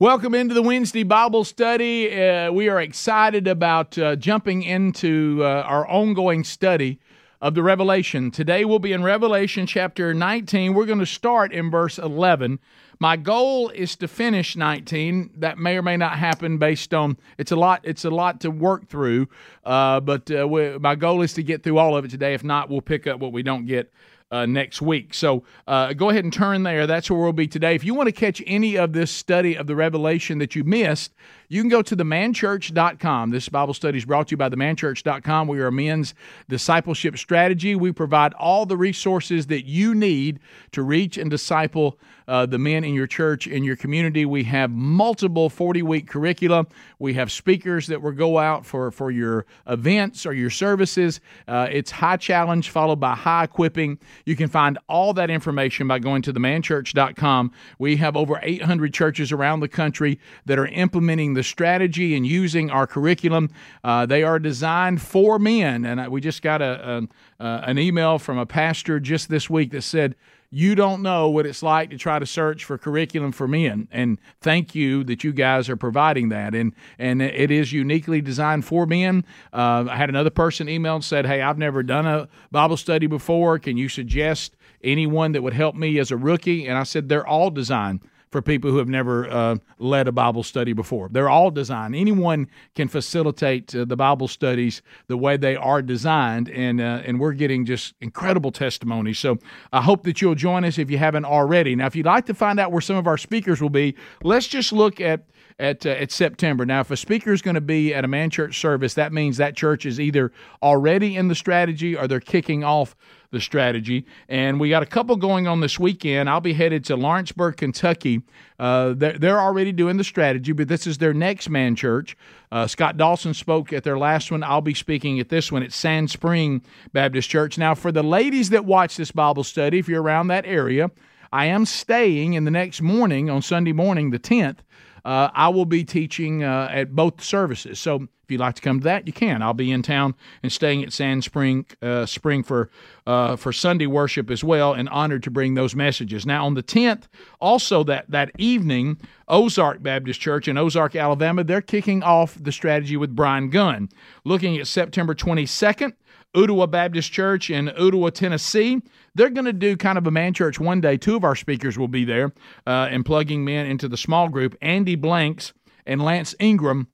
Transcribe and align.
Welcome 0.00 0.34
into 0.34 0.54
the 0.54 0.62
Wednesday 0.62 1.02
Bible 1.02 1.44
study. 1.44 2.10
Uh, 2.10 2.50
we 2.50 2.70
are 2.70 2.80
excited 2.80 3.46
about 3.46 3.98
uh, 3.98 4.16
jumping 4.16 4.62
into 4.62 5.40
uh, 5.42 5.60
our 5.66 5.86
ongoing 5.86 6.42
study 6.42 6.98
of 7.42 7.54
the 7.54 7.62
Revelation. 7.62 8.30
Today 8.30 8.64
we'll 8.64 8.78
be 8.78 8.92
in 8.92 9.02
Revelation 9.02 9.66
chapter 9.66 10.14
19. 10.14 10.72
We're 10.72 10.86
going 10.86 11.00
to 11.00 11.06
start 11.06 11.52
in 11.52 11.70
verse 11.70 11.98
11. 11.98 12.60
My 12.98 13.18
goal 13.18 13.68
is 13.68 13.94
to 13.96 14.08
finish 14.08 14.56
19. 14.56 15.32
That 15.36 15.58
may 15.58 15.76
or 15.76 15.82
may 15.82 15.98
not 15.98 16.16
happen 16.16 16.56
based 16.56 16.94
on 16.94 17.18
it's 17.36 17.52
a 17.52 17.56
lot. 17.56 17.82
It's 17.84 18.06
a 18.06 18.10
lot 18.10 18.40
to 18.40 18.50
work 18.50 18.88
through, 18.88 19.28
uh, 19.64 20.00
but 20.00 20.30
uh, 20.30 20.48
we, 20.48 20.78
my 20.78 20.94
goal 20.94 21.20
is 21.20 21.34
to 21.34 21.42
get 21.42 21.62
through 21.62 21.76
all 21.76 21.94
of 21.94 22.06
it 22.06 22.10
today. 22.10 22.32
If 22.32 22.42
not, 22.42 22.70
we'll 22.70 22.80
pick 22.80 23.06
up 23.06 23.20
what 23.20 23.32
we 23.32 23.42
don't 23.42 23.66
get 23.66 23.92
uh, 24.30 24.46
next 24.46 24.80
week. 24.80 25.14
So 25.14 25.44
uh, 25.66 25.92
go 25.92 26.10
ahead 26.10 26.24
and 26.24 26.32
turn 26.32 26.62
there. 26.62 26.86
That's 26.86 27.10
where 27.10 27.20
we'll 27.20 27.32
be 27.32 27.48
today. 27.48 27.74
If 27.74 27.84
you 27.84 27.94
want 27.94 28.08
to 28.08 28.12
catch 28.12 28.42
any 28.46 28.76
of 28.76 28.92
this 28.92 29.10
study 29.10 29.56
of 29.56 29.66
the 29.66 29.74
Revelation 29.74 30.38
that 30.38 30.54
you 30.54 30.64
missed, 30.64 31.12
you 31.50 31.60
can 31.60 31.68
go 31.68 31.82
to 31.82 31.96
themanchurch.com. 31.96 33.30
This 33.30 33.48
Bible 33.48 33.74
study 33.74 33.98
is 33.98 34.04
brought 34.04 34.28
to 34.28 34.32
you 34.32 34.36
by 34.36 34.48
themanchurch.com. 34.48 35.48
We 35.48 35.58
are 35.58 35.66
a 35.66 35.72
men's 35.72 36.14
discipleship 36.48 37.18
strategy. 37.18 37.74
We 37.74 37.90
provide 37.90 38.32
all 38.34 38.66
the 38.66 38.76
resources 38.76 39.48
that 39.48 39.66
you 39.66 39.92
need 39.92 40.38
to 40.70 40.84
reach 40.84 41.18
and 41.18 41.28
disciple 41.28 41.98
uh, 42.30 42.46
the 42.46 42.58
men 42.58 42.84
in 42.84 42.94
your 42.94 43.08
church, 43.08 43.48
in 43.48 43.64
your 43.64 43.74
community. 43.74 44.24
We 44.24 44.44
have 44.44 44.70
multiple 44.70 45.50
40 45.50 45.82
week 45.82 46.06
curricula. 46.06 46.66
We 47.00 47.14
have 47.14 47.32
speakers 47.32 47.88
that 47.88 48.00
will 48.00 48.12
go 48.12 48.38
out 48.38 48.64
for, 48.64 48.92
for 48.92 49.10
your 49.10 49.46
events 49.66 50.24
or 50.24 50.32
your 50.32 50.50
services. 50.50 51.20
Uh, 51.48 51.66
it's 51.68 51.90
high 51.90 52.18
challenge 52.18 52.70
followed 52.70 53.00
by 53.00 53.16
high 53.16 53.44
equipping. 53.44 53.98
You 54.24 54.36
can 54.36 54.48
find 54.48 54.78
all 54.88 55.12
that 55.14 55.28
information 55.28 55.88
by 55.88 55.98
going 55.98 56.22
to 56.22 56.32
themanchurch.com. 56.32 57.50
We 57.80 57.96
have 57.96 58.16
over 58.16 58.38
800 58.40 58.94
churches 58.94 59.32
around 59.32 59.58
the 59.58 59.68
country 59.68 60.20
that 60.46 60.56
are 60.56 60.68
implementing 60.68 61.34
the 61.34 61.39
strategy 61.42 62.16
and 62.16 62.26
using 62.26 62.70
our 62.70 62.86
curriculum. 62.86 63.50
Uh, 63.84 64.06
they 64.06 64.22
are 64.22 64.38
designed 64.38 65.00
for 65.02 65.38
men. 65.38 65.84
And 65.84 66.08
we 66.08 66.20
just 66.20 66.42
got 66.42 66.62
a, 66.62 67.08
a 67.40 67.62
an 67.66 67.78
email 67.78 68.18
from 68.18 68.38
a 68.38 68.46
pastor 68.46 69.00
just 69.00 69.28
this 69.28 69.48
week 69.48 69.70
that 69.72 69.82
said, 69.82 70.14
you 70.50 70.74
don't 70.74 71.00
know 71.00 71.30
what 71.30 71.46
it's 71.46 71.62
like 71.62 71.90
to 71.90 71.96
try 71.96 72.18
to 72.18 72.26
search 72.26 72.64
for 72.64 72.76
curriculum 72.76 73.30
for 73.30 73.46
men. 73.46 73.86
And 73.92 74.18
thank 74.40 74.74
you 74.74 75.04
that 75.04 75.22
you 75.22 75.32
guys 75.32 75.68
are 75.68 75.76
providing 75.76 76.28
that. 76.30 76.54
And 76.54 76.74
and 76.98 77.22
it 77.22 77.50
is 77.50 77.72
uniquely 77.72 78.20
designed 78.20 78.64
for 78.64 78.84
men. 78.84 79.24
Uh, 79.52 79.86
I 79.88 79.96
had 79.96 80.08
another 80.08 80.30
person 80.30 80.68
email 80.68 80.96
and 80.96 81.04
said, 81.04 81.24
"Hey, 81.24 81.40
I've 81.40 81.58
never 81.58 81.82
done 81.82 82.06
a 82.06 82.28
Bible 82.50 82.76
study 82.76 83.06
before. 83.06 83.58
Can 83.60 83.76
you 83.76 83.88
suggest 83.88 84.56
anyone 84.82 85.32
that 85.32 85.42
would 85.42 85.54
help 85.54 85.76
me 85.76 85.98
as 86.00 86.10
a 86.10 86.16
rookie?" 86.16 86.66
And 86.66 86.76
I 86.76 86.82
said, 86.82 87.08
"They're 87.08 87.26
all 87.26 87.50
designed." 87.50 88.00
For 88.30 88.40
people 88.40 88.70
who 88.70 88.78
have 88.78 88.88
never 88.88 89.28
uh, 89.28 89.56
led 89.78 90.06
a 90.06 90.12
Bible 90.12 90.42
study 90.42 90.72
before. 90.72 91.08
They're 91.10 91.28
all 91.28 91.50
designed. 91.50 91.96
Anyone 91.96 92.46
can 92.74 92.88
facilitate 92.88 93.74
uh, 93.74 93.84
the 93.84 93.96
Bible 93.96 94.28
studies 94.28 94.82
the 95.08 95.16
way 95.16 95.36
they 95.36 95.56
are 95.56 95.82
designed, 95.82 96.48
and 96.50 96.80
uh, 96.80 97.02
and 97.04 97.18
we're 97.18 97.32
getting 97.32 97.64
just 97.64 97.94
incredible 98.00 98.52
testimonies. 98.52 99.18
So 99.18 99.38
I 99.72 99.82
hope 99.82 100.04
that 100.04 100.20
you'll 100.20 100.34
join 100.36 100.64
us 100.64 100.78
if 100.78 100.90
you 100.90 100.98
haven't 100.98 101.24
already. 101.24 101.74
Now, 101.74 101.86
if 101.86 101.96
you'd 101.96 102.06
like 102.06 102.26
to 102.26 102.34
find 102.34 102.60
out 102.60 102.72
where 102.72 102.80
some 102.80 102.96
of 102.96 103.06
our 103.06 103.18
speakers 103.18 103.60
will 103.60 103.70
be, 103.70 103.96
let's 104.22 104.46
just 104.46 104.72
look 104.72 105.00
at 105.00 105.24
at, 105.60 105.84
uh, 105.84 105.90
at 105.90 106.10
September. 106.10 106.64
Now, 106.64 106.80
if 106.80 106.90
a 106.90 106.96
speaker 106.96 107.32
is 107.32 107.42
going 107.42 107.54
to 107.54 107.60
be 107.60 107.94
at 107.94 108.04
a 108.04 108.08
man 108.08 108.30
church 108.30 108.58
service, 108.58 108.94
that 108.94 109.12
means 109.12 109.36
that 109.36 109.54
church 109.54 109.84
is 109.84 110.00
either 110.00 110.32
already 110.62 111.16
in 111.16 111.28
the 111.28 111.34
strategy 111.34 111.94
or 111.94 112.08
they're 112.08 112.18
kicking 112.18 112.64
off 112.64 112.96
the 113.30 113.40
strategy. 113.40 114.04
And 114.28 114.58
we 114.58 114.70
got 114.70 114.82
a 114.82 114.86
couple 114.86 115.14
going 115.16 115.46
on 115.46 115.60
this 115.60 115.78
weekend. 115.78 116.28
I'll 116.28 116.40
be 116.40 116.54
headed 116.54 116.84
to 116.86 116.96
Lawrenceburg, 116.96 117.58
Kentucky. 117.58 118.22
Uh, 118.58 118.94
they're, 118.96 119.18
they're, 119.18 119.40
already 119.40 119.70
doing 119.70 119.96
the 119.96 120.04
strategy, 120.04 120.52
but 120.52 120.66
this 120.66 120.86
is 120.86 120.98
their 120.98 121.14
next 121.14 121.48
man 121.48 121.76
church. 121.76 122.16
Uh, 122.50 122.66
Scott 122.66 122.96
Dawson 122.96 123.32
spoke 123.32 123.72
at 123.72 123.84
their 123.84 123.98
last 123.98 124.32
one. 124.32 124.42
I'll 124.42 124.60
be 124.60 124.74
speaking 124.74 125.20
at 125.20 125.28
this 125.28 125.52
one 125.52 125.62
at 125.62 125.72
Sand 125.72 126.10
Spring 126.10 126.62
Baptist 126.92 127.30
Church. 127.30 127.56
Now, 127.56 127.74
for 127.74 127.92
the 127.92 128.02
ladies 128.02 128.50
that 128.50 128.64
watch 128.64 128.96
this 128.96 129.12
Bible 129.12 129.44
study, 129.44 129.78
if 129.78 129.88
you're 129.88 130.02
around 130.02 130.28
that 130.28 130.44
area, 130.44 130.90
I 131.32 131.46
am 131.46 131.64
staying 131.64 132.32
in 132.32 132.44
the 132.44 132.50
next 132.50 132.82
morning 132.82 133.30
on 133.30 133.40
Sunday 133.42 133.72
morning, 133.72 134.10
the 134.10 134.18
10th. 134.18 134.58
Uh, 135.04 135.30
I 135.32 135.48
will 135.48 135.64
be 135.64 135.84
teaching 135.84 136.42
uh, 136.42 136.68
at 136.70 136.94
both 136.94 137.22
services. 137.22 137.78
So 137.78 138.08
if 138.30 138.34
you'd 138.34 138.40
like 138.40 138.54
to 138.54 138.62
come 138.62 138.78
to 138.78 138.84
that, 138.84 139.08
you 139.08 139.12
can. 139.12 139.42
I'll 139.42 139.54
be 139.54 139.72
in 139.72 139.82
town 139.82 140.14
and 140.42 140.52
staying 140.52 140.84
at 140.84 140.92
Sand 140.92 141.24
Spring 141.24 141.66
uh, 141.82 142.06
Spring 142.06 142.44
for 142.44 142.70
uh, 143.04 143.34
for 143.34 143.52
Sunday 143.52 143.88
worship 143.88 144.30
as 144.30 144.44
well, 144.44 144.72
and 144.72 144.88
honored 144.90 145.24
to 145.24 145.32
bring 145.32 145.54
those 145.54 145.74
messages. 145.74 146.24
Now 146.24 146.46
on 146.46 146.54
the 146.54 146.62
10th, 146.62 147.08
also 147.40 147.82
that 147.84 148.08
that 148.08 148.30
evening, 148.38 148.98
Ozark 149.26 149.82
Baptist 149.82 150.20
Church 150.20 150.46
in 150.46 150.56
Ozark, 150.56 150.94
Alabama, 150.94 151.42
they're 151.42 151.60
kicking 151.60 152.04
off 152.04 152.36
the 152.40 152.52
strategy 152.52 152.96
with 152.96 153.16
Brian 153.16 153.50
Gunn. 153.50 153.88
Looking 154.24 154.58
at 154.58 154.68
September 154.68 155.14
22nd, 155.14 155.94
Ooltewah 156.34 156.70
Baptist 156.70 157.12
Church 157.12 157.50
in 157.50 157.66
Ooltewah, 157.68 158.12
Tennessee. 158.12 158.80
They're 159.14 159.30
going 159.30 159.46
to 159.46 159.52
do 159.52 159.76
kind 159.76 159.98
of 159.98 160.06
a 160.06 160.10
man 160.10 160.32
church 160.32 160.60
one 160.60 160.80
day. 160.80 160.96
Two 160.96 161.16
of 161.16 161.24
our 161.24 161.34
speakers 161.34 161.78
will 161.78 161.88
be 161.88 162.04
there 162.04 162.32
uh, 162.66 162.88
and 162.90 163.04
plugging 163.04 163.44
men 163.44 163.66
into 163.66 163.88
the 163.88 163.96
small 163.96 164.28
group. 164.28 164.56
Andy 164.62 164.94
Blanks 164.94 165.52
and 165.86 166.02
Lance 166.02 166.34
Ingram 166.38 166.88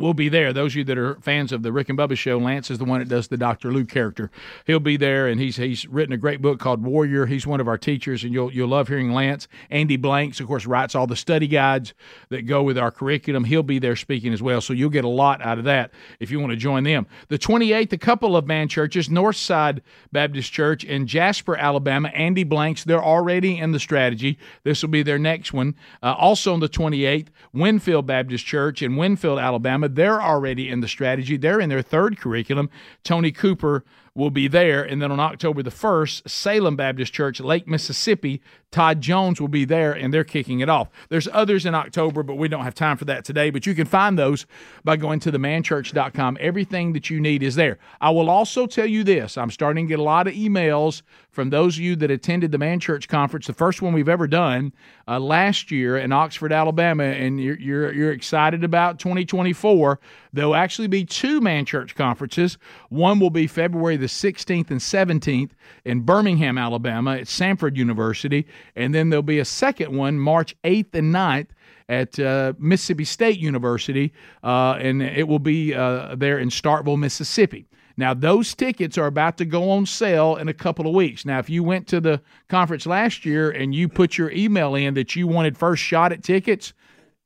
will 0.00 0.14
be 0.14 0.28
there. 0.28 0.52
Those 0.52 0.72
of 0.72 0.76
you 0.76 0.84
that 0.84 0.98
are 0.98 1.14
fans 1.20 1.52
of 1.52 1.62
the 1.62 1.72
Rick 1.72 1.88
and 1.88 1.98
Bubba 1.98 2.16
show, 2.16 2.38
Lance 2.38 2.70
is 2.70 2.78
the 2.78 2.84
one 2.84 3.00
that 3.00 3.08
does 3.08 3.28
the 3.28 3.36
Dr. 3.36 3.72
Luke 3.72 3.88
character. 3.88 4.30
He'll 4.66 4.80
be 4.80 4.96
there, 4.96 5.28
and 5.28 5.40
he's 5.40 5.56
he's 5.56 5.86
written 5.86 6.12
a 6.12 6.16
great 6.16 6.42
book 6.42 6.58
called 6.58 6.82
Warrior. 6.82 7.26
He's 7.26 7.46
one 7.46 7.60
of 7.60 7.68
our 7.68 7.78
teachers, 7.78 8.24
and 8.24 8.32
you'll 8.32 8.52
you'll 8.52 8.68
love 8.68 8.88
hearing 8.88 9.12
Lance. 9.12 9.46
Andy 9.70 9.96
Blanks, 9.96 10.40
of 10.40 10.46
course, 10.46 10.66
writes 10.66 10.94
all 10.94 11.06
the 11.06 11.16
study 11.16 11.46
guides 11.46 11.94
that 12.30 12.42
go 12.46 12.62
with 12.62 12.78
our 12.78 12.90
curriculum. 12.90 13.44
He'll 13.44 13.62
be 13.62 13.78
there 13.78 13.96
speaking 13.96 14.32
as 14.32 14.42
well, 14.42 14.60
so 14.60 14.72
you'll 14.72 14.90
get 14.90 15.04
a 15.04 15.08
lot 15.08 15.42
out 15.42 15.58
of 15.58 15.64
that 15.64 15.90
if 16.18 16.30
you 16.30 16.40
want 16.40 16.50
to 16.50 16.56
join 16.56 16.84
them. 16.84 17.06
The 17.28 17.38
28th, 17.38 17.92
a 17.92 17.98
couple 17.98 18.36
of 18.36 18.46
man 18.46 18.68
churches, 18.68 19.08
Northside 19.08 19.80
Baptist 20.12 20.52
Church 20.52 20.84
in 20.84 21.06
Jasper, 21.06 21.56
Alabama. 21.56 22.08
Andy 22.08 22.44
Blanks, 22.44 22.84
they're 22.84 23.04
already 23.04 23.58
in 23.58 23.72
the 23.72 23.80
strategy. 23.80 24.38
This 24.64 24.82
will 24.82 24.90
be 24.90 25.02
their 25.02 25.18
next 25.18 25.52
one. 25.52 25.74
Uh, 26.02 26.14
also 26.18 26.52
on 26.52 26.60
the 26.60 26.68
28th, 26.68 27.28
Winfield 27.52 28.06
Baptist 28.06 28.46
Church 28.46 28.82
in 28.82 28.96
Winfield, 28.96 29.38
Alabama 29.38 29.88
they're 29.94 30.22
already 30.22 30.68
in 30.68 30.80
the 30.80 30.88
strategy. 30.88 31.36
They're 31.36 31.60
in 31.60 31.68
their 31.68 31.82
third 31.82 32.18
curriculum. 32.18 32.70
Tony 33.04 33.32
Cooper 33.32 33.84
will 34.14 34.30
be 34.30 34.48
there. 34.48 34.82
And 34.82 35.00
then 35.00 35.12
on 35.12 35.20
October 35.20 35.62
the 35.62 35.70
1st, 35.70 36.28
Salem 36.28 36.76
Baptist 36.76 37.12
Church, 37.12 37.40
Lake 37.40 37.66
Mississippi, 37.66 38.40
Todd 38.70 39.00
Jones 39.00 39.40
will 39.40 39.48
be 39.48 39.64
there 39.64 39.92
and 39.92 40.14
they're 40.14 40.24
kicking 40.24 40.60
it 40.60 40.68
off. 40.68 40.88
There's 41.08 41.28
others 41.32 41.66
in 41.66 41.74
October, 41.74 42.22
but 42.22 42.36
we 42.36 42.48
don't 42.48 42.62
have 42.62 42.74
time 42.74 42.96
for 42.96 43.04
that 43.06 43.24
today. 43.24 43.50
But 43.50 43.66
you 43.66 43.74
can 43.74 43.86
find 43.86 44.18
those 44.18 44.46
by 44.84 44.96
going 44.96 45.18
to 45.20 45.32
themanchurch.com. 45.32 46.38
Everything 46.40 46.92
that 46.92 47.10
you 47.10 47.20
need 47.20 47.42
is 47.42 47.56
there. 47.56 47.78
I 48.00 48.10
will 48.10 48.30
also 48.30 48.66
tell 48.66 48.86
you 48.86 49.02
this 49.02 49.36
I'm 49.36 49.50
starting 49.50 49.86
to 49.86 49.88
get 49.88 49.98
a 49.98 50.04
lot 50.04 50.28
of 50.28 50.34
emails 50.34 51.02
from 51.30 51.50
those 51.50 51.76
of 51.76 51.82
you 51.82 51.96
that 51.96 52.10
attended 52.10 52.52
the 52.52 52.58
Man 52.58 52.80
Church 52.80 53.08
Conference, 53.08 53.46
the 53.46 53.52
first 53.52 53.82
one 53.82 53.92
we've 53.92 54.08
ever 54.08 54.26
done 54.26 54.72
uh, 55.06 55.18
last 55.18 55.70
year 55.70 55.96
in 55.96 56.12
Oxford, 56.12 56.52
Alabama, 56.52 57.04
and 57.04 57.40
you're, 57.40 57.58
you're, 57.58 57.92
you're 57.92 58.12
excited 58.12 58.64
about 58.64 58.98
2024. 58.98 60.00
There'll 60.32 60.54
actually 60.54 60.88
be 60.88 61.04
two 61.04 61.40
Man 61.40 61.64
Church 61.64 61.94
conferences. 61.94 62.58
One 62.88 63.20
will 63.20 63.30
be 63.30 63.46
February 63.46 63.96
the 64.00 64.06
16th 64.06 64.70
and 64.70 64.80
17th 64.80 65.50
in 65.84 66.00
Birmingham, 66.00 66.58
Alabama 66.58 67.16
at 67.16 67.26
Samford 67.26 67.76
University. 67.76 68.46
And 68.74 68.94
then 68.94 69.10
there'll 69.10 69.22
be 69.22 69.38
a 69.38 69.44
second 69.44 69.96
one 69.96 70.18
March 70.18 70.56
8th 70.64 70.94
and 70.94 71.14
9th 71.14 71.48
at 71.88 72.18
uh, 72.18 72.52
Mississippi 72.58 73.04
State 73.04 73.38
University, 73.38 74.12
uh, 74.44 74.78
and 74.80 75.02
it 75.02 75.26
will 75.26 75.40
be 75.40 75.74
uh, 75.74 76.14
there 76.14 76.38
in 76.38 76.48
Starkville, 76.48 76.98
Mississippi. 76.98 77.66
Now, 77.96 78.14
those 78.14 78.54
tickets 78.54 78.96
are 78.96 79.06
about 79.06 79.36
to 79.38 79.44
go 79.44 79.70
on 79.70 79.84
sale 79.86 80.36
in 80.36 80.48
a 80.48 80.54
couple 80.54 80.86
of 80.86 80.94
weeks. 80.94 81.26
Now, 81.26 81.38
if 81.38 81.50
you 81.50 81.62
went 81.62 81.86
to 81.88 82.00
the 82.00 82.22
conference 82.48 82.86
last 82.86 83.26
year 83.26 83.50
and 83.50 83.74
you 83.74 83.88
put 83.88 84.16
your 84.16 84.30
email 84.30 84.74
in 84.74 84.94
that 84.94 85.16
you 85.16 85.26
wanted 85.26 85.58
first 85.58 85.82
shot 85.82 86.12
at 86.12 86.22
tickets, 86.22 86.72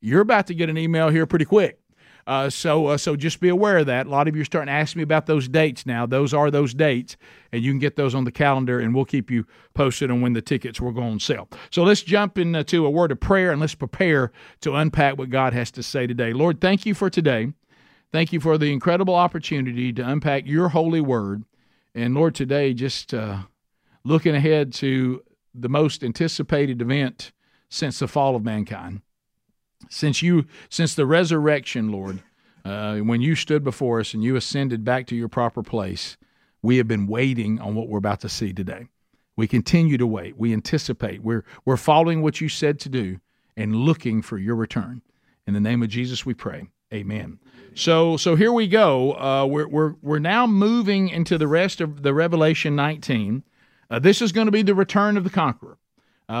you're 0.01 0.21
about 0.21 0.47
to 0.47 0.55
get 0.55 0.69
an 0.69 0.77
email 0.77 1.09
here 1.09 1.25
pretty 1.25 1.45
quick 1.45 1.79
Uh, 2.27 2.49
so 2.49 2.87
uh, 2.87 2.97
so 2.97 3.15
just 3.15 3.39
be 3.39 3.49
aware 3.49 3.77
of 3.77 3.85
that. 3.85 4.07
A 4.07 4.09
lot 4.09 4.27
of 4.27 4.35
you 4.35 4.41
are 4.41 4.45
starting 4.45 4.67
to 4.67 4.73
ask 4.73 4.95
me 4.95 5.03
about 5.03 5.27
those 5.27 5.47
dates 5.47 5.85
now. 5.85 6.07
Those 6.07 6.33
are 6.33 6.49
those 6.49 6.73
dates, 6.73 7.17
and 7.51 7.61
you 7.61 7.71
can 7.71 7.77
get 7.77 7.97
those 7.97 8.15
on 8.15 8.23
the 8.23 8.31
calendar, 8.31 8.79
and 8.79 8.95
we'll 8.95 9.05
keep 9.05 9.29
you 9.29 9.45
posted 9.75 10.09
on 10.09 10.21
when 10.21 10.33
the 10.33 10.41
tickets 10.41 10.81
will 10.81 10.91
go 10.91 11.03
on 11.03 11.19
sale. 11.19 11.47
So 11.69 11.83
let's 11.83 12.01
jump 12.01 12.39
into 12.39 12.85
a 12.85 12.89
word 12.89 13.11
of 13.11 13.19
prayer 13.19 13.51
and 13.51 13.61
let's 13.61 13.75
prepare 13.75 14.31
to 14.61 14.73
unpack 14.73 15.19
what 15.19 15.29
God 15.29 15.53
has 15.53 15.69
to 15.71 15.83
say 15.83 16.07
today. 16.07 16.33
Lord, 16.33 16.59
thank 16.59 16.85
you 16.85 16.95
for 16.95 17.11
today. 17.11 17.53
Thank 18.11 18.33
you 18.33 18.39
for 18.39 18.57
the 18.57 18.71
incredible 18.73 19.13
opportunity 19.13 19.93
to 19.93 20.07
unpack 20.07 20.47
your 20.47 20.69
holy 20.69 21.01
word. 21.01 21.43
And 21.93 22.15
Lord, 22.15 22.33
today, 22.33 22.73
just 22.73 23.13
uh, 23.13 23.43
looking 24.03 24.35
ahead 24.35 24.73
to 24.73 25.21
the 25.53 25.69
most 25.69 26.03
anticipated 26.03 26.81
event 26.81 27.33
since 27.69 27.99
the 27.99 28.07
fall 28.07 28.35
of 28.35 28.43
mankind 28.43 29.01
since 29.89 30.21
you 30.21 30.45
since 30.69 30.95
the 30.95 31.05
resurrection, 31.05 31.91
Lord, 31.91 32.21
uh, 32.63 32.97
when 32.97 33.21
you 33.21 33.35
stood 33.35 33.63
before 33.63 33.99
us 33.99 34.13
and 34.13 34.23
you 34.23 34.35
ascended 34.35 34.83
back 34.83 35.07
to 35.07 35.15
your 35.15 35.29
proper 35.29 35.63
place, 35.63 36.17
we 36.61 36.77
have 36.77 36.87
been 36.87 37.07
waiting 37.07 37.59
on 37.59 37.75
what 37.75 37.87
we're 37.87 37.99
about 37.99 38.21
to 38.21 38.29
see 38.29 38.53
today. 38.53 38.87
We 39.37 39.47
continue 39.47 39.97
to 39.97 40.07
wait. 40.07 40.37
We 40.37 40.53
anticipate. 40.53 41.21
We're 41.21 41.43
we're 41.65 41.77
following 41.77 42.21
what 42.21 42.41
you 42.41 42.49
said 42.49 42.79
to 42.81 42.89
do 42.89 43.19
and 43.55 43.75
looking 43.75 44.21
for 44.21 44.37
your 44.37 44.55
return. 44.55 45.01
In 45.45 45.53
the 45.53 45.59
name 45.59 45.83
of 45.83 45.89
Jesus, 45.89 46.25
we 46.25 46.33
pray. 46.33 46.69
Amen. 46.93 47.39
So 47.73 48.17
so 48.17 48.35
here 48.35 48.51
we 48.51 48.67
go. 48.67 49.13
Uh, 49.13 49.45
we're 49.45 49.67
we're 49.67 49.95
we're 50.01 50.19
now 50.19 50.47
moving 50.47 51.09
into 51.09 51.37
the 51.37 51.47
rest 51.47 51.81
of 51.81 52.03
the 52.03 52.13
Revelation 52.13 52.75
19. 52.75 53.43
Uh, 53.89 53.99
this 53.99 54.21
is 54.21 54.31
going 54.31 54.45
to 54.45 54.51
be 54.51 54.63
the 54.63 54.73
return 54.73 55.17
of 55.17 55.23
the 55.23 55.29
conqueror. 55.29 55.77
Uh, 56.27 56.31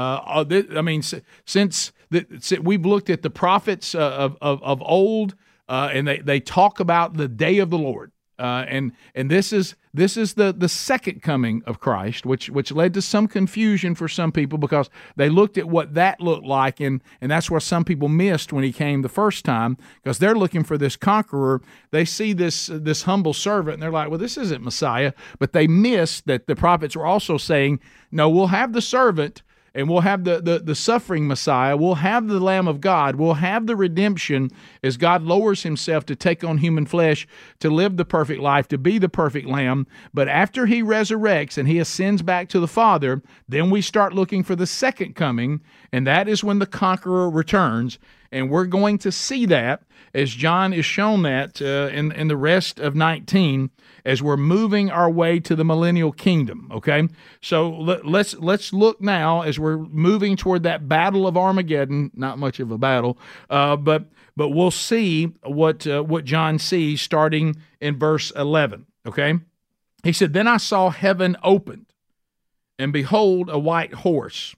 uh 0.41 0.61
I 0.75 0.81
mean, 0.81 1.03
since 1.45 1.91
that 2.11 2.63
we've 2.63 2.85
looked 2.85 3.09
at 3.09 3.21
the 3.21 3.29
prophets 3.29 3.95
uh, 3.95 3.99
of, 3.99 4.37
of, 4.41 4.61
of 4.63 4.81
old, 4.81 5.35
uh, 5.67 5.89
and 5.91 6.07
they, 6.07 6.19
they 6.19 6.39
talk 6.39 6.79
about 6.79 7.15
the 7.15 7.27
day 7.27 7.59
of 7.59 7.69
the 7.69 7.77
Lord. 7.77 8.11
Uh, 8.37 8.65
and 8.67 8.91
and 9.13 9.31
this 9.31 9.53
is 9.53 9.75
this 9.93 10.17
is 10.17 10.33
the 10.33 10.51
the 10.51 10.67
second 10.67 11.21
coming 11.21 11.63
of 11.65 11.79
Christ, 11.79 12.25
which 12.25 12.49
which 12.49 12.69
led 12.69 12.93
to 12.95 13.01
some 13.01 13.29
confusion 13.29 13.95
for 13.95 14.09
some 14.09 14.33
people 14.33 14.57
because 14.57 14.89
they 15.15 15.29
looked 15.29 15.57
at 15.57 15.69
what 15.69 15.93
that 15.93 16.19
looked 16.19 16.45
like, 16.45 16.81
and 16.81 17.01
and 17.21 17.31
that's 17.31 17.49
where 17.49 17.61
some 17.61 17.85
people 17.85 18.09
missed 18.09 18.51
when 18.51 18.65
he 18.65 18.73
came 18.73 19.03
the 19.03 19.09
first 19.09 19.45
time 19.45 19.77
because 20.03 20.19
they're 20.19 20.35
looking 20.35 20.65
for 20.65 20.77
this 20.77 20.97
conqueror. 20.97 21.61
They 21.91 22.03
see 22.03 22.33
this 22.33 22.69
this 22.69 23.03
humble 23.03 23.33
servant, 23.33 23.75
and 23.75 23.83
they're 23.83 23.89
like, 23.89 24.09
well, 24.09 24.19
this 24.19 24.37
isn't 24.37 24.61
Messiah. 24.61 25.13
But 25.39 25.53
they 25.53 25.65
missed 25.65 26.27
that 26.27 26.45
the 26.45 26.57
prophets 26.57 26.97
were 26.97 27.05
also 27.05 27.37
saying, 27.37 27.79
no, 28.11 28.29
we'll 28.29 28.47
have 28.47 28.73
the 28.73 28.81
servant 28.81 29.43
and 29.75 29.89
we'll 29.89 30.01
have 30.01 30.23
the, 30.23 30.41
the, 30.41 30.59
the 30.59 30.73
suffering 30.73 31.27
Messiah. 31.27 31.75
We'll 31.75 31.95
have 31.95 32.27
the 32.27 32.39
Lamb 32.39 32.67
of 32.67 32.79
God. 32.79 33.17
We'll 33.17 33.35
have 33.35 33.67
the 33.67 33.75
redemption 33.75 34.49
as 34.81 34.95
God 34.95 35.21
lowers 35.21 35.63
himself 35.63 36.05
to 36.05 36.15
take 36.15 36.43
on 36.43 36.59
human 36.59 36.85
flesh, 36.85 37.27
to 37.59 37.69
live 37.69 37.97
the 37.97 38.05
perfect 38.05 38.41
life, 38.41 38.69
to 38.69 38.77
be 38.77 38.97
the 38.97 39.09
perfect 39.09 39.47
Lamb. 39.47 39.85
But 40.13 40.29
after 40.29 40.65
he 40.65 40.81
resurrects 40.81 41.57
and 41.57 41.67
he 41.67 41.77
ascends 41.77 42.21
back 42.21 42.47
to 42.49 42.59
the 42.61 42.69
Father, 42.69 43.21
then 43.49 43.69
we 43.69 43.81
start 43.81 44.13
looking 44.13 44.43
for 44.43 44.55
the 44.55 44.65
second 44.65 45.15
coming, 45.15 45.61
and 45.91 46.07
that 46.07 46.29
is 46.29 46.43
when 46.43 46.59
the 46.59 46.65
conqueror 46.65 47.29
returns. 47.29 47.99
And 48.35 48.49
we're 48.49 48.65
going 48.65 48.97
to 48.97 49.13
see 49.13 49.45
that 49.45 49.83
as 50.13 50.29
John 50.29 50.73
is 50.73 50.85
shown 50.85 51.21
that 51.21 51.61
uh, 51.61 51.89
in, 51.93 52.11
in 52.11 52.27
the 52.27 52.35
rest 52.35 52.81
of 52.81 52.93
19 52.93 53.69
as 54.03 54.21
we're 54.21 54.35
moving 54.35 54.91
our 54.91 55.09
way 55.09 55.39
to 55.39 55.55
the 55.55 55.63
millennial 55.63 56.11
kingdom. 56.11 56.69
Okay, 56.69 57.07
so 57.39 57.69
let, 57.69 58.05
let's 58.05 58.33
let's 58.33 58.73
look 58.73 58.99
now 58.99 59.41
as 59.43 59.57
we're 59.57 59.77
moving 59.77 60.35
toward 60.35 60.63
that 60.63 60.89
battle 60.89 61.27
of 61.27 61.37
Armageddon. 61.37 62.11
Not 62.13 62.37
much 62.37 62.59
of 62.59 62.71
a 62.71 62.77
battle, 62.77 63.17
uh, 63.49 63.77
but 63.77 64.11
but 64.35 64.49
we'll 64.49 64.69
see 64.69 65.27
what 65.43 65.87
uh, 65.87 66.03
what 66.03 66.25
John 66.25 66.59
sees 66.59 67.01
starting 67.01 67.55
in 67.79 67.97
verse 67.97 68.31
11. 68.35 68.85
Okay, 69.07 69.35
he 70.03 70.11
said, 70.11 70.33
"Then 70.33 70.49
I 70.49 70.57
saw 70.57 70.89
heaven 70.89 71.37
opened, 71.41 71.85
and 72.77 72.91
behold, 72.91 73.49
a 73.49 73.57
white 73.57 73.93
horse." 73.93 74.57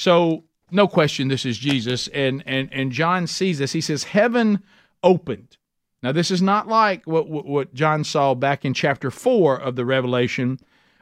so 0.00 0.44
no 0.70 0.88
question, 0.88 1.28
this 1.28 1.44
is 1.44 1.58
Jesus, 1.58 2.08
and 2.08 2.42
and 2.46 2.70
and 2.72 2.90
John 2.90 3.26
sees 3.26 3.58
this. 3.58 3.72
He 3.72 3.82
says, 3.82 4.04
"Heaven 4.04 4.62
opened." 5.02 5.58
Now, 6.02 6.12
this 6.12 6.30
is 6.30 6.40
not 6.40 6.68
like 6.68 7.06
what, 7.06 7.28
what 7.28 7.74
John 7.74 8.04
saw 8.04 8.34
back 8.34 8.64
in 8.64 8.72
chapter 8.72 9.10
4 9.10 9.60
of 9.60 9.76
the 9.76 9.84
Revelation 9.84 10.58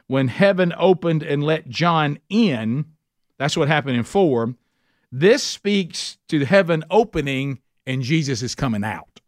when 0.07 0.27
heaven 0.27 0.73
opened 0.77 1.23
and 1.23 1.41
let 1.41 1.69
John 1.69 2.19
in. 2.27 2.83
That's 3.37 3.55
what 3.55 3.69
happened 3.69 3.95
in 3.95 4.03
4. 4.03 4.55
This 5.09 5.41
speaks 5.41 6.17
to 6.27 6.43
heaven 6.43 6.83
opening 6.89 7.59
and 7.87 8.01
Jesus 8.01 8.43
is 8.43 8.55
coming 8.55 8.83
out. 8.83 9.21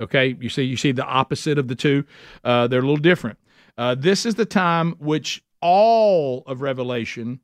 Okay, 0.00 0.36
you 0.40 0.48
see, 0.48 0.62
you 0.62 0.76
see 0.76 0.92
the 0.92 1.04
opposite 1.04 1.58
of 1.58 1.66
the 1.66 1.74
two. 1.74 2.04
Uh, 2.44 2.68
they're 2.68 2.78
a 2.78 2.82
little 2.82 2.96
different. 2.96 3.40
Uh, 3.76 3.96
this 3.96 4.24
is 4.24 4.36
the 4.36 4.46
time 4.46 4.92
which 5.00 5.42
all 5.60 6.44
of 6.46 6.60
Revelation, 6.62 7.40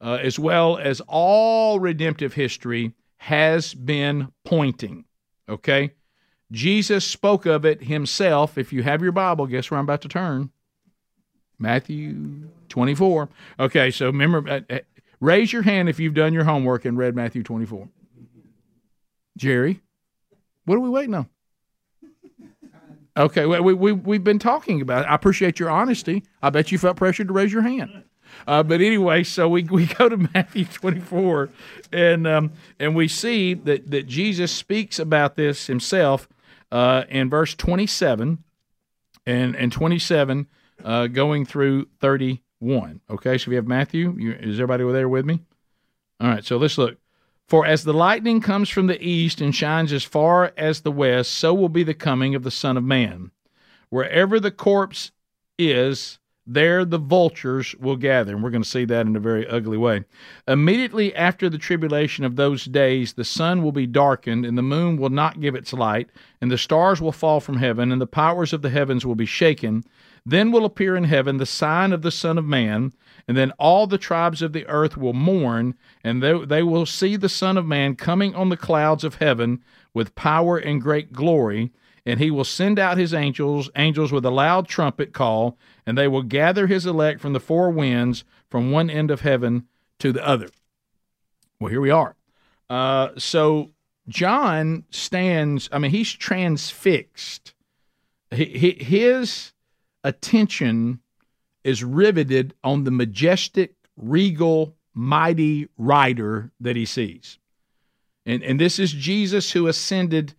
uh, 0.00 0.18
as 0.22 0.38
well 0.38 0.78
as 0.78 1.00
all 1.08 1.80
redemptive 1.80 2.34
history, 2.34 2.92
has 3.18 3.74
been 3.74 4.32
pointing. 4.44 5.04
Okay, 5.48 5.92
Jesus 6.52 7.04
spoke 7.04 7.46
of 7.46 7.64
it 7.64 7.84
himself. 7.84 8.58
If 8.58 8.72
you 8.72 8.82
have 8.82 9.02
your 9.02 9.12
Bible, 9.12 9.46
guess 9.46 9.70
where 9.70 9.78
I'm 9.78 9.84
about 9.84 10.02
to 10.02 10.08
turn? 10.08 10.50
Matthew 11.58 12.48
24. 12.68 13.28
Okay, 13.60 13.90
so 13.90 14.06
remember, 14.06 14.48
uh, 14.48 14.60
uh, 14.68 14.78
raise 15.20 15.52
your 15.52 15.62
hand 15.62 15.88
if 15.88 15.98
you've 15.98 16.14
done 16.14 16.32
your 16.32 16.44
homework 16.44 16.84
and 16.84 16.98
read 16.98 17.14
Matthew 17.14 17.42
24. 17.42 17.88
Jerry, 19.36 19.80
what 20.64 20.76
are 20.76 20.80
we 20.80 20.88
waiting 20.90 21.14
on? 21.14 21.28
Okay, 23.16 23.46
we, 23.46 23.72
we, 23.72 23.92
we've 23.92 24.24
been 24.24 24.38
talking 24.38 24.82
about 24.82 25.04
it. 25.04 25.08
I 25.08 25.14
appreciate 25.14 25.58
your 25.58 25.70
honesty. 25.70 26.22
I 26.42 26.50
bet 26.50 26.70
you 26.70 26.76
felt 26.76 26.98
pressured 26.98 27.28
to 27.28 27.32
raise 27.32 27.50
your 27.50 27.62
hand. 27.62 28.04
Uh, 28.46 28.62
but 28.62 28.80
anyway, 28.80 29.22
so 29.22 29.48
we, 29.48 29.62
we 29.64 29.86
go 29.86 30.08
to 30.08 30.16
Matthew 30.34 30.64
24, 30.64 31.50
and 31.92 32.26
um, 32.26 32.52
and 32.78 32.94
we 32.94 33.08
see 33.08 33.54
that, 33.54 33.90
that 33.90 34.06
Jesus 34.06 34.52
speaks 34.52 34.98
about 34.98 35.36
this 35.36 35.66
himself 35.66 36.28
uh, 36.70 37.04
in 37.08 37.30
verse 37.30 37.54
27 37.54 38.42
and, 39.26 39.56
and 39.56 39.72
27 39.72 40.46
uh, 40.84 41.06
going 41.06 41.44
through 41.44 41.86
31. 42.00 43.00
Okay, 43.10 43.38
so 43.38 43.50
we 43.50 43.56
have 43.56 43.66
Matthew. 43.66 44.14
You, 44.18 44.32
is 44.32 44.60
everybody 44.60 44.84
there 44.92 45.08
with 45.08 45.24
me? 45.24 45.40
All 46.20 46.28
right, 46.28 46.44
so 46.44 46.56
let's 46.56 46.78
look. 46.78 46.96
For 47.48 47.64
as 47.64 47.84
the 47.84 47.92
lightning 47.92 48.40
comes 48.40 48.68
from 48.68 48.88
the 48.88 49.00
east 49.00 49.40
and 49.40 49.54
shines 49.54 49.92
as 49.92 50.02
far 50.02 50.52
as 50.56 50.80
the 50.80 50.90
west, 50.90 51.32
so 51.32 51.54
will 51.54 51.68
be 51.68 51.84
the 51.84 51.94
coming 51.94 52.34
of 52.34 52.42
the 52.42 52.50
Son 52.50 52.76
of 52.76 52.82
Man. 52.82 53.30
Wherever 53.88 54.40
the 54.40 54.50
corpse 54.50 55.12
is, 55.58 56.18
there 56.46 56.84
the 56.84 56.98
vultures 56.98 57.74
will 57.80 57.96
gather. 57.96 58.32
And 58.32 58.42
we're 58.42 58.50
going 58.50 58.62
to 58.62 58.68
see 58.68 58.84
that 58.84 59.06
in 59.06 59.16
a 59.16 59.20
very 59.20 59.46
ugly 59.46 59.76
way. 59.76 60.04
Immediately 60.46 61.14
after 61.14 61.50
the 61.50 61.58
tribulation 61.58 62.24
of 62.24 62.36
those 62.36 62.64
days, 62.64 63.14
the 63.14 63.24
sun 63.24 63.62
will 63.62 63.72
be 63.72 63.86
darkened, 63.86 64.46
and 64.46 64.56
the 64.56 64.62
moon 64.62 64.96
will 64.96 65.10
not 65.10 65.40
give 65.40 65.54
its 65.54 65.72
light, 65.72 66.10
and 66.40 66.50
the 66.50 66.58
stars 66.58 67.00
will 67.00 67.12
fall 67.12 67.40
from 67.40 67.56
heaven, 67.56 67.90
and 67.90 68.00
the 68.00 68.06
powers 68.06 68.52
of 68.52 68.62
the 68.62 68.70
heavens 68.70 69.04
will 69.04 69.14
be 69.14 69.26
shaken. 69.26 69.84
Then 70.24 70.52
will 70.52 70.64
appear 70.64 70.96
in 70.96 71.04
heaven 71.04 71.36
the 71.36 71.46
sign 71.46 71.92
of 71.92 72.02
the 72.02 72.10
Son 72.10 72.38
of 72.38 72.44
Man, 72.44 72.92
and 73.28 73.36
then 73.36 73.52
all 73.58 73.86
the 73.86 73.98
tribes 73.98 74.42
of 74.42 74.52
the 74.52 74.66
earth 74.66 74.96
will 74.96 75.12
mourn, 75.12 75.74
and 76.04 76.22
they, 76.22 76.44
they 76.44 76.62
will 76.62 76.86
see 76.86 77.16
the 77.16 77.28
Son 77.28 77.56
of 77.56 77.66
Man 77.66 77.96
coming 77.96 78.34
on 78.34 78.48
the 78.48 78.56
clouds 78.56 79.02
of 79.04 79.16
heaven 79.16 79.62
with 79.94 80.14
power 80.14 80.58
and 80.58 80.80
great 80.80 81.12
glory 81.12 81.72
and 82.06 82.20
he 82.20 82.30
will 82.30 82.44
send 82.44 82.78
out 82.78 82.96
his 82.96 83.12
angels, 83.12 83.68
angels 83.74 84.12
with 84.12 84.24
a 84.24 84.30
loud 84.30 84.68
trumpet 84.68 85.12
call, 85.12 85.58
and 85.84 85.98
they 85.98 86.06
will 86.06 86.22
gather 86.22 86.68
his 86.68 86.86
elect 86.86 87.20
from 87.20 87.32
the 87.32 87.40
four 87.40 87.68
winds, 87.68 88.24
from 88.48 88.70
one 88.70 88.88
end 88.88 89.10
of 89.10 89.22
heaven 89.22 89.66
to 89.98 90.12
the 90.12 90.26
other. 90.26 90.48
Well, 91.58 91.70
here 91.70 91.80
we 91.80 91.90
are. 91.90 92.14
Uh, 92.70 93.08
so 93.18 93.72
John 94.08 94.84
stands, 94.90 95.68
I 95.72 95.78
mean, 95.78 95.90
he's 95.90 96.12
transfixed. 96.12 97.54
His 98.30 99.52
attention 100.04 101.00
is 101.64 101.82
riveted 101.82 102.54
on 102.62 102.84
the 102.84 102.90
majestic, 102.92 103.74
regal, 103.96 104.76
mighty 104.94 105.68
rider 105.76 106.52
that 106.60 106.76
he 106.76 106.86
sees. 106.86 107.38
And, 108.24 108.42
and 108.44 108.60
this 108.60 108.78
is 108.78 108.92
Jesus 108.92 109.52
who 109.52 109.66
ascended 109.66 110.34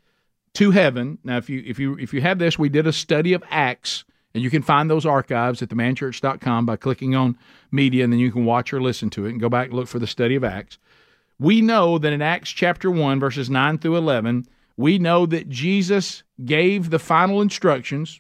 to 0.57 0.71
heaven. 0.71 1.19
Now, 1.23 1.37
if 1.37 1.51
you 1.51 1.61
if 1.67 1.77
you 1.77 1.99
if 1.99 2.15
you 2.15 2.21
have 2.21 2.39
this, 2.39 2.57
we 2.57 2.67
did 2.67 2.87
a 2.87 2.93
study 2.93 3.33
of 3.33 3.43
Acts, 3.51 4.05
and 4.33 4.43
you 4.43 4.49
can 4.49 4.63
find 4.63 4.89
those 4.89 5.05
archives 5.05 5.61
at 5.61 5.69
themanchurch.com 5.69 6.65
by 6.65 6.75
clicking 6.75 7.13
on 7.13 7.37
media, 7.71 8.03
and 8.03 8.11
then 8.11 8.19
you 8.19 8.31
can 8.31 8.43
watch 8.43 8.73
or 8.73 8.81
listen 8.81 9.11
to 9.11 9.27
it 9.27 9.29
and 9.29 9.39
go 9.39 9.49
back 9.49 9.67
and 9.67 9.75
look 9.75 9.87
for 9.87 9.99
the 9.99 10.07
study 10.07 10.35
of 10.35 10.43
Acts. 10.43 10.79
We 11.37 11.61
know 11.61 11.99
that 11.99 12.11
in 12.11 12.23
Acts 12.23 12.49
chapter 12.49 12.89
one, 12.89 13.19
verses 13.19 13.51
nine 13.51 13.77
through 13.77 13.97
eleven, 13.97 14.47
we 14.77 14.97
know 14.97 15.27
that 15.27 15.47
Jesus 15.47 16.23
gave 16.43 16.89
the 16.89 16.97
final 16.97 17.39
instructions, 17.39 18.19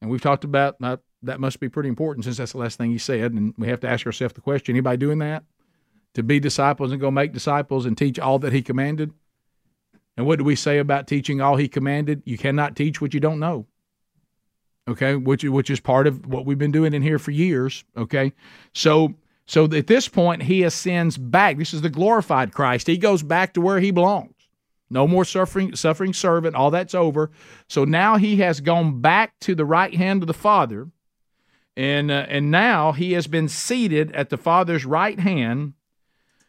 and 0.00 0.08
we've 0.08 0.22
talked 0.22 0.44
about 0.44 0.78
that. 0.80 1.00
That 1.24 1.40
must 1.40 1.58
be 1.58 1.68
pretty 1.68 1.88
important 1.88 2.24
since 2.24 2.36
that's 2.36 2.52
the 2.52 2.58
last 2.58 2.78
thing 2.78 2.92
he 2.92 2.98
said, 2.98 3.32
and 3.32 3.54
we 3.58 3.66
have 3.66 3.80
to 3.80 3.88
ask 3.88 4.06
ourselves 4.06 4.34
the 4.34 4.40
question: 4.40 4.76
Anybody 4.76 4.98
doing 4.98 5.18
that? 5.18 5.42
To 6.14 6.22
be 6.22 6.38
disciples 6.38 6.92
and 6.92 7.00
go 7.00 7.10
make 7.10 7.32
disciples 7.32 7.86
and 7.86 7.98
teach 7.98 8.20
all 8.20 8.38
that 8.38 8.52
he 8.52 8.62
commanded? 8.62 9.12
And 10.16 10.26
what 10.26 10.38
do 10.38 10.44
we 10.44 10.56
say 10.56 10.78
about 10.78 11.06
teaching 11.06 11.40
all 11.40 11.56
he 11.56 11.68
commanded? 11.68 12.22
You 12.24 12.36
cannot 12.36 12.76
teach 12.76 13.00
what 13.00 13.14
you 13.14 13.20
don't 13.20 13.40
know. 13.40 13.66
Okay, 14.88 15.14
which 15.14 15.44
which 15.44 15.70
is 15.70 15.80
part 15.80 16.06
of 16.06 16.26
what 16.26 16.44
we've 16.44 16.58
been 16.58 16.72
doing 16.72 16.92
in 16.92 17.02
here 17.02 17.18
for 17.18 17.30
years. 17.30 17.84
Okay, 17.96 18.32
so 18.74 19.14
so 19.46 19.64
at 19.64 19.86
this 19.86 20.08
point 20.08 20.42
he 20.42 20.64
ascends 20.64 21.16
back. 21.16 21.56
This 21.56 21.72
is 21.72 21.82
the 21.82 21.88
glorified 21.88 22.52
Christ. 22.52 22.88
He 22.88 22.98
goes 22.98 23.22
back 23.22 23.54
to 23.54 23.60
where 23.60 23.78
he 23.78 23.92
belongs. 23.92 24.34
No 24.90 25.06
more 25.06 25.24
suffering 25.24 25.76
suffering 25.76 26.12
servant. 26.12 26.56
All 26.56 26.70
that's 26.70 26.94
over. 26.94 27.30
So 27.68 27.84
now 27.84 28.16
he 28.16 28.36
has 28.36 28.60
gone 28.60 29.00
back 29.00 29.38
to 29.40 29.54
the 29.54 29.64
right 29.64 29.94
hand 29.94 30.22
of 30.22 30.26
the 30.26 30.34
Father, 30.34 30.88
and 31.76 32.10
uh, 32.10 32.26
and 32.28 32.50
now 32.50 32.90
he 32.90 33.12
has 33.12 33.28
been 33.28 33.48
seated 33.48 34.12
at 34.12 34.30
the 34.30 34.36
Father's 34.36 34.84
right 34.84 35.20
hand, 35.20 35.74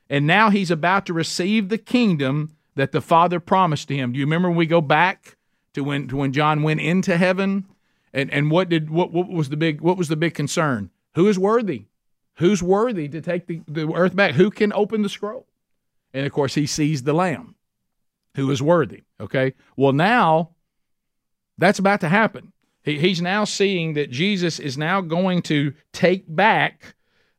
and 0.10 0.26
now 0.26 0.50
he's 0.50 0.72
about 0.72 1.06
to 1.06 1.14
receive 1.14 1.70
the 1.70 1.78
kingdom 1.78 2.58
that 2.76 2.92
the 2.92 3.02
Father 3.02 3.40
promised 3.40 3.88
to 3.88 3.96
him. 3.96 4.12
Do 4.12 4.20
you 4.20 4.26
remember 4.26 4.50
when 4.50 4.58
we 4.58 4.66
go 4.66 4.82
back 4.82 5.38
to 5.74 5.84
when 5.84 6.08
to 6.08 6.18
when 6.18 6.34
John 6.34 6.64
went 6.64 6.82
into 6.82 7.18
heaven? 7.18 7.66
And 8.14 8.32
and 8.32 8.52
what 8.52 8.70
did 8.70 8.90
what 8.90 9.12
what 9.12 9.30
was 9.30 9.50
the 9.50 9.58
big 9.58 9.82
what 9.82 9.98
was 9.98 10.08
the 10.08 10.16
big 10.16 10.34
concern? 10.34 10.90
Who 11.16 11.28
is 11.28 11.40
worthy? 11.40 11.86
Who's 12.38 12.64
worthy 12.64 13.08
to 13.10 13.22
take 13.22 13.48
the, 13.48 13.62
the 13.68 13.92
earth 13.94 14.16
back? 14.16 14.34
Who 14.36 14.50
can 14.50 14.74
open 14.74 15.02
the 15.02 15.10
scroll? 15.10 15.48
And 16.14 16.26
of 16.26 16.32
course 16.32 16.56
he 16.56 16.66
sees 16.66 17.04
the 17.04 17.14
Lamb 17.14 17.56
who 18.36 18.50
is 18.50 18.62
worthy. 18.62 19.04
Okay. 19.20 19.54
Well 19.76 19.94
now 19.94 20.52
that's 21.58 21.80
about 21.80 22.02
to 22.02 22.10
happen. 22.10 22.52
He, 22.84 23.00
he's 23.00 23.22
now 23.22 23.46
seeing 23.46 23.94
that 23.94 24.12
Jesus 24.12 24.60
is 24.60 24.78
now 24.78 25.02
going 25.02 25.42
to 25.44 25.74
take 25.92 26.26
back 26.28 26.96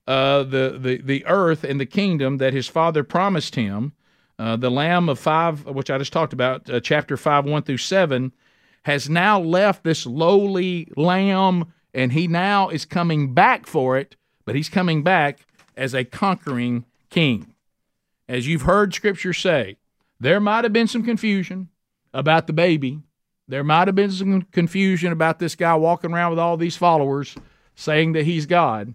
uh, 0.07 0.43
the, 0.45 0.79
the, 0.81 1.01
the 1.03 1.27
earth 1.27 1.65
and 1.65 1.81
the 1.81 1.87
kingdom 1.87 2.39
that 2.39 2.53
his 2.53 2.69
father 2.69 3.05
promised 3.05 3.55
him. 3.55 3.93
Uh, 4.39 4.57
the 4.57 4.71
Lamb 4.71 5.09
of 5.09 5.19
five, 5.19 5.65
which 5.67 5.91
I 5.91 5.99
just 5.99 6.13
talked 6.13 6.33
about, 6.33 6.69
uh, 6.69 6.81
chapter 6.81 7.17
five, 7.17 7.45
one 7.45 7.63
through 7.63 7.79
seven, 7.79 8.33
has 8.83 9.09
now 9.09 9.41
left 9.41 9.85
this 9.85 10.07
lowly 10.07 10.89
lamb, 10.97 11.73
and 11.93 12.13
he 12.13 12.27
now 12.27 12.69
is 12.69 12.85
coming 12.85 13.33
back 13.33 13.67
for 13.67 13.97
it, 13.97 14.17
but 14.45 14.55
he's 14.55 14.69
coming 14.69 15.03
back 15.03 15.47
as 15.77 15.95
a 15.95 16.05
conquering 16.05 16.85
king. 17.11 17.55
As 18.29 18.47
you've 18.47 18.63
heard 18.63 18.93
Scripture 18.93 19.33
say, 19.33 19.77
there 20.19 20.41
might 20.41 20.65
have 20.65 20.73
been 20.73 20.89
some 20.89 21.05
confusion 21.05 21.69
about 22.13 22.47
the 22.47 22.53
baby. 22.53 23.01
There 23.47 23.65
might 23.65 23.89
have 23.89 23.95
been 23.95 24.11
some 24.11 24.43
confusion 24.43 25.13
about 25.13 25.39
this 25.39 25.55
guy 25.55 25.75
walking 25.75 26.13
around 26.13 26.31
with 26.31 26.39
all 26.39 26.57
these 26.57 26.77
followers 26.77 27.37
saying 27.75 28.13
that 28.13 28.25
he's 28.25 28.47
God. 28.47 28.95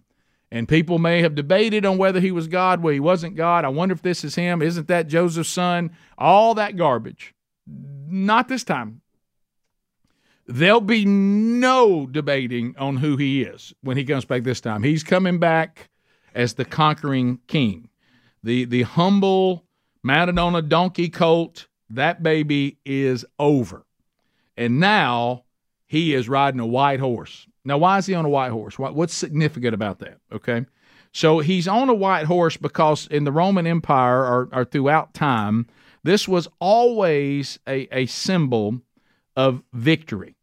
And 0.51 0.67
people 0.67 0.97
may 0.97 1.21
have 1.21 1.35
debated 1.35 1.85
on 1.85 1.97
whether 1.97 2.19
he 2.19 2.31
was 2.31 2.47
God, 2.47 2.81
well, 2.81 2.93
he 2.93 2.99
wasn't 2.99 3.35
God. 3.35 3.65
I 3.65 3.69
wonder 3.69 3.93
if 3.93 4.01
this 4.01 4.23
is 4.23 4.35
him. 4.35 4.61
Isn't 4.61 4.87
that 4.87 5.07
Joseph's 5.07 5.49
son? 5.49 5.91
All 6.17 6.55
that 6.55 6.75
garbage. 6.75 7.35
Not 7.67 8.47
this 8.47 8.63
time. 8.63 9.01
There'll 10.47 10.81
be 10.81 11.05
no 11.05 12.07
debating 12.07 12.73
on 12.79 12.97
who 12.97 13.17
he 13.17 13.43
is 13.43 13.73
when 13.81 13.97
he 13.97 14.03
comes 14.03 14.25
back 14.25 14.41
this 14.41 14.59
time. 14.59 14.81
He's 14.81 15.03
coming 15.03 15.37
back 15.37 15.89
as 16.33 16.55
the 16.55 16.65
conquering 16.65 17.39
king. 17.45 17.89
The 18.41 18.65
the 18.65 18.81
humble, 18.81 19.65
mounted 20.01 20.39
on 20.39 20.55
a 20.55 20.63
donkey 20.63 21.09
colt, 21.09 21.67
that 21.91 22.23
baby 22.23 22.79
is 22.83 23.25
over. 23.37 23.85
And 24.57 24.79
now 24.79 25.43
he 25.85 26.15
is 26.15 26.27
riding 26.27 26.59
a 26.59 26.65
white 26.65 26.99
horse. 26.99 27.45
Now, 27.69 27.77
why 27.77 27.99
is 27.99 28.07
he 28.07 28.15
on 28.15 28.25
a 28.25 28.29
white 28.29 28.51
horse? 28.51 28.77
What's 28.77 29.13
significant 29.13 29.73
about 29.73 29.99
that? 29.99 30.17
Okay. 30.33 30.65
So 31.13 31.39
he's 31.39 31.67
on 31.67 31.87
a 31.87 31.93
white 31.93 32.25
horse 32.25 32.57
because 32.57 33.07
in 33.07 33.23
the 33.23 33.31
Roman 33.31 33.65
Empire 33.65 34.23
or, 34.23 34.49
or 34.51 34.65
throughout 34.65 35.13
time, 35.13 35.67
this 36.03 36.27
was 36.27 36.47
always 36.59 37.59
a, 37.67 37.87
a 37.95 38.05
symbol 38.07 38.81
of 39.35 39.63
victory. 39.73 40.35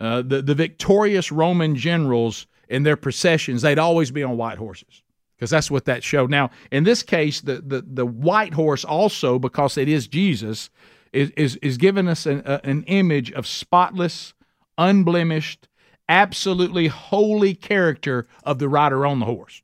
Uh, 0.00 0.22
the, 0.22 0.42
the 0.42 0.54
victorious 0.54 1.32
Roman 1.32 1.76
generals 1.76 2.46
in 2.68 2.82
their 2.82 2.96
processions, 2.96 3.62
they'd 3.62 3.78
always 3.78 4.10
be 4.10 4.22
on 4.22 4.36
white 4.36 4.58
horses 4.58 5.02
because 5.36 5.50
that's 5.50 5.70
what 5.70 5.84
that 5.84 6.02
showed. 6.02 6.30
Now, 6.30 6.50
in 6.70 6.84
this 6.84 7.02
case, 7.02 7.40
the, 7.40 7.62
the, 7.64 7.84
the 7.86 8.06
white 8.06 8.54
horse 8.54 8.84
also, 8.84 9.38
because 9.38 9.78
it 9.78 9.88
is 9.88 10.08
Jesus, 10.08 10.70
is, 11.12 11.30
is, 11.36 11.56
is 11.56 11.76
giving 11.76 12.08
us 12.08 12.26
an, 12.26 12.40
uh, 12.42 12.60
an 12.64 12.82
image 12.84 13.30
of 13.32 13.46
spotless, 13.46 14.34
unblemished, 14.76 15.68
absolutely 16.08 16.88
holy 16.88 17.54
character 17.54 18.26
of 18.42 18.58
the 18.58 18.68
rider 18.68 19.06
on 19.06 19.20
the 19.20 19.26
horse. 19.26 19.62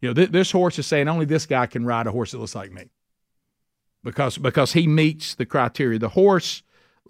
You 0.00 0.08
know, 0.08 0.14
th- 0.14 0.30
this 0.30 0.50
horse 0.50 0.78
is 0.78 0.86
saying 0.86 1.08
only 1.08 1.26
this 1.26 1.46
guy 1.46 1.66
can 1.66 1.84
ride 1.84 2.06
a 2.06 2.12
horse 2.12 2.32
that 2.32 2.38
looks 2.38 2.54
like 2.54 2.72
me, 2.72 2.90
because 4.02 4.38
because 4.38 4.72
he 4.72 4.86
meets 4.86 5.34
the 5.34 5.46
criteria. 5.46 5.98
The 5.98 6.08
horse, 6.10 6.62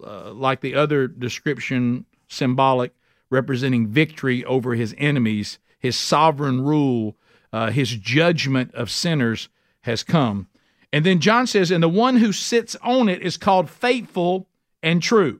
uh, 0.03 0.33
like 0.33 0.61
the 0.61 0.75
other 0.75 1.07
description, 1.07 2.05
symbolic, 2.27 2.93
representing 3.29 3.87
victory 3.87 4.43
over 4.45 4.75
his 4.75 4.93
enemies, 4.97 5.59
his 5.79 5.97
sovereign 5.97 6.61
rule, 6.61 7.15
uh, 7.53 7.71
his 7.71 7.91
judgment 7.91 8.73
of 8.75 8.91
sinners 8.91 9.49
has 9.81 10.03
come. 10.03 10.47
And 10.91 11.05
then 11.05 11.21
John 11.21 11.47
says, 11.47 11.71
and 11.71 11.81
the 11.81 11.87
one 11.87 12.17
who 12.17 12.33
sits 12.33 12.75
on 12.81 13.07
it 13.07 13.21
is 13.21 13.37
called 13.37 13.69
faithful 13.69 14.49
and 14.83 15.01
true. 15.01 15.39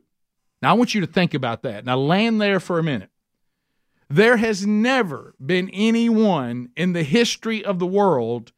Now, 0.62 0.72
I 0.72 0.74
want 0.74 0.94
you 0.94 1.02
to 1.02 1.08
think 1.08 1.34
about 1.34 1.64
that. 1.64 1.86
Now, 1.86 1.98
land 1.98 2.40
there 2.40 2.60
for 2.60 2.78
a 2.78 2.84
minute. 2.84 3.10
There 4.10 4.38
has 4.38 4.68
never 4.68 5.36
been 5.44 5.70
anyone 5.70 6.70
in 6.76 6.94
the 6.94 7.04
history 7.04 7.64
of 7.64 7.80
the 7.80 7.88
world 7.88 8.52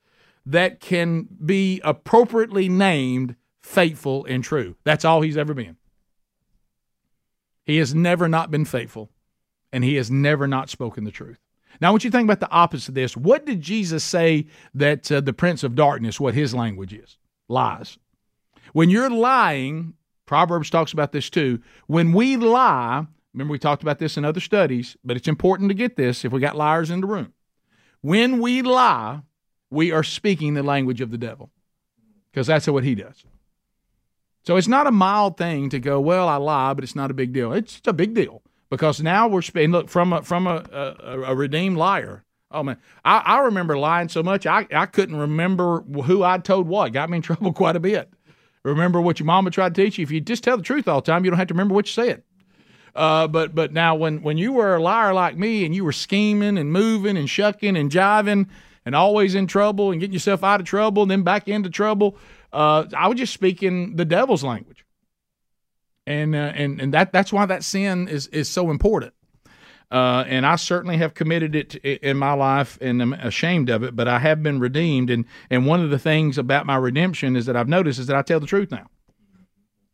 that 0.46 0.80
can 0.80 1.28
be 1.46 1.80
appropriately 1.84 2.68
named 2.68 3.36
faithful 3.62 4.26
and 4.26 4.44
true. 4.44 4.76
That's 4.84 5.06
all 5.06 5.22
he's 5.22 5.38
ever 5.38 5.54
been. 5.54 5.78
He 7.66 7.78
has 7.78 7.96
never 7.96 8.28
not 8.28 8.52
been 8.52 8.66
faithful, 8.66 9.10
and 9.72 9.84
he 9.84 9.96
has 9.96 10.12
never 10.12 10.48
not 10.48 10.70
spoken 10.70 11.06
the 11.06 11.12
truth. 11.12 11.40
Now, 11.80 11.88
I 11.88 11.92
want 11.92 12.04
you 12.04 12.12
to 12.12 12.18
think 12.18 12.28
about 12.28 12.40
the 12.40 12.52
opposite 12.52 12.90
of 12.90 12.96
this. 12.96 13.16
What 13.16 13.46
did 13.46 13.62
Jesus 13.62 14.04
say 14.04 14.48
that 14.74 15.12
uh, 15.12 15.22
the 15.22 15.34
prince 15.34 15.64
of 15.64 15.76
darkness, 15.76 16.20
what 16.20 16.34
his 16.34 16.54
language 16.54 16.94
is? 16.94 17.18
Lies. 17.48 17.98
When 18.74 18.90
you're 18.90 19.10
lying, 19.10 19.94
Proverbs 20.26 20.70
talks 20.70 20.94
about 20.94 21.12
this 21.12 21.30
too. 21.30 21.62
When 21.88 22.14
we 22.14 22.38
lie, 22.38 23.06
remember 23.34 23.52
we 23.52 23.60
talked 23.60 23.84
about 23.84 24.00
this 24.00 24.18
in 24.18 24.26
other 24.26 24.40
studies, 24.40 24.96
but 25.04 25.18
it's 25.18 25.28
important 25.28 25.70
to 25.70 25.76
get 25.76 25.96
this 25.96 26.24
if 26.24 26.32
we 26.32 26.40
got 26.40 26.56
liars 26.56 26.90
in 26.90 27.02
the 27.02 27.08
room. 27.08 27.34
When 28.02 28.42
we 28.42 28.62
lie, 28.62 29.22
we 29.70 29.92
are 29.92 30.04
speaking 30.04 30.54
the 30.54 30.64
language 30.64 31.02
of 31.02 31.12
the 31.12 31.18
devil 31.18 31.50
because 32.32 32.48
that's 32.48 32.68
what 32.68 32.84
he 32.84 32.96
does. 32.96 33.24
So 34.46 34.58
it's 34.58 34.68
not 34.68 34.88
a 34.88 34.92
mild 34.92 35.38
thing 35.38 35.70
to 35.70 35.80
go, 35.80 36.02
well, 36.02 36.28
I 36.28 36.36
lie, 36.36 36.74
but 36.74 36.84
it's 36.84 36.96
not 36.96 37.12
a 37.12 37.14
big 37.14 37.32
deal. 37.32 37.54
It's 37.54 37.82
a 37.86 37.94
big 37.94 38.14
deal 38.14 38.42
because 38.70 39.02
now 39.02 39.28
we're 39.28 39.42
speaking. 39.42 39.72
Look 39.72 39.90
from 39.90 40.12
a, 40.14 40.22
from 40.22 40.48
a, 40.48 40.64
a, 40.72 41.22
a 41.28 41.36
redeemed 41.36 41.78
liar. 41.78 42.26
Oh 42.52 42.62
man, 42.62 42.78
I, 43.06 43.20
I 43.20 43.40
remember 43.40 43.78
lying 43.78 44.10
so 44.10 44.22
much 44.22 44.46
I, 44.46 44.68
I 44.72 44.86
couldn't 44.86 45.16
remember 45.16 45.82
who 45.82 46.24
I 46.24 46.38
told 46.38 46.68
what. 46.68 46.94
Got 46.94 47.10
me 47.10 47.18
in 47.18 47.22
trouble 47.24 47.54
quite 47.54 47.76
a 47.76 47.80
bit. 47.80 48.14
Remember 48.64 49.02
what 49.02 49.20
your 49.20 49.26
mama 49.26 49.52
tried 49.52 49.76
to 49.76 49.84
teach 49.84 49.98
you. 49.98 50.04
If 50.04 50.12
you 50.12 50.22
just 50.22 50.44
tell 50.44 50.58
the 50.58 50.64
truth 50.64 50.88
all 50.88 51.02
the 51.02 51.06
time, 51.06 51.26
you 51.26 51.32
don't 51.32 51.38
have 51.38 51.50
to 51.50 51.54
remember 51.54 51.74
what 51.74 51.88
you 51.88 51.92
said. 51.92 52.24
Uh, 52.96 53.28
but 53.28 53.56
but 53.56 53.74
now 53.74 53.96
when 53.96 54.22
when 54.22 54.38
you 54.38 54.54
were 54.54 54.76
a 54.76 54.82
liar 54.82 55.14
like 55.14 55.36
me 55.36 55.66
and 55.66 55.74
you 55.74 55.84
were 55.84 55.92
scheming 55.92 56.58
and 56.58 56.72
moving 56.72 57.18
and 57.18 57.30
shucking 57.30 57.76
and 57.76 57.92
jiving 57.92 58.48
and 58.86 58.96
always 58.96 59.34
in 59.34 59.48
trouble 59.48 59.92
and 59.92 60.00
getting 60.00 60.14
yourself 60.14 60.44
out 60.44 60.60
of 60.60 60.68
trouble 60.68 61.02
and 61.02 61.10
then 61.10 61.24
back 61.24 61.48
into 61.48 61.70
trouble, 61.70 62.16
uh, 62.52 62.86
I 62.96 63.08
was 63.08 63.18
just 63.18 63.34
speaking 63.34 63.96
the 63.96 64.06
devil's 64.06 64.44
language, 64.44 64.86
and 66.06 66.36
uh, 66.36 66.54
and 66.56 66.80
and 66.80 66.94
that 66.94 67.12
that's 67.12 67.34
why 67.34 67.48
that 67.48 67.64
sin 67.64 68.08
is 68.08 68.28
is 68.28 68.48
so 68.48 68.70
important. 68.70 69.14
Uh, 69.94 70.26
and 70.28 70.44
I 70.44 70.56
certainly 70.56 70.98
have 70.98 71.14
committed 71.14 71.56
it 71.56 71.76
in 71.76 72.18
my 72.18 72.34
life 72.34 72.80
and 72.82 73.00
I'm 73.00 73.14
ashamed 73.14 73.70
of 73.70 73.84
it, 73.84 73.96
but 73.96 74.08
I 74.08 74.18
have 74.18 74.42
been 74.42 74.60
redeemed. 74.60 75.12
And, 75.12 75.26
and 75.52 75.68
one 75.68 75.82
of 75.82 75.92
the 75.92 76.00
things 76.00 76.40
about 76.40 76.66
my 76.66 76.78
redemption 76.78 77.36
is 77.36 77.46
that 77.46 77.56
I've 77.56 77.68
noticed 77.68 78.00
is 78.00 78.08
that 78.08 78.16
I 78.16 78.24
tell 78.24 78.40
the 78.40 78.48
truth 78.48 78.72
now. 78.72 78.88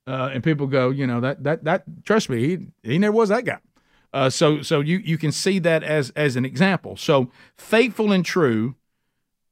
Uh, 0.07 0.29
and 0.33 0.41
people 0.41 0.67
go, 0.67 0.89
you 0.89 1.05
know, 1.05 1.19
that, 1.19 1.43
that, 1.43 1.65
that, 1.65 1.83
trust 2.05 2.29
me, 2.29 2.47
he, 2.47 2.91
he 2.91 2.97
never 2.97 3.11
was 3.11 3.27
that 3.27 3.43
guy. 3.43 3.57
Uh, 4.13 4.29
so, 4.29 4.61
so 4.61 4.79
you, 4.79 4.99
you 4.99 5.17
can 5.17 5.33
see 5.33 5.59
that 5.59 5.83
as, 5.83 6.11
as 6.11 6.37
an 6.37 6.45
example. 6.45 6.95
So 6.95 7.29
faithful 7.57 8.13
and 8.13 8.23
true, 8.23 8.75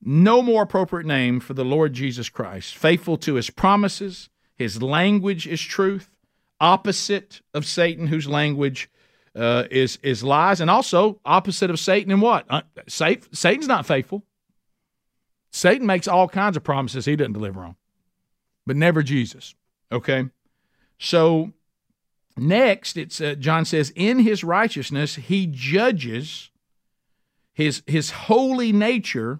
no 0.02 0.42
more 0.42 0.64
appropriate 0.64 1.06
name 1.06 1.42
for 1.42 1.56
the 1.56 1.66
Lord 1.66 1.92
Jesus 1.92 2.30
Christ, 2.30 2.78
faithful 2.78 3.18
to 3.18 3.34
his 3.34 3.50
promises, 3.50 4.30
His 4.56 4.82
language 4.82 5.46
is 5.46 5.62
truth, 5.62 6.16
opposite 6.62 7.42
of 7.54 7.66
Satan, 7.66 8.08
whose 8.08 8.30
language 8.30 8.90
uh, 9.38 9.66
is 9.70 10.00
is 10.02 10.24
lies, 10.24 10.60
and 10.62 10.70
also 10.70 11.20
opposite 11.24 11.70
of 11.70 11.80
Satan 11.80 12.12
and 12.12 12.22
what? 12.22 12.46
Uh, 12.50 12.62
Satan's 12.88 13.68
not 13.68 13.86
faithful. 13.86 14.24
Satan 15.52 15.88
makes 15.88 16.08
all 16.08 16.28
kinds 16.28 16.58
of 16.58 16.64
promises 16.64 17.06
he 17.06 17.16
doesn't 17.16 17.34
deliver 17.34 17.62
on, 17.62 17.76
but 18.66 18.76
never 18.76 19.04
Jesus. 19.04 19.56
Okay, 19.92 20.26
so 20.98 21.54
next 22.36 22.98
it's 22.98 23.22
uh, 23.22 23.36
John 23.36 23.66
says 23.66 23.92
in 23.96 24.20
his 24.20 24.44
righteousness 24.44 25.16
he 25.16 25.48
judges 25.48 26.52
his 27.54 27.84
his 27.88 28.12
holy 28.12 28.72
nature 28.72 29.40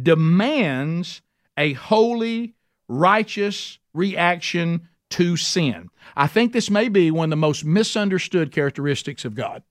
demands 0.00 1.22
a 1.56 1.72
holy 1.74 2.54
righteous 2.88 3.78
reaction 3.92 4.88
to 5.10 5.36
sin. 5.36 5.88
I 6.16 6.26
think 6.26 6.52
this 6.52 6.70
may 6.70 6.88
be 6.88 7.10
one 7.10 7.26
of 7.26 7.30
the 7.30 7.36
most 7.36 7.64
misunderstood 7.64 8.52
characteristics 8.52 9.24
of 9.24 9.34
God. 9.34 9.62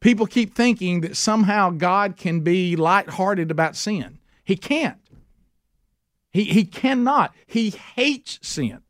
People 0.00 0.26
keep 0.26 0.54
thinking 0.54 1.00
that 1.00 1.16
somehow 1.16 1.70
God 1.70 2.16
can 2.16 2.40
be 2.40 2.76
lighthearted 2.76 3.50
about 3.50 3.76
sin. 3.76 4.18
He 4.44 4.56
can't. 4.56 4.98
He, 6.30 6.44
he 6.44 6.64
cannot. 6.64 7.34
He 7.46 7.70
hates 7.70 8.38
sin. 8.42 8.80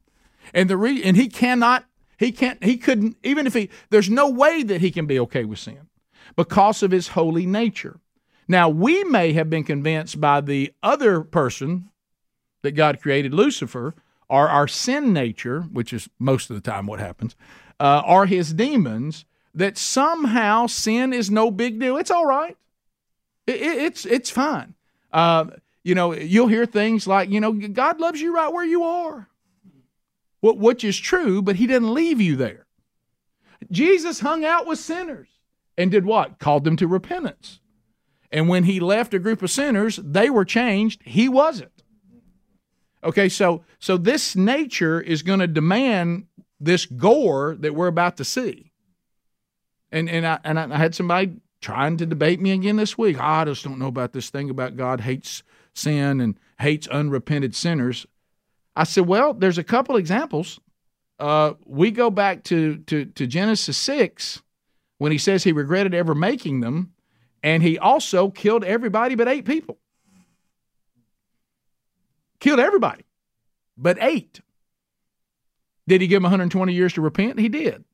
And 0.53 0.69
the 0.69 0.77
re- 0.77 1.03
and 1.03 1.17
he 1.17 1.29
cannot 1.29 1.85
he 2.19 2.33
can't 2.33 2.63
he 2.63 2.77
couldn't 2.77 3.17
even 3.23 3.47
if 3.47 3.55
he 3.55 3.71
there's 3.91 4.11
no 4.11 4.29
way 4.29 4.63
that 4.63 4.81
he 4.81 4.91
can 4.91 5.07
be 5.07 5.19
okay 5.21 5.45
with 5.45 5.59
sin 5.59 5.89
because 6.37 6.83
of 6.83 6.91
his 6.91 7.09
holy 7.09 7.47
nature. 7.47 8.01
Now, 8.47 8.69
we 8.69 9.05
may 9.05 9.33
have 9.33 9.49
been 9.49 9.65
convinced 9.65 10.21
by 10.21 10.41
the 10.41 10.73
other 10.83 11.23
person 11.23 11.91
that 12.63 12.73
God 12.73 13.01
created, 13.01 13.33
Lucifer, 13.33 13.95
our 14.49 14.69
sin 14.69 15.13
nature, 15.13 15.63
which 15.63 15.93
is 15.93 16.09
most 16.19 16.51
of 16.51 16.57
the 16.57 16.63
time 16.63 16.87
what 16.87 17.01
happens, 17.01 17.37
uh, 17.81 18.25
his 18.27 18.53
demons, 18.53 19.25
that 19.55 19.79
somehow 19.79 20.67
sin 20.67 21.13
is 21.13 21.31
no 21.31 21.51
big 21.51 21.79
deal. 21.79 21.97
It's 21.97 22.11
all 22.11 22.27
right. 22.27 22.57
It, 23.47 23.61
it, 23.61 23.79
it's 23.83 24.07
it's 24.07 24.31
fine. 24.31 24.75
Uh, 25.13 25.47
you 25.83 25.95
know, 25.95 26.15
you'll 26.15 26.49
hear 26.49 26.67
things 26.67 27.07
like, 27.07 27.29
you 27.29 27.41
know, 27.41 27.53
God 27.53 28.01
loves 28.01 28.21
you 28.21 28.35
right 28.35 28.53
where 28.53 28.65
you 28.65 28.83
are, 28.83 29.29
which 30.41 30.83
is 30.83 30.99
true, 30.99 31.43
but 31.43 31.57
He 31.57 31.67
didn't 31.67 31.93
leave 31.93 32.21
you 32.21 32.37
there. 32.37 32.67
Jesus 33.71 34.21
hung 34.21 34.45
out 34.45 34.67
with 34.67 34.79
sinners 34.79 35.29
and 35.77 35.91
did 35.91 36.07
what? 36.07 36.39
Called 36.39 36.65
them 36.65 36.77
to 36.77 36.89
repentance. 36.89 37.61
And 38.33 38.49
when 38.49 38.65
He 38.65 38.81
left 38.81 39.15
a 39.15 39.19
group 39.19 39.43
of 39.43 39.51
sinners, 39.51 40.01
they 40.03 40.31
were 40.31 40.45
changed. 40.45 41.03
He 41.05 41.29
wasn't. 41.29 41.74
Okay, 43.05 43.29
so 43.29 43.63
so 43.79 43.99
this 43.99 44.35
nature 44.35 45.01
is 45.01 45.23
going 45.23 45.41
to 45.41 45.47
demand 45.47 46.27
this 46.59 46.87
gore 46.87 47.55
that 47.61 47.75
we're 47.75 47.89
about 47.89 48.17
to 48.17 48.25
see. 48.25 48.73
And 49.93 50.09
and 50.09 50.27
I 50.27 50.39
and 50.43 50.59
I 50.59 50.77
had 50.79 50.95
somebody 50.95 51.37
trying 51.61 51.99
to 51.99 52.07
debate 52.07 52.41
me 52.41 52.53
again 52.53 52.77
this 52.77 52.97
week. 52.97 53.19
Oh, 53.19 53.25
I 53.25 53.45
just 53.45 53.63
don't 53.63 53.79
know 53.79 53.89
about 53.89 54.13
this 54.13 54.31
thing 54.31 54.51
about 54.51 54.77
God 54.77 55.03
hates 55.03 55.43
sin 55.75 56.21
and 56.21 56.39
hates 56.59 56.89
unrepented 56.89 57.55
sinners. 57.55 58.07
I 58.77 58.85
said, 58.85 59.07
well, 59.07 59.35
there's 59.35 59.59
a 59.59 59.65
couple 59.65 59.97
examples. 59.97 60.59
Uh, 61.19 61.55
we 61.65 61.91
go 61.91 62.11
back 62.11 62.43
to, 62.45 62.79
to 62.87 63.05
to 63.05 63.27
Genesis 63.27 63.77
six 63.77 64.43
when 64.99 65.13
he 65.13 65.19
says 65.19 65.45
he 65.45 65.53
regretted 65.53 65.95
ever 65.95 66.15
making 66.15 66.61
them, 66.61 66.93
and 67.43 67.63
he 67.63 67.79
also 67.79 68.31
killed 68.31 68.65
everybody 68.65 69.15
but 69.15 69.29
eight 69.29 69.45
people. 69.45 69.79
Killed 72.45 72.61
everybody, 72.61 73.07
but 73.75 73.97
eight. 74.03 74.43
Did 75.89 76.03
he 76.03 76.07
give 76.07 76.19
them 76.19 76.25
120 76.25 76.75
years 76.75 76.93
to 76.93 77.01
repent? 77.01 77.39
He 77.39 77.49
did. 77.49 77.85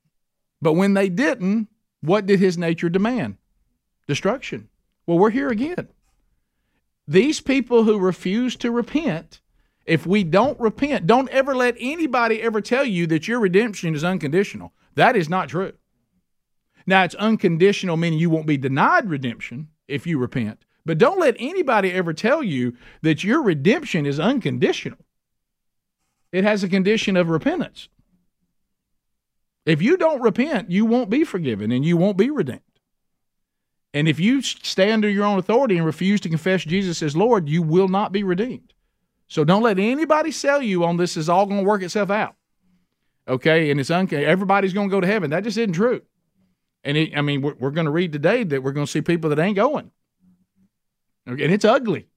But 0.60 0.72
when 0.72 0.94
they 0.94 1.08
didn't, 1.08 1.68
what 2.00 2.26
did 2.26 2.40
his 2.40 2.58
nature 2.58 2.88
demand? 2.88 3.36
Destruction. 4.08 4.68
Well, 5.06 5.20
we're 5.20 5.30
here 5.30 5.50
again. 5.50 5.86
These 7.06 7.40
people 7.40 7.84
who 7.84 8.00
refuse 8.00 8.56
to 8.56 8.72
repent, 8.72 9.40
if 9.86 10.04
we 10.04 10.24
don't 10.24 10.58
repent, 10.58 11.06
don't 11.06 11.28
ever 11.28 11.54
let 11.54 11.76
anybody 11.78 12.42
ever 12.42 12.60
tell 12.60 12.84
you 12.84 13.06
that 13.06 13.28
your 13.28 13.38
redemption 13.38 13.94
is 13.94 14.02
unconditional. 14.02 14.72
That 14.96 15.14
is 15.14 15.28
not 15.28 15.50
true. 15.50 15.74
Now, 16.88 17.04
it's 17.04 17.14
unconditional, 17.14 17.96
meaning 17.96 18.18
you 18.18 18.30
won't 18.30 18.48
be 18.48 18.56
denied 18.56 19.08
redemption 19.08 19.68
if 19.86 20.08
you 20.08 20.18
repent. 20.18 20.64
But 20.84 20.98
don't 20.98 21.20
let 21.20 21.36
anybody 21.38 21.92
ever 21.92 22.12
tell 22.12 22.42
you 22.42 22.76
that 23.02 23.22
your 23.22 23.42
redemption 23.42 24.06
is 24.06 24.18
unconditional. 24.18 24.98
It 26.32 26.44
has 26.44 26.62
a 26.62 26.68
condition 26.68 27.16
of 27.16 27.28
repentance. 27.28 27.88
If 29.66 29.82
you 29.82 29.96
don't 29.96 30.22
repent, 30.22 30.70
you 30.70 30.86
won't 30.86 31.10
be 31.10 31.24
forgiven 31.24 31.70
and 31.70 31.84
you 31.84 31.96
won't 31.96 32.16
be 32.16 32.30
redeemed. 32.30 32.60
And 33.92 34.08
if 34.08 34.20
you 34.20 34.40
stay 34.40 34.92
under 34.92 35.08
your 35.08 35.24
own 35.24 35.38
authority 35.38 35.76
and 35.76 35.84
refuse 35.84 36.20
to 36.22 36.28
confess 36.28 36.64
Jesus 36.64 37.02
as 37.02 37.16
Lord, 37.16 37.48
you 37.48 37.60
will 37.60 37.88
not 37.88 38.12
be 38.12 38.22
redeemed. 38.22 38.72
So 39.26 39.44
don't 39.44 39.62
let 39.62 39.78
anybody 39.78 40.30
sell 40.30 40.62
you 40.62 40.84
on 40.84 40.96
this 40.96 41.16
is 41.16 41.28
all 41.28 41.46
going 41.46 41.60
to 41.62 41.68
work 41.68 41.82
itself 41.82 42.10
out. 42.10 42.36
Okay, 43.28 43.70
and 43.70 43.78
it's 43.78 43.90
un- 43.90 44.12
everybody's 44.12 44.72
going 44.72 44.88
to 44.88 44.92
go 44.92 45.00
to 45.00 45.06
heaven. 45.06 45.30
That 45.30 45.44
just 45.44 45.58
isn't 45.58 45.74
true. 45.74 46.02
And 46.82 46.96
it, 46.96 47.16
I 47.16 47.20
mean, 47.20 47.42
we're, 47.42 47.54
we're 47.54 47.70
going 47.70 47.84
to 47.84 47.90
read 47.90 48.12
today 48.12 48.42
that 48.44 48.62
we're 48.62 48.72
going 48.72 48.86
to 48.86 48.90
see 48.90 49.02
people 49.02 49.30
that 49.30 49.38
ain't 49.38 49.56
going. 49.56 49.90
Okay, 51.28 51.44
and 51.44 51.52
it's 51.52 51.64
ugly. 51.64 52.08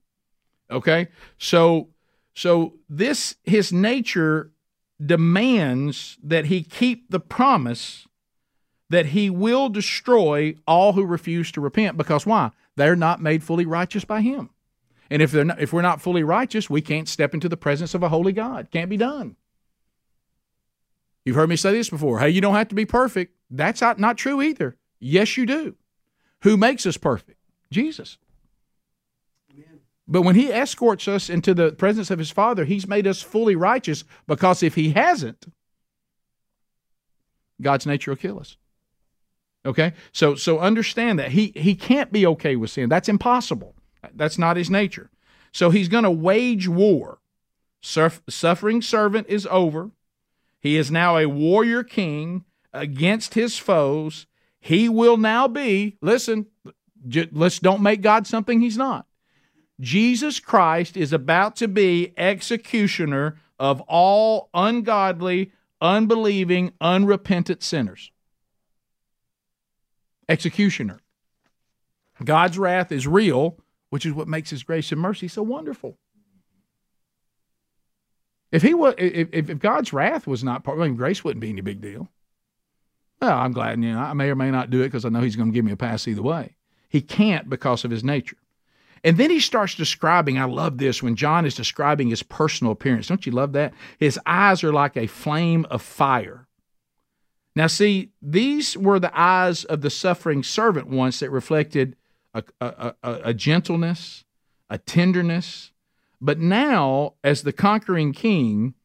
Okay, 0.72 1.10
so 1.38 1.90
so 2.34 2.76
this 2.90 3.36
his 3.44 3.72
nature 3.72 4.52
demands 5.04 6.18
that 6.24 6.46
he 6.46 6.64
keep 6.64 7.10
the 7.10 7.20
promise 7.20 8.08
that 8.90 9.08
he 9.08 9.30
will 9.30 9.70
destroy 9.70 10.56
all 10.68 10.94
who 10.94 11.06
refuse 11.06 11.52
to 11.52 11.62
repent 11.62 11.98
because 11.98 12.26
why? 12.26 12.52
They're 12.76 12.96
not 12.96 13.22
made 13.22 13.44
fully 13.44 13.66
righteous 13.66 14.06
by 14.06 14.22
him. 14.22 14.50
And 15.10 15.22
if 15.22 15.32
they're 15.32 15.46
not, 15.46 15.60
if 15.60 15.74
we're 15.74 15.82
not 15.82 16.02
fully 16.02 16.24
righteous, 16.24 16.70
we 16.70 16.82
can't 16.82 17.08
step 17.08 17.34
into 17.34 17.50
the 17.50 17.58
presence 17.58 17.94
of 17.94 18.04
a 18.04 18.10
holy 18.10 18.34
God. 18.34 18.70
Can't 18.72 18.90
be 18.90 18.98
done. 18.98 19.36
You've 21.26 21.36
heard 21.36 21.50
me 21.50 21.56
say 21.56 21.72
this 21.72 21.90
before. 21.90 22.20
Hey, 22.20 22.30
you 22.30 22.42
don't 22.42 22.56
have 22.56 22.68
to 22.70 22.76
be 22.76 22.86
perfect. 22.86 23.36
That's 23.50 23.82
not, 23.82 24.00
not 24.00 24.18
true 24.18 24.42
either. 24.42 24.76
Yes, 25.00 25.38
you 25.38 25.46
do. 25.46 25.76
Who 26.42 26.58
makes 26.58 26.86
us 26.86 26.98
perfect? 26.98 27.40
Jesus. 27.72 28.18
But 30.08 30.24
when 30.24 30.36
he 30.36 30.52
escorts 30.52 31.08
us 31.08 31.30
into 31.30 31.54
the 31.54 31.72
presence 31.72 32.12
of 32.12 32.20
his 32.20 32.32
Father, 32.32 32.66
he's 32.66 32.88
made 32.88 33.08
us 33.08 33.22
fully 33.22 33.56
righteous 33.56 34.04
because 34.28 34.62
if 34.62 34.76
he 34.76 34.92
hasn't, 34.92 35.46
God's 37.62 37.86
nature 37.86 38.12
will 38.12 38.18
kill 38.18 38.40
us. 38.40 38.58
Okay? 39.66 39.94
So 40.12 40.36
so 40.36 40.60
understand 40.60 41.20
that 41.20 41.32
he 41.32 41.54
he 41.56 41.76
can't 41.76 42.12
be 42.12 42.26
okay 42.28 42.56
with 42.56 42.72
sin. 42.72 42.90
That's 42.90 43.08
impossible. 43.08 43.76
That's 44.14 44.38
not 44.38 44.58
his 44.58 44.70
nature. 44.70 45.10
So 45.54 45.70
he's 45.70 45.88
going 45.88 46.04
to 46.04 46.12
wage 46.12 46.68
war. 46.68 47.20
suffering 47.82 48.82
servant 48.82 49.28
is 49.30 49.48
over. 49.50 49.92
He 50.60 50.78
is 50.78 50.92
now 50.92 51.18
a 51.18 51.28
warrior 51.28 51.84
king 51.84 52.44
against 52.74 53.36
his 53.36 53.58
foes. 53.58 54.26
He 54.60 54.90
will 54.90 55.18
now 55.18 55.48
be, 55.48 55.98
listen, 56.02 56.48
j- 57.08 57.30
let's 57.32 57.60
don't 57.60 57.82
make 57.82 58.02
God 58.02 58.26
something 58.26 58.62
he's 58.62 58.78
not. 58.78 59.06
Jesus 59.80 60.40
Christ 60.40 60.96
is 60.96 61.14
about 61.14 61.56
to 61.58 61.68
be 61.68 62.14
executioner 62.18 63.38
of 63.60 63.82
all 63.82 64.50
ungodly, 64.54 65.52
unbelieving, 65.82 66.74
unrepentant 66.80 67.64
sinners. 67.64 68.12
Executioner. 70.30 71.00
God's 72.24 72.58
wrath 72.58 72.92
is 72.92 73.08
real, 73.08 73.58
which 73.90 74.06
is 74.06 74.14
what 74.14 74.28
makes 74.28 74.50
his 74.52 74.64
grace 74.64 74.92
and 74.92 75.02
mercy 75.02 75.28
so 75.28 75.44
wonderful. 75.44 75.98
If 78.52 78.62
he 78.62 78.74
was, 78.74 78.94
if, 78.98 79.30
if 79.32 79.60
God's 79.60 79.92
wrath 79.94 80.28
was 80.28 80.44
not 80.44 80.64
part, 80.64 80.80
I 80.80 80.84
mean, 80.84 80.96
grace 80.96 81.24
wouldn't 81.24 81.42
be 81.42 81.50
any 81.50 81.62
big 81.62 81.82
deal. 81.82 82.08
Well, 83.20 83.38
I'm 83.38 83.52
glad, 83.52 83.82
you 83.82 83.94
know, 83.94 84.00
I 84.00 84.14
may 84.14 84.30
or 84.30 84.36
may 84.36 84.52
not 84.52 84.70
do 84.70 84.82
it 84.82 84.86
because 84.86 85.06
I 85.06 85.10
know 85.10 85.22
he's 85.22 85.36
going 85.36 85.50
to 85.50 85.54
give 85.54 85.66
me 85.66 85.72
a 85.72 85.78
pass 85.78 86.08
either 86.08 86.22
way. 86.22 86.56
He 86.88 87.02
can't 87.02 87.50
because 87.50 87.84
of 87.84 87.90
his 87.90 88.04
nature. 88.04 88.38
And 89.04 89.18
then 89.18 89.30
he 89.30 89.40
starts 89.40 89.76
describing, 89.76 90.38
I 90.38 90.46
love 90.46 90.78
this 90.78 91.04
when 91.04 91.16
John 91.16 91.46
is 91.46 91.56
describing 91.56 92.10
his 92.10 92.24
personal 92.24 92.72
appearance. 92.72 93.08
Don't 93.08 93.26
you 93.26 93.34
love 93.34 93.52
that? 93.54 93.74
His 94.00 94.20
eyes 94.26 94.64
are 94.64 94.72
like 94.72 94.96
a 94.96 95.08
flame 95.08 95.66
of 95.70 95.82
fire. 95.82 96.48
Now, 97.56 97.68
see, 97.68 98.12
these 98.22 98.78
were 98.78 99.00
the 99.00 99.12
eyes 99.20 99.64
of 99.66 99.82
the 99.82 99.90
suffering 99.90 100.42
servant 100.42 100.88
once 100.88 101.20
that 101.20 101.30
reflected 101.30 101.96
a, 102.34 102.44
a, 102.62 102.94
a, 103.04 103.20
a 103.26 103.34
gentleness, 103.34 104.24
a 104.70 104.78
tenderness, 104.78 105.72
but 106.20 106.40
now, 106.40 107.16
as 107.24 107.42
the 107.42 107.52
conquering 107.52 108.14
king, 108.14 108.76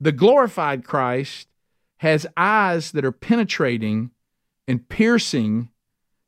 the 0.00 0.12
glorified 0.12 0.84
Christ 0.84 1.48
has 1.98 2.26
eyes 2.36 2.92
that 2.92 3.04
are 3.04 3.12
penetrating 3.12 4.12
and 4.68 4.88
piercing, 4.88 5.70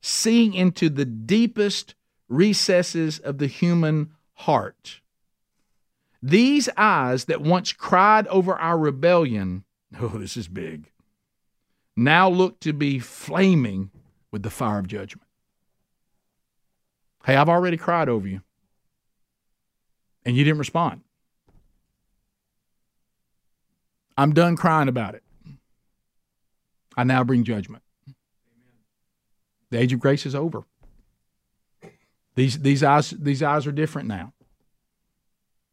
seeing 0.01 0.53
into 0.53 0.89
the 0.89 1.05
deepest 1.05 1.95
recesses 2.29 3.19
of 3.19 3.37
the 3.37 3.47
human 3.47 4.11
heart. 4.33 5.01
These 6.21 6.69
eyes 6.77 7.25
that 7.25 7.41
once 7.41 7.71
cried 7.71 8.27
over 8.27 8.55
our 8.55 8.77
rebellion, 8.77 9.63
oh, 9.99 10.17
this 10.17 10.37
is 10.37 10.47
big, 10.47 10.91
now 11.95 12.29
look 12.29 12.59
to 12.61 12.73
be 12.73 12.99
flaming 12.99 13.91
with 14.31 14.43
the 14.43 14.49
fire 14.49 14.79
of 14.79 14.87
judgment. 14.87 15.27
Hey, 17.25 17.35
I've 17.35 17.49
already 17.49 17.77
cried 17.77 18.07
over 18.07 18.27
you, 18.27 18.41
and 20.25 20.35
you 20.35 20.43
didn't 20.43 20.59
respond. 20.59 21.01
I'm 24.17 24.33
done 24.33 24.55
crying 24.55 24.87
about 24.87 25.15
it. 25.15 25.23
I 26.95 27.03
now 27.03 27.23
bring 27.23 27.43
judgment. 27.43 27.83
The 29.69 29.79
age 29.79 29.93
of 29.93 29.99
grace 29.99 30.25
is 30.25 30.33
over. 30.33 30.63
These, 32.37 32.59
these, 32.59 32.83
eyes, 32.83 33.09
these 33.09 33.41
eyes 33.41 33.65
are 33.65 33.71
different 33.71 34.07
now. 34.07 34.31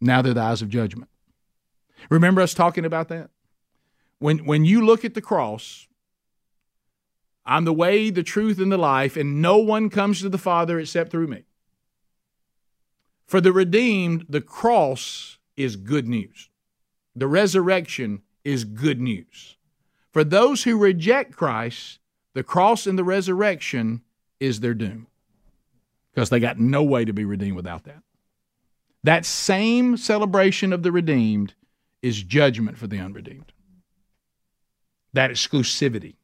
Now 0.00 0.22
they're 0.22 0.32
the 0.32 0.40
eyes 0.40 0.62
of 0.62 0.70
judgment. 0.70 1.10
Remember 2.08 2.40
us 2.40 2.54
talking 2.54 2.86
about 2.86 3.08
that? 3.08 3.28
When, 4.18 4.46
when 4.46 4.64
you 4.64 4.82
look 4.82 5.04
at 5.04 5.12
the 5.12 5.20
cross, 5.20 5.86
I'm 7.44 7.66
the 7.66 7.74
way, 7.74 8.08
the 8.08 8.22
truth, 8.22 8.58
and 8.58 8.72
the 8.72 8.78
life, 8.78 9.14
and 9.14 9.42
no 9.42 9.58
one 9.58 9.90
comes 9.90 10.22
to 10.22 10.30
the 10.30 10.38
Father 10.38 10.80
except 10.80 11.10
through 11.10 11.26
me. 11.26 11.44
For 13.26 13.42
the 13.42 13.52
redeemed, 13.52 14.24
the 14.30 14.40
cross 14.40 15.36
is 15.58 15.76
good 15.76 16.08
news. 16.08 16.48
The 17.14 17.28
resurrection 17.28 18.22
is 18.42 18.64
good 18.64 19.02
news. 19.02 19.58
For 20.14 20.24
those 20.24 20.62
who 20.62 20.78
reject 20.78 21.36
Christ, 21.36 21.98
the 22.32 22.42
cross 22.42 22.86
and 22.86 22.98
the 22.98 23.04
resurrection 23.04 24.00
is 24.40 24.60
their 24.60 24.72
doom 24.72 25.08
because 26.14 26.30
they 26.30 26.38
got 26.40 26.58
no 26.58 26.82
way 26.82 27.04
to 27.04 27.12
be 27.12 27.24
redeemed 27.24 27.56
without 27.56 27.84
that. 27.84 28.02
That 29.02 29.26
same 29.26 29.96
celebration 29.96 30.72
of 30.72 30.82
the 30.82 30.92
redeemed 30.92 31.54
is 32.02 32.22
judgment 32.22 32.78
for 32.78 32.86
the 32.86 32.98
unredeemed. 32.98 33.52
That 35.12 35.30
exclusivity. 35.30 36.14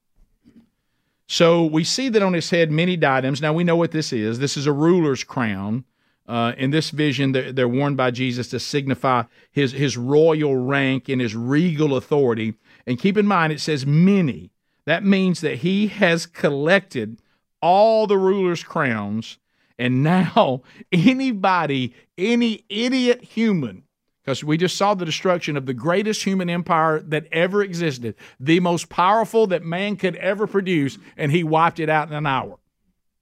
So 1.26 1.64
we 1.64 1.85
see 1.85 2.09
that 2.09 2.22
on 2.22 2.33
his 2.33 2.50
head 2.50 2.70
many 2.70 2.96
diadems. 2.96 3.40
Now 3.40 3.53
we 3.53 3.64
know 3.64 3.76
what 3.76 3.90
this 3.92 4.12
is. 4.12 4.38
This 4.38 4.57
is 4.57 4.66
a 4.66 4.72
ruler's 4.72 5.24
crown. 5.24 5.85
Uh, 6.26 6.53
in 6.57 6.70
this 6.70 6.90
vision, 6.90 7.33
they're, 7.33 7.53
they're 7.53 7.68
worn 7.68 7.96
by 7.96 8.11
Jesus 8.11 8.48
to 8.48 8.61
signify 8.61 9.24
his, 9.50 9.72
his 9.72 9.96
royal 9.96 10.57
rank 10.57 11.09
and 11.09 11.20
his 11.20 11.35
regal 11.35 11.96
authority. 11.96 12.55
And 12.87 12.98
keep 12.98 13.16
in 13.16 13.26
mind, 13.26 13.53
it 13.53 13.61
says 13.61 13.85
many. 13.85 14.50
That 14.87 15.05
means 15.05 15.40
that 15.40 15.59
he 15.59 15.88
has 15.88 16.26
collected 16.26 17.20
all 17.61 18.07
the 18.07 18.18
ruler's 18.18 18.62
crowns 18.62 19.38
and 19.80 20.02
now, 20.02 20.60
anybody, 20.92 21.94
any 22.18 22.64
idiot 22.68 23.24
human, 23.24 23.82
because 24.22 24.44
we 24.44 24.58
just 24.58 24.76
saw 24.76 24.92
the 24.92 25.06
destruction 25.06 25.56
of 25.56 25.64
the 25.64 25.72
greatest 25.72 26.22
human 26.22 26.50
empire 26.50 27.00
that 27.00 27.26
ever 27.32 27.62
existed, 27.62 28.14
the 28.38 28.60
most 28.60 28.90
powerful 28.90 29.46
that 29.46 29.64
man 29.64 29.96
could 29.96 30.16
ever 30.16 30.46
produce, 30.46 30.98
and 31.16 31.32
he 31.32 31.42
wiped 31.42 31.80
it 31.80 31.88
out 31.88 32.08
in 32.08 32.14
an 32.14 32.26
hour. 32.26 32.58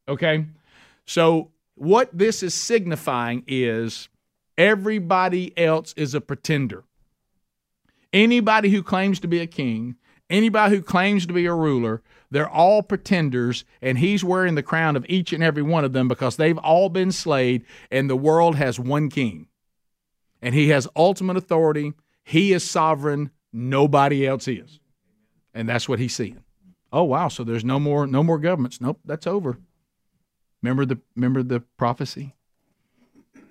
Okay? 0.08 0.46
So, 1.06 1.52
what 1.76 2.10
this 2.12 2.42
is 2.42 2.54
signifying 2.54 3.44
is 3.46 4.08
everybody 4.58 5.56
else 5.56 5.94
is 5.96 6.12
a 6.12 6.20
pretender. 6.20 6.82
Anybody 8.12 8.70
who 8.70 8.82
claims 8.82 9.20
to 9.20 9.28
be 9.28 9.38
a 9.38 9.46
king, 9.46 9.94
anybody 10.28 10.74
who 10.74 10.82
claims 10.82 11.24
to 11.26 11.32
be 11.32 11.46
a 11.46 11.54
ruler, 11.54 12.02
they're 12.30 12.48
all 12.48 12.82
pretenders, 12.82 13.64
and 13.80 13.98
he's 13.98 14.22
wearing 14.22 14.54
the 14.54 14.62
crown 14.62 14.96
of 14.96 15.06
each 15.08 15.32
and 15.32 15.42
every 15.42 15.62
one 15.62 15.84
of 15.84 15.92
them 15.92 16.08
because 16.08 16.36
they've 16.36 16.58
all 16.58 16.88
been 16.88 17.12
slayed, 17.12 17.64
and 17.90 18.08
the 18.08 18.16
world 18.16 18.56
has 18.56 18.78
one 18.78 19.08
king. 19.08 19.48
And 20.42 20.54
he 20.54 20.68
has 20.68 20.86
ultimate 20.94 21.36
authority. 21.36 21.94
He 22.22 22.52
is 22.52 22.68
sovereign. 22.68 23.30
Nobody 23.52 24.26
else 24.26 24.46
is. 24.46 24.78
And 25.54 25.68
that's 25.68 25.88
what 25.88 25.98
he's 25.98 26.14
seeing. 26.14 26.44
Oh 26.92 27.04
wow, 27.04 27.28
so 27.28 27.44
there's 27.44 27.64
no 27.64 27.80
more 27.80 28.06
no 28.06 28.22
more 28.22 28.38
governments. 28.38 28.80
Nope, 28.80 29.00
that's 29.04 29.26
over. 29.26 29.58
Remember 30.62 30.84
the 30.86 30.98
remember 31.16 31.42
the 31.42 31.60
prophecy? 31.76 32.34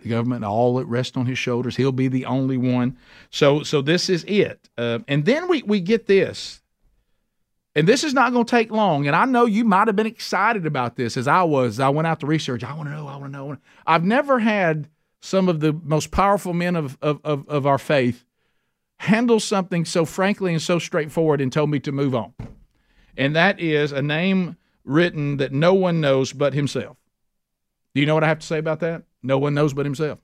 The 0.04 0.10
government 0.10 0.46
all 0.46 0.80
it 0.80 0.88
rests 0.88 1.18
on 1.18 1.26
his 1.26 1.38
shoulders. 1.38 1.76
He'll 1.76 1.92
be 1.92 2.08
the 2.08 2.26
only 2.26 2.58
one. 2.58 2.98
So 3.30 3.64
so 3.64 3.82
this 3.82 4.10
is 4.10 4.24
it. 4.26 4.70
Uh, 4.78 5.00
and 5.08 5.26
then 5.26 5.48
we 5.48 5.64
we 5.64 5.82
get 5.82 6.08
this. 6.08 6.62
And 7.78 7.88
this 7.88 8.04
is 8.04 8.16
not 8.16 8.34
going 8.34 8.44
to 8.44 8.50
take 8.50 8.72
long. 8.72 9.06
And 9.06 9.16
I 9.16 9.26
know 9.26 9.46
you 9.46 9.64
might 9.64 9.88
have 9.88 9.96
been 9.96 10.08
excited 10.08 10.66
about 10.66 10.96
this 10.96 11.16
as 11.16 11.28
I 11.28 11.44
was. 11.44 11.80
I 11.80 11.90
went 11.90 12.08
out 12.08 12.22
to 12.22 12.26
research. 12.26 12.64
I 12.64 12.74
want 12.74 12.90
to 12.90 12.96
know. 12.96 13.08
I 13.08 13.18
want 13.18 13.32
to 13.32 13.38
know. 13.38 13.58
I've 13.86 14.04
never 14.04 14.40
had 14.40 14.90
some 15.22 15.48
of 15.48 15.60
the 15.60 15.74
most 15.84 16.10
powerful 16.10 16.54
men 16.54 16.76
of, 16.76 16.98
of, 17.04 17.22
of, 17.24 17.48
of 17.48 17.68
our 17.68 17.78
faith 17.78 18.26
handle 18.98 19.40
something 19.40 19.86
so 19.86 20.06
frankly 20.06 20.54
and 20.54 20.62
so 20.62 20.80
straightforward 20.80 21.40
and 21.40 21.54
told 21.54 21.70
me 21.70 21.80
to 21.82 21.92
move 21.92 22.16
on. 22.16 22.34
And 23.16 23.36
that 23.36 23.60
is 23.60 23.92
a 23.92 24.02
name 24.02 24.58
written 24.84 25.38
that 25.38 25.52
no 25.52 25.76
one 25.76 26.02
knows 26.02 26.34
but 26.34 26.56
himself. 26.56 26.98
Do 27.94 28.02
you 28.02 28.08
know 28.08 28.16
what 28.16 28.24
I 28.24 28.28
have 28.28 28.40
to 28.40 28.48
say 28.48 28.58
about 28.58 28.80
that? 28.80 29.04
No 29.22 29.38
one 29.38 29.54
knows 29.54 29.76
but 29.76 29.86
himself. 29.86 30.18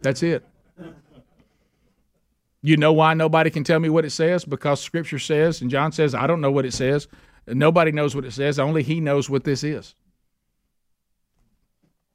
That's 0.00 0.22
it. 0.22 0.44
You 2.66 2.76
know 2.76 2.92
why 2.92 3.14
nobody 3.14 3.48
can 3.48 3.62
tell 3.62 3.78
me 3.78 3.88
what 3.88 4.04
it 4.04 4.10
says? 4.10 4.44
Because 4.44 4.80
Scripture 4.80 5.20
says, 5.20 5.60
and 5.60 5.70
John 5.70 5.92
says, 5.92 6.16
I 6.16 6.26
don't 6.26 6.40
know 6.40 6.50
what 6.50 6.66
it 6.66 6.72
says. 6.72 7.06
Nobody 7.46 7.92
knows 7.92 8.16
what 8.16 8.24
it 8.24 8.32
says. 8.32 8.58
Only 8.58 8.82
He 8.82 8.98
knows 8.98 9.30
what 9.30 9.44
this 9.44 9.62
is. 9.62 9.94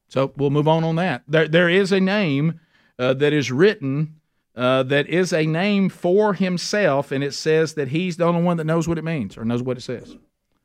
So 0.10 0.34
we'll 0.36 0.50
move 0.50 0.68
on 0.68 0.84
on 0.84 0.98
that. 0.98 1.24
There, 1.26 1.48
there 1.48 1.70
is 1.70 1.94
a 1.94 2.02
name 2.02 2.60
uh, 3.00 3.14
that 3.14 3.32
is 3.32 3.50
written 3.50 4.20
uh, 4.54 4.84
that 4.84 5.08
is 5.08 5.32
a 5.32 5.46
name 5.46 5.88
for 5.88 6.34
Himself, 6.34 7.14
and 7.14 7.24
it 7.24 7.34
says 7.34 7.76
that 7.76 7.88
He's 7.88 8.18
the 8.18 8.26
only 8.26 8.44
one 8.44 8.58
that 8.58 8.66
knows 8.66 8.90
what 8.90 8.98
it 8.98 9.06
means 9.06 9.38
or 9.38 9.46
knows 9.46 9.64
what 9.64 9.78
it 9.78 9.82
says. 9.82 10.18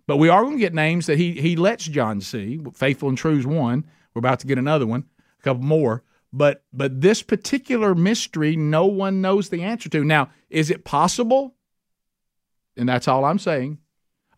But 0.09 0.17
we 0.17 0.29
are 0.29 0.43
going 0.43 0.57
to 0.57 0.61
get 0.61 0.75
names 0.75 1.07
that 1.07 1.17
He 1.17 1.41
He 1.41 1.55
lets 1.55 1.85
John 1.85 2.21
see. 2.21 2.61
Faithful 2.75 3.09
and 3.09 3.17
true 3.17 3.39
is 3.39 3.47
one. 3.47 3.87
We're 4.15 4.19
about 4.19 4.41
to 4.41 4.49
get 4.49 4.59
another 4.59 4.85
one, 4.85 5.05
a 5.39 5.43
couple 5.45 5.63
more. 5.63 6.03
But 6.37 6.65
but 6.71 7.01
this 7.01 7.23
particular 7.23 7.95
mystery, 7.95 8.57
no 8.57 8.85
one 8.85 9.23
knows 9.23 9.49
the 9.49 9.63
answer 9.63 9.89
to. 9.89 10.05
Now, 10.05 10.29
is 10.51 10.71
it 10.71 10.85
possible? 10.85 11.55
And 12.77 12.87
that's 12.87 13.09
all 13.09 13.25
I'm 13.25 13.39
saying. 13.39 13.79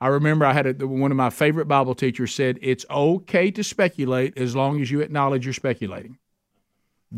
I 0.01 0.07
remember 0.07 0.47
I 0.47 0.53
had 0.53 0.81
a, 0.81 0.87
one 0.87 1.11
of 1.11 1.17
my 1.17 1.31
favorite 1.31 1.67
Bible 1.67 1.97
teachers 1.97 2.33
said 2.33 2.61
it's 2.63 2.87
okay 2.89 3.51
to 3.51 3.65
speculate 3.65 4.39
as 4.39 4.55
long 4.55 4.81
as 4.81 4.93
you 4.93 5.01
acknowledge 5.01 5.45
you're 5.45 5.53
speculating. 5.53 6.19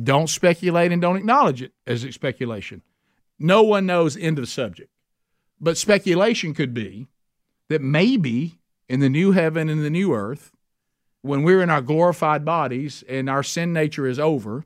Don't 0.03 0.31
speculate 0.31 0.93
and 0.93 1.03
don't 1.03 1.19
acknowledge 1.19 1.61
it 1.61 1.75
as 1.87 2.01
speculation. 2.15 2.81
No 3.39 3.63
one 3.63 3.85
knows 3.85 4.17
end 4.17 4.39
of 4.39 4.45
the 4.45 4.51
subject. 4.51 4.91
But 5.61 5.77
speculation 5.77 6.55
could 6.55 6.73
be 6.73 7.09
that 7.69 7.83
maybe 7.83 8.61
in 8.89 9.01
the 9.01 9.11
new 9.11 9.33
heaven 9.33 9.69
and 9.69 9.85
the 9.85 9.91
new 9.91 10.15
earth, 10.15 10.53
when 11.21 11.43
we're 11.43 11.61
in 11.61 11.69
our 11.69 11.83
glorified 11.83 12.47
bodies 12.47 13.05
and 13.07 13.29
our 13.29 13.43
sin 13.43 13.75
nature 13.75 14.07
is 14.07 14.19
over, 14.19 14.65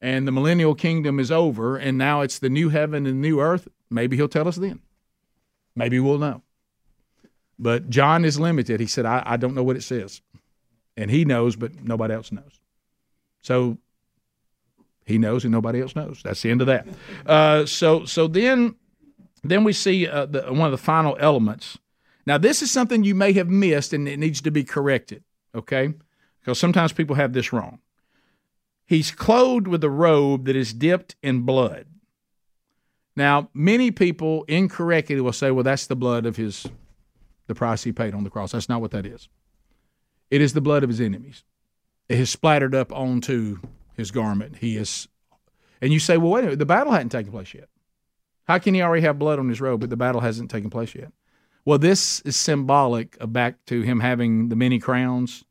and 0.00 0.26
the 0.26 0.32
millennial 0.32 0.74
kingdom 0.74 1.18
is 1.18 1.30
over 1.30 1.76
and 1.76 1.96
now 1.96 2.20
it's 2.20 2.38
the 2.38 2.50
new 2.50 2.68
heaven 2.68 3.06
and 3.06 3.20
new 3.20 3.40
earth, 3.40 3.68
maybe 3.90 4.16
he'll 4.16 4.28
tell 4.28 4.48
us 4.48 4.56
then. 4.56 4.80
Maybe 5.74 6.00
we'll 6.00 6.18
know. 6.18 6.42
But 7.58 7.88
John 7.88 8.24
is 8.24 8.38
limited. 8.38 8.80
He 8.80 8.86
said, 8.86 9.06
I, 9.06 9.22
I 9.24 9.36
don't 9.36 9.54
know 9.54 9.62
what 9.62 9.76
it 9.76 9.82
says. 9.82 10.20
And 10.96 11.10
he 11.10 11.24
knows, 11.24 11.56
but 11.56 11.82
nobody 11.82 12.14
else 12.14 12.32
knows. 12.32 12.60
So 13.40 13.78
he 15.04 15.18
knows 15.18 15.44
and 15.44 15.52
nobody 15.52 15.80
else 15.80 15.94
knows. 15.94 16.20
That's 16.22 16.42
the 16.42 16.50
end 16.50 16.60
of 16.60 16.66
that. 16.66 16.86
Uh, 17.24 17.64
so 17.64 18.04
so 18.04 18.26
then 18.26 18.74
then 19.44 19.64
we 19.64 19.72
see 19.72 20.06
uh, 20.06 20.26
the, 20.26 20.42
one 20.52 20.66
of 20.66 20.72
the 20.72 20.78
final 20.78 21.16
elements. 21.20 21.78
Now 22.26 22.38
this 22.38 22.60
is 22.60 22.70
something 22.70 23.04
you 23.04 23.14
may 23.14 23.32
have 23.34 23.48
missed 23.48 23.92
and 23.92 24.08
it 24.08 24.18
needs 24.18 24.40
to 24.42 24.50
be 24.50 24.64
corrected. 24.64 25.22
Okay, 25.54 25.94
because 26.40 26.58
sometimes 26.58 26.92
people 26.92 27.16
have 27.16 27.32
this 27.32 27.52
wrong. 27.52 27.78
He's 28.86 29.10
clothed 29.10 29.66
with 29.66 29.82
a 29.82 29.90
robe 29.90 30.46
that 30.46 30.56
is 30.56 30.72
dipped 30.72 31.16
in 31.22 31.42
blood. 31.42 31.86
Now, 33.16 33.50
many 33.52 33.90
people 33.90 34.44
incorrectly 34.44 35.20
will 35.20 35.32
say, 35.32 35.50
well, 35.50 35.64
that's 35.64 35.86
the 35.86 35.96
blood 35.96 36.24
of 36.24 36.36
his, 36.36 36.66
the 37.46 37.54
price 37.54 37.82
he 37.82 37.92
paid 37.92 38.14
on 38.14 38.24
the 38.24 38.30
cross. 38.30 38.52
That's 38.52 38.68
not 38.68 38.80
what 38.80 38.92
that 38.92 39.06
is. 39.06 39.28
It 40.30 40.40
is 40.40 40.52
the 40.52 40.60
blood 40.60 40.84
of 40.84 40.88
his 40.88 41.00
enemies. 41.00 41.42
It 42.08 42.18
has 42.18 42.30
splattered 42.30 42.74
up 42.74 42.92
onto 42.92 43.58
his 43.94 44.10
garment. 44.10 44.58
He 44.58 44.76
is, 44.76 45.08
and 45.80 45.92
you 45.92 45.98
say, 45.98 46.16
well, 46.16 46.30
wait 46.30 46.40
a 46.40 46.42
minute, 46.44 46.58
the 46.58 46.66
battle 46.66 46.92
hadn't 46.92 47.08
taken 47.08 47.32
place 47.32 47.54
yet. 47.54 47.68
How 48.44 48.58
can 48.58 48.74
he 48.74 48.82
already 48.82 49.02
have 49.02 49.18
blood 49.18 49.40
on 49.40 49.48
his 49.48 49.60
robe, 49.60 49.80
but 49.80 49.90
the 49.90 49.96
battle 49.96 50.20
hasn't 50.20 50.50
taken 50.50 50.70
place 50.70 50.94
yet? 50.94 51.10
Well, 51.64 51.78
this 51.78 52.20
is 52.20 52.36
symbolic 52.36 53.16
of 53.20 53.32
back 53.32 53.64
to 53.66 53.82
him 53.82 53.98
having 53.98 54.50
the 54.50 54.56
many 54.56 54.78
crowns. 54.78 55.44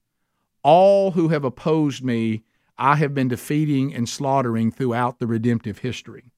All 0.63 1.11
who 1.11 1.27
have 1.27 1.43
opposed 1.43 2.03
me 2.03 2.43
I 2.77 2.95
have 2.97 3.13
been 3.13 3.27
defeating 3.27 3.93
and 3.93 4.07
slaughtering 4.07 4.71
throughout 4.71 5.19
the 5.19 5.27
redemptive 5.27 5.79
history. 5.79 6.31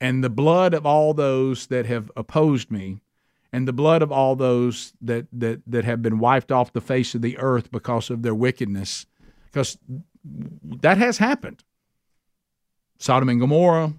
And 0.00 0.24
the 0.24 0.30
blood 0.30 0.74
of 0.74 0.86
all 0.86 1.14
those 1.14 1.66
that 1.68 1.86
have 1.86 2.10
opposed 2.16 2.70
me, 2.70 3.00
and 3.52 3.68
the 3.68 3.72
blood 3.72 4.02
of 4.02 4.10
all 4.10 4.34
those 4.34 4.92
that, 5.00 5.26
that, 5.32 5.62
that 5.66 5.84
have 5.84 6.02
been 6.02 6.18
wiped 6.18 6.50
off 6.50 6.72
the 6.72 6.80
face 6.80 7.14
of 7.14 7.22
the 7.22 7.38
earth 7.38 7.70
because 7.70 8.10
of 8.10 8.22
their 8.22 8.34
wickedness, 8.34 9.06
because 9.46 9.78
that 10.24 10.98
has 10.98 11.18
happened. 11.18 11.62
Sodom 12.98 13.28
and 13.28 13.40
Gomorrah, 13.40 13.92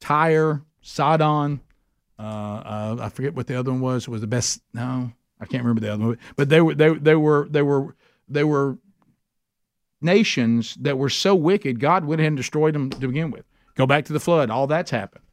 Tyre, 0.00 0.62
Sidon. 0.82 1.60
Uh, 2.18 2.22
uh, 2.22 2.96
I 3.00 3.08
forget 3.08 3.34
what 3.34 3.46
the 3.46 3.58
other 3.58 3.70
one 3.70 3.80
was. 3.80 4.04
It 4.04 4.10
was 4.10 4.20
the 4.20 4.26
best? 4.26 4.60
No, 4.72 5.12
I 5.40 5.46
can't 5.46 5.62
remember 5.62 5.80
the 5.80 5.92
other 5.92 6.04
one. 6.04 6.18
But 6.36 6.48
they 6.48 6.60
were 6.60 6.74
they 6.74 6.94
they 6.94 7.14
were 7.16 7.48
they 7.50 7.62
were 7.62 7.96
they 8.28 8.44
were 8.44 8.78
nations 10.00 10.76
that 10.80 10.98
were 10.98 11.08
so 11.08 11.34
wicked. 11.34 11.80
God 11.80 12.04
went 12.04 12.20
ahead 12.20 12.28
and 12.28 12.36
destroyed 12.36 12.74
them 12.74 12.90
to 12.90 13.08
begin 13.08 13.30
with. 13.30 13.44
Go 13.74 13.86
back 13.86 14.04
to 14.06 14.12
the 14.12 14.20
flood. 14.20 14.50
All 14.50 14.66
that's 14.66 14.90
happened. 14.90 15.24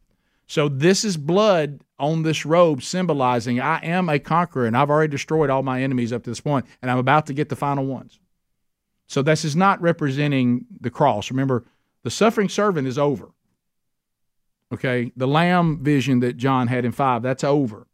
So 0.47 0.67
this 0.67 1.05
is 1.05 1.15
blood 1.15 1.81
on 1.97 2.23
this 2.23 2.45
robe 2.45 2.83
symbolizing 2.83 3.61
I 3.61 3.79
am 3.85 4.09
a 4.09 4.19
conqueror 4.19 4.65
and 4.65 4.75
I've 4.75 4.89
already 4.89 5.11
destroyed 5.11 5.49
all 5.49 5.63
my 5.63 5.81
enemies 5.81 6.11
up 6.11 6.23
to 6.23 6.29
this 6.29 6.41
point 6.41 6.65
and 6.81 6.91
I'm 6.91 6.97
about 6.97 7.27
to 7.27 7.33
get 7.33 7.49
the 7.49 7.55
final 7.55 7.85
ones. 7.85 8.19
So 9.07 9.21
this 9.21 9.45
is 9.45 9.55
not 9.55 9.81
representing 9.81 10.65
the 10.79 10.89
cross. 10.89 11.31
Remember, 11.31 11.65
the 12.03 12.09
suffering 12.09 12.49
servant 12.49 12.87
is 12.87 12.97
over. 12.97 13.31
Okay, 14.73 15.11
the 15.15 15.27
lamb 15.27 15.83
vision 15.83 16.21
that 16.21 16.37
John 16.37 16.67
had 16.67 16.85
in 16.85 16.91
5, 16.91 17.21
that's 17.21 17.43
over. 17.43 17.87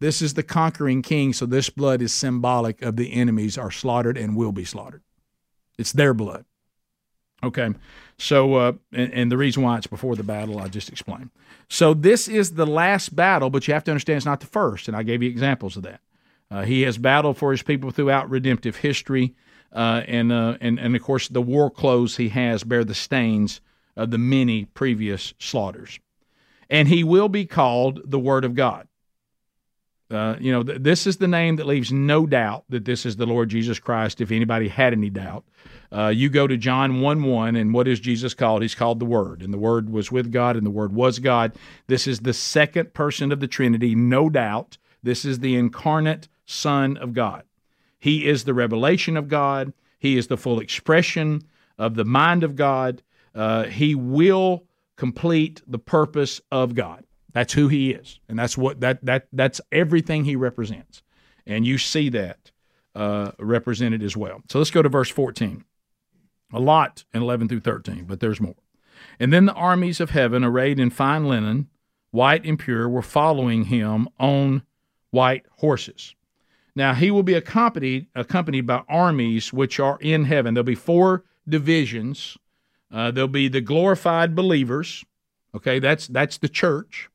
This 0.00 0.20
is 0.20 0.34
the 0.34 0.42
conquering 0.42 1.02
king, 1.02 1.32
so 1.32 1.46
this 1.46 1.70
blood 1.70 2.02
is 2.02 2.12
symbolic 2.12 2.82
of 2.82 2.96
the 2.96 3.12
enemies 3.12 3.56
are 3.56 3.70
slaughtered 3.70 4.18
and 4.18 4.34
will 4.34 4.50
be 4.50 4.64
slaughtered. 4.64 5.02
It's 5.82 5.92
their 5.92 6.14
blood. 6.14 6.44
Okay, 7.44 7.74
so 8.18 8.54
uh, 8.54 8.72
and, 8.92 9.12
and, 9.12 9.32
the 9.32 9.36
reason 9.36 9.64
why 9.64 9.76
it's 9.76 9.88
before 9.88 10.14
the 10.14 10.22
battle, 10.22 10.60
I 10.60 10.68
just 10.68 10.88
explained. 10.88 11.30
So 11.68 11.92
this 11.92 12.28
is 12.28 12.52
the 12.52 12.66
last 12.66 13.16
battle, 13.16 13.50
but 13.50 13.66
you 13.66 13.74
have 13.74 13.82
to 13.84 13.90
understand 13.90 14.18
it's 14.18 14.24
not 14.26 14.38
the 14.38 14.46
first, 14.46 14.86
and 14.86 14.96
I 14.96 15.02
gave 15.02 15.24
you 15.24 15.28
examples 15.28 15.76
of 15.76 15.82
that. 15.82 16.00
Uh, 16.52 16.62
he 16.62 16.82
has 16.82 16.98
battled 16.98 17.36
for 17.36 17.50
his 17.50 17.62
people 17.62 17.90
throughout 17.90 18.30
redemptive 18.30 18.76
history, 18.76 19.34
uh, 19.72 20.02
and 20.06 20.30
uh, 20.30 20.56
and 20.60 20.78
and 20.78 20.94
of 20.94 21.02
course 21.02 21.26
the 21.26 21.42
war 21.42 21.68
clothes 21.68 22.16
he 22.16 22.28
has 22.28 22.62
bear 22.62 22.84
the 22.84 22.94
stains 22.94 23.60
of 23.96 24.12
the 24.12 24.18
many 24.18 24.66
previous 24.66 25.34
slaughters, 25.40 25.98
and 26.70 26.86
he 26.86 27.02
will 27.02 27.28
be 27.28 27.44
called 27.44 28.02
the 28.04 28.20
Word 28.20 28.44
of 28.44 28.54
God. 28.54 28.86
Uh, 30.12 30.36
you 30.38 30.52
know, 30.52 30.62
th- 30.62 30.82
this 30.82 31.06
is 31.06 31.16
the 31.16 31.28
name 31.28 31.56
that 31.56 31.66
leaves 31.66 31.90
no 31.90 32.26
doubt 32.26 32.64
that 32.68 32.84
this 32.84 33.06
is 33.06 33.16
the 33.16 33.26
Lord 33.26 33.48
Jesus 33.48 33.78
Christ. 33.78 34.20
If 34.20 34.30
anybody 34.30 34.68
had 34.68 34.92
any 34.92 35.10
doubt, 35.10 35.44
uh, 35.90 36.08
you 36.08 36.28
go 36.28 36.46
to 36.46 36.56
John 36.56 37.00
1 37.00 37.22
1, 37.22 37.56
and 37.56 37.72
what 37.72 37.88
is 37.88 37.98
Jesus 37.98 38.34
called? 38.34 38.62
He's 38.62 38.74
called 38.74 39.00
the 39.00 39.06
Word, 39.06 39.42
and 39.42 39.52
the 39.52 39.58
Word 39.58 39.90
was 39.90 40.12
with 40.12 40.30
God, 40.30 40.56
and 40.56 40.66
the 40.66 40.70
Word 40.70 40.92
was 40.92 41.18
God. 41.18 41.52
This 41.86 42.06
is 42.06 42.20
the 42.20 42.34
second 42.34 42.94
person 42.94 43.32
of 43.32 43.40
the 43.40 43.48
Trinity, 43.48 43.94
no 43.94 44.28
doubt. 44.28 44.78
This 45.02 45.24
is 45.24 45.38
the 45.38 45.56
incarnate 45.56 46.28
Son 46.46 46.96
of 46.96 47.14
God. 47.14 47.44
He 47.98 48.26
is 48.26 48.44
the 48.44 48.54
revelation 48.54 49.16
of 49.16 49.28
God, 49.28 49.72
He 49.98 50.16
is 50.16 50.26
the 50.26 50.36
full 50.36 50.60
expression 50.60 51.42
of 51.78 51.94
the 51.94 52.04
mind 52.04 52.44
of 52.44 52.56
God. 52.56 53.02
Uh, 53.34 53.64
he 53.64 53.94
will 53.94 54.64
complete 54.96 55.62
the 55.66 55.78
purpose 55.78 56.40
of 56.50 56.74
God. 56.74 57.04
That's 57.32 57.54
who 57.54 57.68
he 57.68 57.92
is, 57.92 58.20
and 58.28 58.38
that's 58.38 58.58
what 58.58 58.80
that 58.80 59.04
that 59.04 59.28
that's 59.32 59.60
everything 59.70 60.24
he 60.24 60.36
represents, 60.36 61.02
and 61.46 61.66
you 61.66 61.78
see 61.78 62.10
that 62.10 62.50
uh, 62.94 63.32
represented 63.38 64.02
as 64.02 64.16
well. 64.16 64.42
So 64.50 64.58
let's 64.58 64.70
go 64.70 64.82
to 64.82 64.88
verse 64.88 65.08
fourteen. 65.10 65.64
A 66.52 66.60
lot 66.60 67.04
in 67.14 67.22
eleven 67.22 67.48
through 67.48 67.60
thirteen, 67.60 68.04
but 68.04 68.20
there's 68.20 68.40
more. 68.40 68.56
And 69.18 69.32
then 69.32 69.46
the 69.46 69.54
armies 69.54 70.00
of 70.00 70.10
heaven, 70.10 70.44
arrayed 70.44 70.78
in 70.78 70.90
fine 70.90 71.26
linen, 71.26 71.68
white 72.10 72.44
and 72.44 72.58
pure, 72.58 72.86
were 72.88 73.02
following 73.02 73.64
him 73.64 74.08
on 74.20 74.62
white 75.10 75.46
horses. 75.58 76.14
Now 76.74 76.92
he 76.92 77.10
will 77.10 77.22
be 77.22 77.34
accompanied 77.34 78.08
accompanied 78.14 78.66
by 78.66 78.82
armies 78.88 79.54
which 79.54 79.80
are 79.80 79.98
in 80.02 80.26
heaven. 80.26 80.52
There'll 80.52 80.64
be 80.64 80.74
four 80.74 81.24
divisions. 81.48 82.36
Uh, 82.90 83.10
there'll 83.10 83.28
be 83.28 83.48
the 83.48 83.62
glorified 83.62 84.34
believers. 84.34 85.02
Okay, 85.54 85.78
that's 85.78 86.06
that's 86.08 86.36
the 86.36 86.48
church 86.48 87.08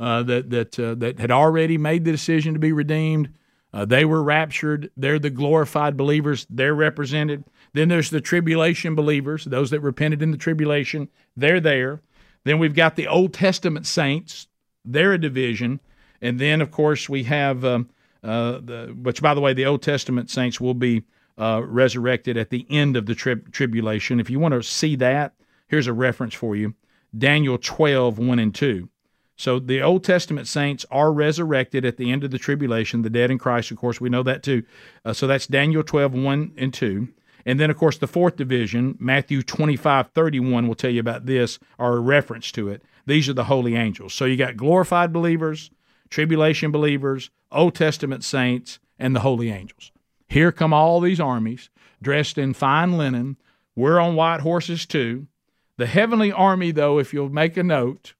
uh, 0.00 0.22
that 0.22 0.50
that 0.50 0.80
uh, 0.80 0.94
that 0.96 1.18
had 1.20 1.30
already 1.30 1.78
made 1.78 2.04
the 2.04 2.10
decision 2.10 2.54
to 2.54 2.58
be 2.58 2.72
redeemed. 2.72 3.32
Uh, 3.72 3.84
they 3.84 4.04
were 4.04 4.22
raptured. 4.22 4.90
They're 4.96 5.20
the 5.20 5.30
glorified 5.30 5.96
believers. 5.96 6.46
They're 6.50 6.74
represented. 6.74 7.44
Then 7.72 7.88
there's 7.88 8.10
the 8.10 8.20
tribulation 8.20 8.96
believers, 8.96 9.44
those 9.44 9.70
that 9.70 9.80
repented 9.80 10.22
in 10.22 10.32
the 10.32 10.36
tribulation. 10.36 11.08
They're 11.36 11.60
there. 11.60 12.00
Then 12.42 12.58
we've 12.58 12.74
got 12.74 12.96
the 12.96 13.06
Old 13.06 13.32
Testament 13.32 13.86
saints. 13.86 14.48
They're 14.84 15.12
a 15.12 15.20
division. 15.20 15.78
And 16.20 16.38
then, 16.40 16.60
of 16.60 16.70
course, 16.70 17.08
we 17.08 17.22
have, 17.24 17.64
um, 17.64 17.90
uh, 18.24 18.58
the, 18.62 18.96
which, 19.00 19.22
by 19.22 19.34
the 19.34 19.40
way, 19.40 19.52
the 19.52 19.66
Old 19.66 19.82
Testament 19.82 20.30
saints 20.30 20.60
will 20.60 20.74
be 20.74 21.04
uh, 21.38 21.62
resurrected 21.64 22.36
at 22.36 22.50
the 22.50 22.66
end 22.70 22.96
of 22.96 23.06
the 23.06 23.14
tri- 23.14 23.34
tribulation. 23.52 24.18
If 24.18 24.30
you 24.30 24.40
want 24.40 24.52
to 24.52 24.62
see 24.62 24.96
that, 24.96 25.34
here's 25.68 25.86
a 25.86 25.92
reference 25.92 26.34
for 26.34 26.56
you 26.56 26.74
Daniel 27.16 27.56
12, 27.56 28.18
1 28.18 28.38
and 28.38 28.54
2. 28.54 28.88
So 29.40 29.58
the 29.58 29.80
Old 29.80 30.04
Testament 30.04 30.48
saints 30.48 30.84
are 30.90 31.10
resurrected 31.10 31.86
at 31.86 31.96
the 31.96 32.12
end 32.12 32.24
of 32.24 32.30
the 32.30 32.36
tribulation, 32.36 33.00
the 33.00 33.08
dead 33.08 33.30
in 33.30 33.38
Christ, 33.38 33.70
of 33.70 33.78
course, 33.78 33.98
we 33.98 34.10
know 34.10 34.22
that 34.22 34.42
too. 34.42 34.64
Uh, 35.02 35.14
so 35.14 35.26
that's 35.26 35.46
Daniel 35.46 35.82
12, 35.82 36.12
1 36.12 36.52
and 36.58 36.74
2. 36.74 37.08
And 37.46 37.58
then, 37.58 37.70
of 37.70 37.78
course, 37.78 37.96
the 37.96 38.06
fourth 38.06 38.36
division, 38.36 38.98
Matthew 39.00 39.42
25, 39.42 40.10
31, 40.10 40.68
will 40.68 40.74
tell 40.74 40.90
you 40.90 41.00
about 41.00 41.24
this, 41.24 41.58
or 41.78 41.96
a 41.96 42.00
reference 42.00 42.52
to 42.52 42.68
it. 42.68 42.82
These 43.06 43.30
are 43.30 43.32
the 43.32 43.44
holy 43.44 43.76
angels. 43.76 44.12
So 44.12 44.26
you 44.26 44.36
got 44.36 44.58
glorified 44.58 45.10
believers, 45.10 45.70
tribulation 46.10 46.70
believers, 46.70 47.30
Old 47.50 47.74
Testament 47.74 48.24
saints, 48.24 48.78
and 48.98 49.16
the 49.16 49.20
holy 49.20 49.50
angels. 49.50 49.90
Here 50.28 50.52
come 50.52 50.74
all 50.74 51.00
these 51.00 51.18
armies 51.18 51.70
dressed 52.02 52.36
in 52.36 52.52
fine 52.52 52.98
linen. 52.98 53.38
We're 53.74 54.00
on 54.00 54.16
white 54.16 54.42
horses 54.42 54.84
too. 54.84 55.28
The 55.78 55.86
heavenly 55.86 56.30
army, 56.30 56.72
though, 56.72 56.98
if 56.98 57.14
you'll 57.14 57.30
make 57.30 57.56
a 57.56 57.62
note, 57.62 58.12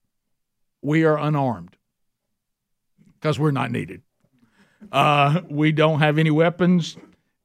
we 0.81 1.03
are 1.03 1.17
unarmed 1.17 1.75
because 3.19 3.37
we're 3.39 3.51
not 3.51 3.71
needed. 3.71 4.01
Uh, 4.91 5.41
we 5.49 5.71
don't 5.71 5.99
have 5.99 6.17
any 6.17 6.31
weapons. 6.31 6.97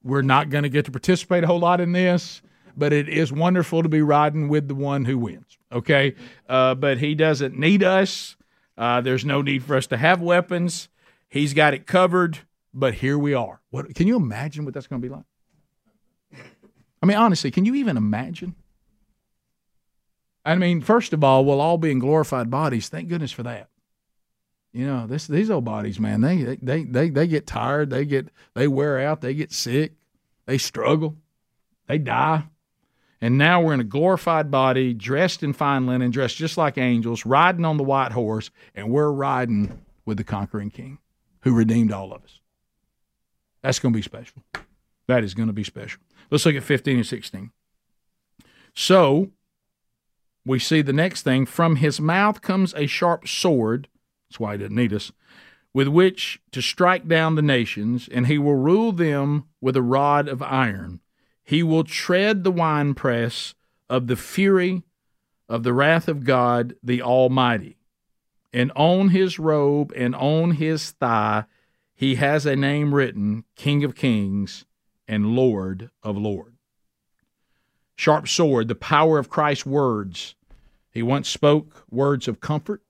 We're 0.03 0.23
not 0.23 0.51
going 0.51 0.63
to 0.63 0.69
get 0.69 0.85
to 0.87 0.91
participate 0.91 1.45
a 1.45 1.47
whole 1.47 1.59
lot 1.59 1.81
in 1.81 1.93
this, 1.93 2.41
but 2.77 2.93
it 2.93 3.09
is 3.09 3.33
wonderful 3.33 3.83
to 3.83 3.89
be 3.89 4.01
riding 4.01 4.49
with 4.49 4.69
the 4.69 4.75
one 4.75 5.05
who 5.05 5.19
wins. 5.19 5.59
Okay, 5.71 6.15
uh, 6.49 6.75
but 6.75 6.99
he 6.99 7.15
doesn't 7.15 7.59
need 7.59 7.83
us. 7.83 8.37
Uh, 8.79 9.01
there's 9.01 9.25
no 9.25 9.43
need 9.43 9.65
for 9.65 9.77
us 9.77 9.87
to 9.89 9.97
have 9.97 10.21
weapons. 10.21 10.89
He's 11.29 11.55
got 11.55 11.75
it 11.75 11.87
covered. 11.87 12.39
But 12.73 12.93
here 12.93 13.19
we 13.19 13.33
are. 13.33 13.63
What 13.71 13.95
can 13.95 14.07
you 14.07 14.17
imagine 14.17 14.67
what 14.67 14.75
that's 14.75 14.87
going 14.87 15.01
to 15.01 15.09
be 15.09 15.13
like? 15.13 15.25
I 17.03 17.07
mean, 17.07 17.17
honestly, 17.17 17.51
can 17.51 17.65
you 17.65 17.75
even 17.75 17.97
imagine? 17.97 18.55
I 20.47 20.55
mean, 20.55 20.81
first 20.81 21.13
of 21.13 21.25
all, 21.25 21.45
we'll 21.45 21.61
all 21.61 21.77
be 21.77 21.91
in 21.91 21.99
glorified 21.99 22.51
bodies. 22.51 22.89
Thank 22.89 23.09
goodness 23.09 23.33
for 23.33 23.43
that. 23.43 23.69
You 24.73 24.87
know, 24.87 25.07
this 25.09 25.27
these 25.27 25.51
old 25.51 25.65
bodies, 25.65 25.99
man, 25.99 26.21
they 26.21 26.57
they 26.63 26.85
they 26.85 27.11
they 27.11 27.27
get 27.27 27.47
tired, 27.47 27.91
they 27.91 28.05
get 28.05 28.29
they 28.55 28.69
wear 28.69 29.01
out, 29.01 29.23
they 29.23 29.35
get 29.35 29.53
sick, 29.53 29.95
they 30.47 30.57
struggle, 30.57 31.17
they 31.89 31.99
die. 31.99 32.45
And 33.21 33.39
now 33.39 33.61
we're 33.61 33.75
in 33.75 33.81
a 33.81 33.85
glorified 33.85 34.51
body, 34.51 34.95
dressed 34.95 35.43
in 35.43 35.53
fine 35.53 35.87
linen, 35.87 36.11
dressed 36.11 36.37
just 36.37 36.57
like 36.57 36.79
angels, 36.79 37.27
riding 37.27 37.65
on 37.65 37.77
the 37.77 37.83
white 37.83 38.13
horse, 38.13 38.51
and 38.75 38.91
we're 38.91 39.11
riding 39.11 39.81
with 40.05 40.19
the 40.19 40.25
conquering 40.25 40.71
king 40.71 40.99
who 41.41 41.55
redeemed 41.55 41.91
all 41.91 42.13
of 42.13 42.23
us. 42.23 42.41
That's 43.63 43.79
going 43.81 43.95
to 43.95 43.99
be 43.99 44.03
special. 44.03 44.45
That 45.09 45.25
is 45.25 45.35
going 45.35 45.49
to 45.49 45.55
be 45.55 45.65
special. 45.65 46.03
Let's 46.31 46.47
look 46.47 46.55
at 46.55 46.63
15 46.63 46.99
and 46.99 47.07
16. 47.07 47.51
So, 48.75 49.31
we 50.47 50.61
see 50.61 50.81
the 50.81 50.93
next 50.93 51.23
thing 51.23 51.45
from 51.45 51.77
his 51.77 52.01
mouth 52.01 52.41
comes 52.41 52.73
a 52.75 52.87
sharp 52.87 53.27
sword. 53.27 53.89
That's 54.29 54.39
why 54.39 54.53
he 54.53 54.59
didn't 54.59 54.77
need 54.77 54.93
us. 54.93 55.11
With 55.75 55.89
which 55.89 56.41
to 56.53 56.63
strike 56.63 57.09
down 57.09 57.35
the 57.35 57.43
nations, 57.43 58.09
and 58.11 58.29
he 58.29 58.39
will 58.39 58.55
rule 58.55 58.93
them 58.93 59.47
with 59.61 59.77
a 59.77 59.83
rod 59.83 60.29
of 60.29 60.41
iron. 60.41 61.01
He 61.43 61.63
will 61.63 61.85
tread 61.85 62.45
the 62.45 62.53
winepress 62.53 63.55
of 63.91 64.07
the 64.07 64.17
fury 64.17 64.85
of 65.49 65.65
the 65.65 65.73
wrath 65.73 66.09
of 66.09 66.25
God 66.25 66.77
the 66.83 67.03
Almighty. 67.03 67.77
And 68.53 68.73
on 68.75 69.11
his 69.11 69.39
robe 69.39 69.93
and 69.95 70.15
on 70.15 70.53
his 70.53 70.93
thigh 70.93 71.45
he 71.95 72.15
has 72.15 72.47
a 72.47 72.57
name 72.57 72.95
written 72.95 73.45
King 73.57 73.85
of 73.85 73.95
Kings 73.95 74.65
and 75.09 75.35
Lord 75.35 75.91
of 76.03 76.17
Lords 76.17 76.57
sharp 77.97 78.29
sword, 78.29 78.69
the 78.69 78.75
power 78.75 79.19
of 79.19 79.31
Christ's 79.31 79.67
words. 79.67 80.36
He 80.97 81.03
once 81.03 81.29
spoke 81.29 81.85
words 81.91 82.27
of 82.27 82.41
comfort, 82.41 82.81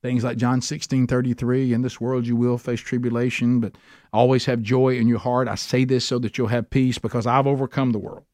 things 0.00 0.24
like 0.24 0.38
John 0.38 0.62
16 0.62 1.06
33, 1.06 1.74
in 1.74 1.82
this 1.82 2.00
world 2.00 2.26
you 2.26 2.34
will 2.34 2.56
face 2.56 2.80
tribulation, 2.80 3.60
but 3.60 3.76
always 4.10 4.46
have 4.46 4.62
joy 4.62 4.96
in 4.96 5.06
your 5.06 5.18
heart. 5.18 5.48
I 5.48 5.56
say 5.56 5.84
this 5.84 6.06
so 6.06 6.18
that 6.20 6.38
you'll 6.38 6.46
have 6.46 6.70
peace 6.70 6.96
because 6.96 7.26
I've 7.26 7.46
overcome 7.46 7.92
the 7.92 7.98
world. 7.98 8.24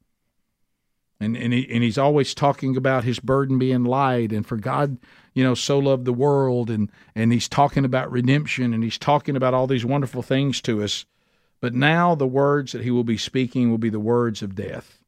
And, 1.18 1.36
and, 1.36 1.52
he, 1.52 1.68
and 1.68 1.82
he's 1.82 1.98
always 1.98 2.32
talking 2.32 2.76
about 2.76 3.02
his 3.02 3.18
burden 3.18 3.58
being 3.58 3.82
light 3.82 4.30
and 4.30 4.46
for 4.46 4.56
God, 4.56 4.98
you 5.34 5.42
know, 5.42 5.54
so 5.54 5.80
loved 5.80 6.04
the 6.04 6.12
world. 6.12 6.70
And, 6.70 6.92
and 7.16 7.32
he's 7.32 7.48
talking 7.48 7.84
about 7.84 8.12
redemption 8.12 8.72
and 8.72 8.84
he's 8.84 8.98
talking 8.98 9.34
about 9.34 9.52
all 9.52 9.66
these 9.66 9.84
wonderful 9.84 10.22
things 10.22 10.60
to 10.60 10.84
us. 10.84 11.06
But 11.60 11.74
now 11.74 12.14
the 12.14 12.24
words 12.24 12.70
that 12.70 12.84
he 12.84 12.92
will 12.92 13.02
be 13.02 13.18
speaking 13.18 13.68
will 13.68 13.78
be 13.78 13.90
the 13.90 13.98
words 13.98 14.42
of 14.42 14.54
death 14.54 14.98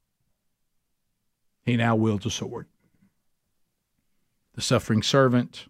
he 1.65 1.77
now 1.77 1.95
wields 1.95 2.27
a 2.27 2.31
sword. 2.31 2.67
The 4.61 4.67
suffering 4.67 5.03
servant, 5.03 5.69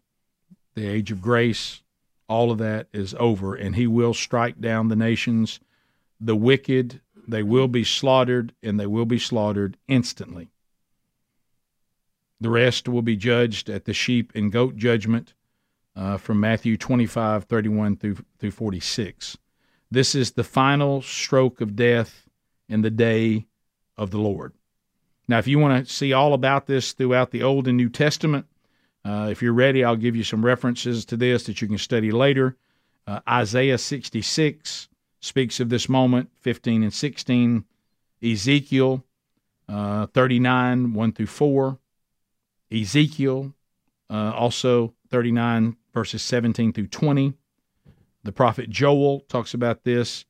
the 0.74 0.84
age 0.84 1.12
of 1.12 1.22
grace, 1.22 1.82
all 2.28 2.50
of 2.50 2.58
that 2.58 2.88
is 2.92 3.14
over, 3.20 3.54
and 3.54 3.76
he 3.76 3.86
will 3.86 4.12
strike 4.12 4.60
down 4.60 4.88
the 4.88 4.96
nations. 4.96 5.60
The 6.20 6.34
wicked, 6.34 7.00
they 7.28 7.44
will 7.44 7.68
be 7.68 7.84
slaughtered, 7.84 8.52
and 8.64 8.80
they 8.80 8.88
will 8.88 9.04
be 9.04 9.20
slaughtered 9.20 9.76
instantly. 9.86 10.48
The 12.40 12.50
rest 12.50 12.88
will 12.88 13.02
be 13.02 13.14
judged 13.14 13.70
at 13.70 13.84
the 13.84 13.94
sheep 13.94 14.32
and 14.34 14.50
goat 14.50 14.74
judgment 14.74 15.34
uh, 15.94 16.16
from 16.16 16.40
Matthew 16.40 16.76
25, 16.76 17.44
31 17.44 17.96
through, 17.96 18.16
through 18.40 18.50
46. 18.50 19.38
This 19.88 20.16
is 20.16 20.32
the 20.32 20.42
final 20.42 21.00
stroke 21.00 21.60
of 21.60 21.76
death 21.76 22.28
in 22.68 22.82
the 22.82 22.90
day 22.90 23.46
of 23.96 24.10
the 24.10 24.18
Lord. 24.18 24.52
Now, 25.28 25.38
if 25.38 25.46
you 25.46 25.60
want 25.60 25.86
to 25.86 25.92
see 25.92 26.12
all 26.12 26.34
about 26.34 26.66
this 26.66 26.92
throughout 26.92 27.30
the 27.30 27.44
Old 27.44 27.68
and 27.68 27.76
New 27.76 27.88
Testament, 27.88 28.46
uh, 29.04 29.28
if 29.30 29.42
you're 29.42 29.52
ready, 29.52 29.84
I'll 29.84 29.96
give 29.96 30.16
you 30.16 30.24
some 30.24 30.44
references 30.44 31.04
to 31.06 31.16
this 31.16 31.44
that 31.44 31.62
you 31.62 31.68
can 31.68 31.78
study 31.78 32.10
later. 32.10 32.56
Uh, 33.06 33.20
Isaiah 33.28 33.78
66 33.78 34.88
speaks 35.20 35.60
of 35.60 35.68
this 35.68 35.88
moment, 35.88 36.30
15 36.40 36.82
and 36.82 36.92
16. 36.92 37.64
Ezekiel 38.22 39.04
uh, 39.68 40.06
39, 40.06 40.92
1 40.92 41.12
through 41.12 41.26
4. 41.26 41.78
Ezekiel 42.72 43.54
uh, 44.10 44.32
also 44.34 44.94
39, 45.10 45.76
verses 45.94 46.22
17 46.22 46.72
through 46.72 46.88
20. 46.88 47.34
The 48.22 48.32
prophet 48.32 48.68
Joel 48.68 49.20
talks 49.20 49.54
about 49.54 49.84
this 49.84 50.24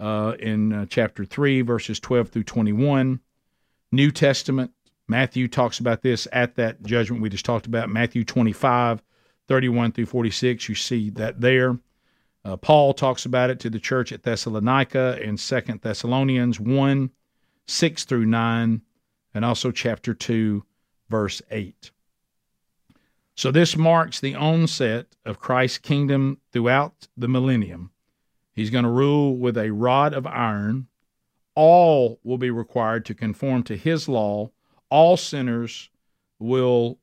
uh, 0.00 0.34
in 0.38 0.72
uh, 0.72 0.86
chapter 0.88 1.24
3, 1.24 1.62
verses 1.62 2.00
12 2.00 2.30
through 2.30 2.44
21. 2.44 3.20
New 3.92 4.10
Testament, 4.10 4.72
Matthew 5.06 5.48
talks 5.48 5.80
about 5.80 6.02
this 6.02 6.26
at 6.32 6.54
that 6.56 6.82
judgment 6.82 7.22
we 7.22 7.28
just 7.28 7.44
talked 7.44 7.66
about, 7.66 7.90
Matthew 7.90 8.24
25, 8.24 9.02
31 9.48 9.92
through 9.92 10.06
46. 10.06 10.68
You 10.68 10.74
see 10.74 11.10
that 11.10 11.40
there. 11.40 11.78
Uh, 12.44 12.56
Paul 12.56 12.92
talks 12.92 13.24
about 13.24 13.50
it 13.50 13.60
to 13.60 13.70
the 13.70 13.78
church 13.78 14.12
at 14.12 14.22
Thessalonica 14.22 15.18
in 15.22 15.36
2 15.36 15.60
Thessalonians 15.80 16.60
1, 16.60 17.10
6 17.66 18.04
through 18.04 18.26
9, 18.26 18.82
and 19.34 19.44
also 19.44 19.70
chapter 19.70 20.12
2, 20.12 20.64
verse 21.08 21.40
8. 21.50 21.90
So 23.34 23.50
this 23.50 23.76
marks 23.76 24.20
the 24.20 24.34
onset 24.34 25.06
of 25.24 25.40
Christ's 25.40 25.78
kingdom 25.78 26.38
throughout 26.52 27.08
the 27.16 27.28
millennium. 27.28 27.90
He's 28.52 28.70
going 28.70 28.84
to 28.84 28.90
rule 28.90 29.36
with 29.36 29.58
a 29.58 29.72
rod 29.72 30.14
of 30.14 30.26
iron. 30.26 30.86
All 31.56 32.20
will 32.22 32.38
be 32.38 32.50
required 32.50 33.04
to 33.06 33.14
conform 33.14 33.64
to 33.64 33.76
his 33.76 34.08
law. 34.08 34.50
All 34.90 35.16
sinners 35.16 35.90
will 36.38 36.98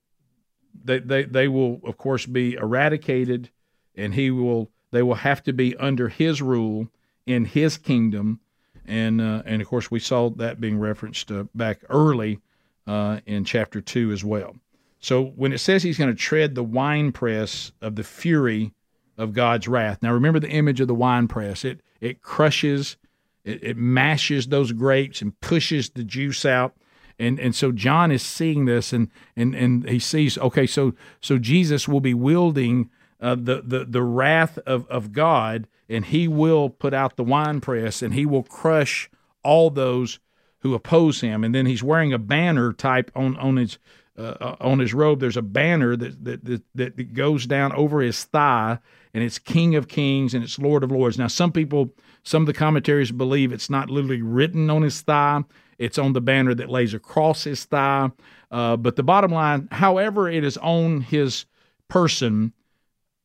they, 0.83 0.99
they, 0.99 1.23
they 1.23 1.47
will 1.47 1.81
of 1.83 1.97
course 1.97 2.25
be 2.25 2.53
eradicated 2.53 3.49
and 3.95 4.13
he 4.13 4.31
will 4.31 4.71
they 4.91 5.03
will 5.03 5.15
have 5.15 5.43
to 5.43 5.53
be 5.53 5.75
under 5.77 6.07
his 6.07 6.41
rule 6.41 6.87
in 7.25 7.45
his 7.45 7.77
kingdom 7.77 8.39
and 8.85 9.21
uh, 9.21 9.43
and 9.45 9.61
of 9.61 9.67
course 9.67 9.91
we 9.91 9.99
saw 9.99 10.29
that 10.29 10.61
being 10.61 10.79
referenced 10.79 11.31
uh, 11.31 11.43
back 11.53 11.81
early 11.89 12.39
uh, 12.87 13.19
in 13.25 13.43
chapter 13.43 13.81
2 13.81 14.11
as 14.11 14.23
well 14.23 14.55
so 14.99 15.25
when 15.25 15.51
it 15.51 15.57
says 15.57 15.83
he's 15.83 15.97
going 15.97 16.09
to 16.09 16.15
tread 16.15 16.55
the 16.55 16.63
winepress 16.63 17.71
of 17.81 17.95
the 17.95 18.03
fury 18.03 18.73
of 19.17 19.33
God's 19.33 19.67
wrath. 19.67 20.01
Now 20.01 20.13
remember 20.13 20.39
the 20.39 20.49
image 20.49 20.81
of 20.81 20.87
the 20.87 20.95
winepress. 20.95 21.63
It 21.63 21.81
it 21.99 22.21
crushes, 22.21 22.97
it, 23.43 23.63
it 23.63 23.77
mashes 23.77 24.47
those 24.47 24.71
grapes 24.71 25.21
and 25.21 25.39
pushes 25.41 25.91
the 25.91 26.03
juice 26.03 26.45
out. 26.45 26.75
And 27.21 27.39
and 27.39 27.55
so 27.55 27.71
John 27.71 28.11
is 28.11 28.21
seeing 28.21 28.65
this 28.65 28.91
and 28.91 29.09
and 29.35 29.55
and 29.55 29.87
he 29.87 29.99
sees 29.99 30.37
okay 30.37 30.67
so 30.67 30.93
so 31.21 31.37
Jesus 31.37 31.87
will 31.87 32.01
be 32.01 32.13
wielding 32.13 32.89
uh, 33.19 33.35
the 33.35 33.61
the 33.63 33.85
the 33.85 34.03
wrath 34.03 34.57
of 34.59 34.87
of 34.87 35.11
God 35.13 35.67
and 35.87 36.05
he 36.05 36.27
will 36.27 36.69
put 36.69 36.93
out 36.93 37.15
the 37.15 37.23
winepress 37.23 38.01
and 38.01 38.13
he 38.13 38.25
will 38.25 38.43
crush 38.43 39.09
all 39.43 39.69
those 39.69 40.19
who 40.59 40.73
oppose 40.73 41.21
him. 41.21 41.43
And 41.43 41.53
then 41.53 41.65
he's 41.65 41.83
wearing 41.83 42.13
a 42.13 42.19
banner 42.19 42.73
type 42.73 43.11
on 43.15 43.35
on 43.37 43.57
his 43.57 43.77
uh, 44.17 44.35
uh, 44.41 44.55
on 44.59 44.79
his 44.79 44.93
robe, 44.93 45.21
there's 45.21 45.37
a 45.37 45.41
banner 45.41 45.95
that, 45.95 46.23
that, 46.23 46.45
that 46.45 46.63
that 46.75 47.13
goes 47.13 47.47
down 47.47 47.71
over 47.71 48.01
his 48.01 48.25
thigh, 48.25 48.77
and 49.13 49.23
it's 49.23 49.39
King 49.39 49.75
of 49.75 49.87
Kings 49.87 50.33
and 50.33 50.43
it's 50.43 50.59
Lord 50.59 50.83
of 50.83 50.91
Lords. 50.91 51.17
Now, 51.17 51.27
some 51.27 51.51
people, 51.51 51.93
some 52.23 52.43
of 52.43 52.45
the 52.45 52.53
commentaries 52.53 53.11
believe 53.11 53.53
it's 53.53 53.69
not 53.69 53.89
literally 53.89 54.21
written 54.21 54.69
on 54.69 54.81
his 54.81 54.99
thigh; 54.99 55.43
it's 55.81 55.97
on 55.97 56.13
the 56.13 56.21
banner 56.21 56.53
that 56.53 56.69
lays 56.69 56.93
across 56.93 57.43
his 57.43 57.65
thigh. 57.65 58.11
Uh, 58.51 58.77
but 58.77 58.95
the 58.95 59.03
bottom 59.03 59.31
line, 59.31 59.67
however, 59.71 60.29
it 60.29 60.43
is 60.43 60.55
on 60.57 61.01
his 61.01 61.45
person, 61.87 62.53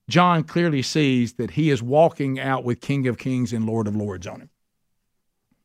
John 0.08 0.42
clearly 0.42 0.80
sees 0.80 1.34
that 1.34 1.50
he 1.52 1.68
is 1.68 1.82
walking 1.82 2.40
out 2.40 2.64
with 2.64 2.80
King 2.80 3.06
of 3.08 3.18
Kings 3.18 3.52
and 3.52 3.66
Lord 3.66 3.86
of 3.86 3.94
Lords 3.94 4.26
on 4.26 4.40
him. 4.40 4.50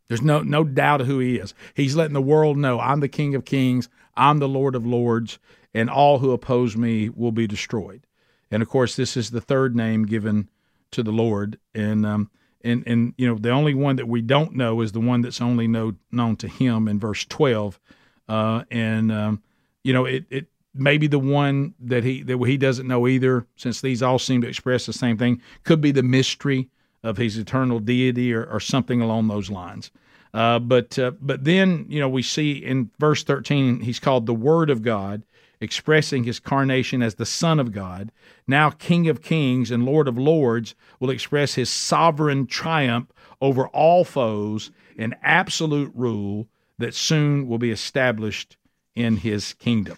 There's 0.09 0.21
no 0.21 0.41
no 0.41 0.65
doubt 0.65 0.99
of 0.99 1.07
who 1.07 1.19
he 1.19 1.37
is. 1.37 1.53
He's 1.73 1.95
letting 1.95 2.13
the 2.13 2.21
world 2.21 2.57
know 2.57 2.81
I'm 2.81 2.99
the 2.99 3.07
King 3.07 3.33
of 3.35 3.45
Kings, 3.45 3.87
I'm 4.17 4.39
the 4.39 4.49
Lord 4.49 4.75
of 4.75 4.85
Lords, 4.85 5.39
and 5.73 5.89
all 5.89 6.19
who 6.19 6.31
oppose 6.31 6.75
me 6.75 7.07
will 7.07 7.31
be 7.31 7.47
destroyed. 7.47 8.05
And 8.51 8.61
of 8.61 8.67
course, 8.67 8.97
this 8.97 9.15
is 9.15 9.31
the 9.31 9.39
third 9.39 9.77
name 9.77 10.05
given 10.05 10.49
to 10.91 11.03
the 11.03 11.13
Lord. 11.13 11.57
And 11.73 12.05
um, 12.05 12.29
and 12.63 12.83
and 12.87 13.13
you 13.17 13.27
know 13.27 13.35
the 13.35 13.49
only 13.49 13.73
one 13.73 13.95
that 13.97 14.07
we 14.07 14.21
don't 14.21 14.55
know 14.55 14.81
is 14.81 14.91
the 14.91 14.99
one 14.99 15.21
that's 15.21 15.41
only 15.41 15.67
know, 15.67 15.93
known 16.11 16.35
to 16.37 16.47
Him 16.47 16.87
in 16.87 16.99
verse 16.99 17.25
12. 17.25 17.79
Uh, 18.29 18.63
and 18.71 19.11
um, 19.11 19.43
you 19.83 19.93
know 19.93 20.05
it 20.05 20.25
it 20.29 20.47
maybe 20.73 21.07
the 21.07 21.19
one 21.19 21.73
that 21.79 22.03
he 22.03 22.23
that 22.23 22.37
he 22.45 22.57
doesn't 22.57 22.87
know 22.87 23.07
either, 23.07 23.45
since 23.55 23.81
these 23.81 24.01
all 24.01 24.19
seem 24.19 24.41
to 24.41 24.47
express 24.47 24.85
the 24.85 24.93
same 24.93 25.17
thing. 25.17 25.41
Could 25.63 25.81
be 25.81 25.91
the 25.91 26.03
mystery 26.03 26.69
of 27.03 27.17
his 27.17 27.37
eternal 27.37 27.79
deity 27.79 28.33
or, 28.33 28.45
or 28.45 28.59
something 28.59 29.01
along 29.01 29.27
those 29.27 29.49
lines. 29.49 29.91
Uh, 30.33 30.59
but 30.59 30.97
uh, 30.97 31.11
but 31.21 31.43
then 31.43 31.85
you 31.89 31.99
know 31.99 32.09
we 32.09 32.21
see 32.21 32.53
in 32.53 32.89
verse 32.99 33.23
13 33.23 33.81
he's 33.81 33.99
called 33.99 34.25
the 34.25 34.33
Word 34.33 34.69
of 34.69 34.81
God, 34.81 35.23
expressing 35.61 36.23
his 36.23 36.39
incarnation 36.39 37.01
as 37.01 37.15
the 37.15 37.25
Son 37.25 37.59
of 37.59 37.71
God. 37.71 38.11
Now 38.47 38.71
King 38.71 39.07
of 39.07 39.21
Kings 39.21 39.71
and 39.71 39.85
Lord 39.85 40.07
of 40.07 40.17
Lords 40.17 40.75
will 40.99 41.11
express 41.11 41.53
his 41.53 41.69
sovereign 41.69 42.47
triumph 42.47 43.13
over 43.39 43.67
all 43.67 44.03
foes 44.03 44.71
and 44.97 45.15
absolute 45.21 45.91
rule 45.95 46.47
that 46.79 46.95
soon 46.95 47.47
will 47.47 47.59
be 47.59 47.71
established 47.71 48.57
in 48.95 49.17
his 49.17 49.53
kingdom. 49.53 49.97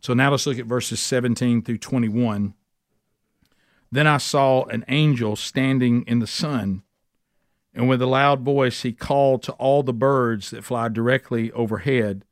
So 0.00 0.14
now 0.14 0.30
let's 0.30 0.46
look 0.46 0.58
at 0.58 0.66
verses 0.66 1.00
17 1.00 1.62
through 1.62 1.78
21. 1.78 2.54
Then 3.92 4.06
I 4.06 4.18
saw 4.18 4.64
an 4.66 4.84
angel 4.88 5.34
standing 5.34 6.04
in 6.06 6.20
the 6.20 6.26
sun, 6.26 6.82
and 7.74 7.88
with 7.88 8.00
a 8.00 8.06
loud 8.06 8.40
voice 8.40 8.82
he 8.82 8.92
called 8.92 9.42
to 9.42 9.52
all 9.52 9.82
the 9.82 9.92
birds 9.92 10.50
that 10.50 10.64
fly 10.64 10.88
directly 10.88 11.50
overhead, 11.52 12.24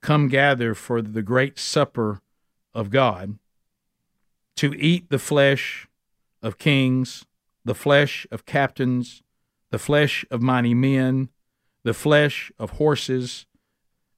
Come 0.00 0.28
gather 0.28 0.74
for 0.74 1.02
the 1.02 1.22
great 1.22 1.58
supper 1.58 2.20
of 2.74 2.90
God, 2.90 3.38
to 4.56 4.74
eat 4.74 5.10
the 5.10 5.18
flesh 5.18 5.88
of 6.42 6.58
kings, 6.58 7.24
the 7.64 7.74
flesh 7.74 8.26
of 8.30 8.46
captains, 8.46 9.22
the 9.70 9.78
flesh 9.78 10.24
of 10.30 10.40
mighty 10.40 10.74
men, 10.74 11.28
the 11.82 11.94
flesh 11.94 12.50
of 12.58 12.70
horses 12.72 13.46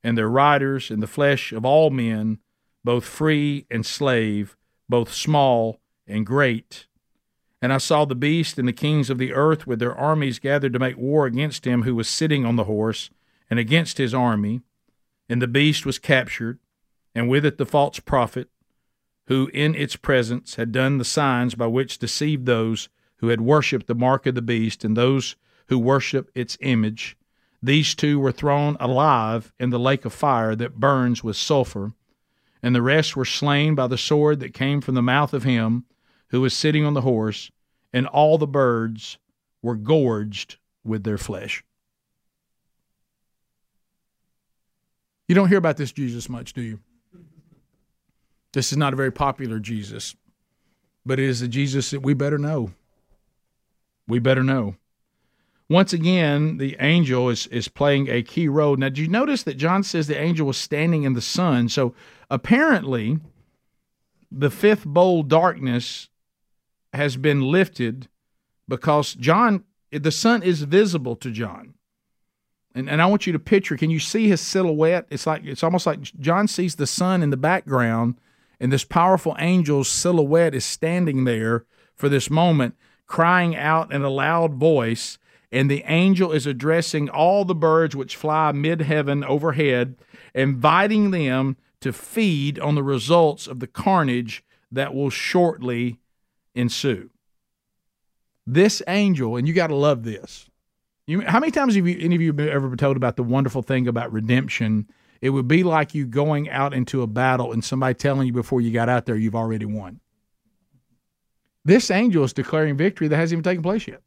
and 0.02 0.16
their 0.16 0.30
riders, 0.30 0.90
and 0.90 1.02
the 1.02 1.06
flesh 1.06 1.52
of 1.52 1.64
all 1.64 1.90
men, 1.90 2.38
both 2.84 3.04
free 3.04 3.66
and 3.70 3.84
slave, 3.84 4.56
both 4.88 5.12
small 5.12 5.80
and 6.06 6.24
great. 6.24 6.86
And 7.60 7.72
I 7.72 7.78
saw 7.78 8.04
the 8.04 8.14
beast 8.14 8.58
and 8.58 8.66
the 8.66 8.72
kings 8.72 9.10
of 9.10 9.18
the 9.18 9.34
earth 9.34 9.66
with 9.66 9.78
their 9.78 9.94
armies 9.94 10.38
gathered 10.38 10.72
to 10.72 10.78
make 10.78 10.96
war 10.96 11.26
against 11.26 11.66
him 11.66 11.82
who 11.82 11.94
was 11.94 12.08
sitting 12.08 12.46
on 12.46 12.56
the 12.56 12.64
horse 12.64 13.10
and 13.50 13.58
against 13.58 13.98
his 13.98 14.14
army. 14.14 14.62
And 15.30 15.40
the 15.40 15.46
beast 15.46 15.86
was 15.86 16.00
captured, 16.00 16.58
and 17.14 17.28
with 17.28 17.44
it 17.46 17.56
the 17.56 17.64
false 17.64 18.00
prophet, 18.00 18.50
who 19.28 19.48
in 19.54 19.76
its 19.76 19.94
presence 19.94 20.56
had 20.56 20.72
done 20.72 20.98
the 20.98 21.04
signs 21.04 21.54
by 21.54 21.68
which 21.68 21.98
deceived 21.98 22.46
those 22.46 22.88
who 23.18 23.28
had 23.28 23.40
worshipped 23.40 23.86
the 23.86 23.94
mark 23.94 24.26
of 24.26 24.34
the 24.34 24.42
beast 24.42 24.84
and 24.84 24.96
those 24.96 25.36
who 25.68 25.78
worship 25.78 26.32
its 26.34 26.58
image. 26.60 27.16
These 27.62 27.94
two 27.94 28.18
were 28.18 28.32
thrown 28.32 28.76
alive 28.80 29.52
in 29.60 29.70
the 29.70 29.78
lake 29.78 30.04
of 30.04 30.12
fire 30.12 30.56
that 30.56 30.80
burns 30.80 31.22
with 31.22 31.36
sulfur, 31.36 31.92
and 32.60 32.74
the 32.74 32.82
rest 32.82 33.14
were 33.14 33.24
slain 33.24 33.76
by 33.76 33.86
the 33.86 33.96
sword 33.96 34.40
that 34.40 34.52
came 34.52 34.80
from 34.80 34.96
the 34.96 35.02
mouth 35.02 35.32
of 35.32 35.44
him 35.44 35.84
who 36.30 36.40
was 36.40 36.54
sitting 36.54 36.84
on 36.84 36.94
the 36.94 37.02
horse, 37.02 37.52
and 37.92 38.08
all 38.08 38.36
the 38.36 38.48
birds 38.48 39.18
were 39.62 39.76
gorged 39.76 40.56
with 40.82 41.04
their 41.04 41.18
flesh. 41.18 41.62
You 45.30 45.36
don't 45.36 45.46
hear 45.46 45.58
about 45.58 45.76
this 45.76 45.92
Jesus 45.92 46.28
much, 46.28 46.54
do 46.54 46.60
you? 46.60 46.80
This 48.52 48.72
is 48.72 48.78
not 48.78 48.92
a 48.92 48.96
very 48.96 49.12
popular 49.12 49.60
Jesus, 49.60 50.16
but 51.06 51.20
it 51.20 51.24
is 51.24 51.40
a 51.40 51.46
Jesus 51.46 51.92
that 51.92 52.00
we 52.00 52.14
better 52.14 52.36
know. 52.36 52.72
We 54.08 54.18
better 54.18 54.42
know. 54.42 54.74
Once 55.68 55.92
again, 55.92 56.56
the 56.56 56.76
angel 56.80 57.28
is, 57.28 57.46
is 57.46 57.68
playing 57.68 58.08
a 58.08 58.24
key 58.24 58.48
role. 58.48 58.74
Now, 58.74 58.88
did 58.88 58.98
you 58.98 59.06
notice 59.06 59.44
that 59.44 59.56
John 59.56 59.84
says 59.84 60.08
the 60.08 60.20
angel 60.20 60.48
was 60.48 60.56
standing 60.56 61.04
in 61.04 61.12
the 61.12 61.20
sun? 61.20 61.68
So 61.68 61.94
apparently, 62.28 63.20
the 64.32 64.50
fifth 64.50 64.84
bowl 64.84 65.22
darkness 65.22 66.08
has 66.92 67.16
been 67.16 67.40
lifted 67.40 68.08
because 68.66 69.14
John, 69.14 69.62
the 69.92 70.10
sun 70.10 70.42
is 70.42 70.62
visible 70.62 71.14
to 71.14 71.30
John. 71.30 71.74
And, 72.74 72.88
and 72.88 73.02
I 73.02 73.06
want 73.06 73.26
you 73.26 73.32
to 73.32 73.38
picture, 73.38 73.76
can 73.76 73.90
you 73.90 73.98
see 73.98 74.28
his 74.28 74.40
silhouette? 74.40 75.06
It's 75.10 75.26
like 75.26 75.44
it's 75.44 75.64
almost 75.64 75.86
like 75.86 76.02
John 76.02 76.46
sees 76.46 76.76
the 76.76 76.86
sun 76.86 77.22
in 77.22 77.30
the 77.30 77.36
background, 77.36 78.16
and 78.60 78.72
this 78.72 78.84
powerful 78.84 79.34
angel's 79.38 79.88
silhouette 79.88 80.54
is 80.54 80.64
standing 80.64 81.24
there 81.24 81.64
for 81.96 82.08
this 82.08 82.30
moment, 82.30 82.76
crying 83.06 83.56
out 83.56 83.92
in 83.92 84.02
a 84.02 84.10
loud 84.10 84.54
voice, 84.54 85.18
and 85.50 85.70
the 85.70 85.82
angel 85.86 86.30
is 86.30 86.46
addressing 86.46 87.08
all 87.08 87.44
the 87.44 87.54
birds 87.54 87.96
which 87.96 88.16
fly 88.16 88.52
mid 88.52 88.82
heaven 88.82 89.24
overhead, 89.24 89.96
inviting 90.34 91.10
them 91.10 91.56
to 91.80 91.92
feed 91.92 92.58
on 92.58 92.74
the 92.74 92.82
results 92.82 93.46
of 93.46 93.58
the 93.58 93.66
carnage 93.66 94.44
that 94.70 94.94
will 94.94 95.10
shortly 95.10 95.98
ensue. 96.54 97.10
This 98.46 98.82
angel, 98.86 99.36
and 99.36 99.48
you 99.48 99.54
got 99.54 99.68
to 99.68 99.74
love 99.74 100.04
this. 100.04 100.49
You, 101.10 101.22
how 101.22 101.40
many 101.40 101.50
times 101.50 101.74
have 101.74 101.88
you, 101.88 101.98
any 101.98 102.14
of 102.14 102.22
you 102.22 102.30
ever 102.38 102.68
been 102.68 102.78
told 102.78 102.96
about 102.96 103.16
the 103.16 103.24
wonderful 103.24 103.62
thing 103.62 103.88
about 103.88 104.12
redemption? 104.12 104.88
It 105.20 105.30
would 105.30 105.48
be 105.48 105.64
like 105.64 105.92
you 105.92 106.06
going 106.06 106.48
out 106.48 106.72
into 106.72 107.02
a 107.02 107.08
battle 107.08 107.52
and 107.52 107.64
somebody 107.64 107.94
telling 107.94 108.28
you 108.28 108.32
before 108.32 108.60
you 108.60 108.70
got 108.70 108.88
out 108.88 109.06
there 109.06 109.16
you've 109.16 109.34
already 109.34 109.64
won. 109.64 109.98
This 111.64 111.90
angel 111.90 112.22
is 112.22 112.32
declaring 112.32 112.76
victory 112.76 113.08
that 113.08 113.16
hasn't 113.16 113.38
even 113.38 113.42
taken 113.42 113.60
place 113.60 113.88
yet. 113.88 114.02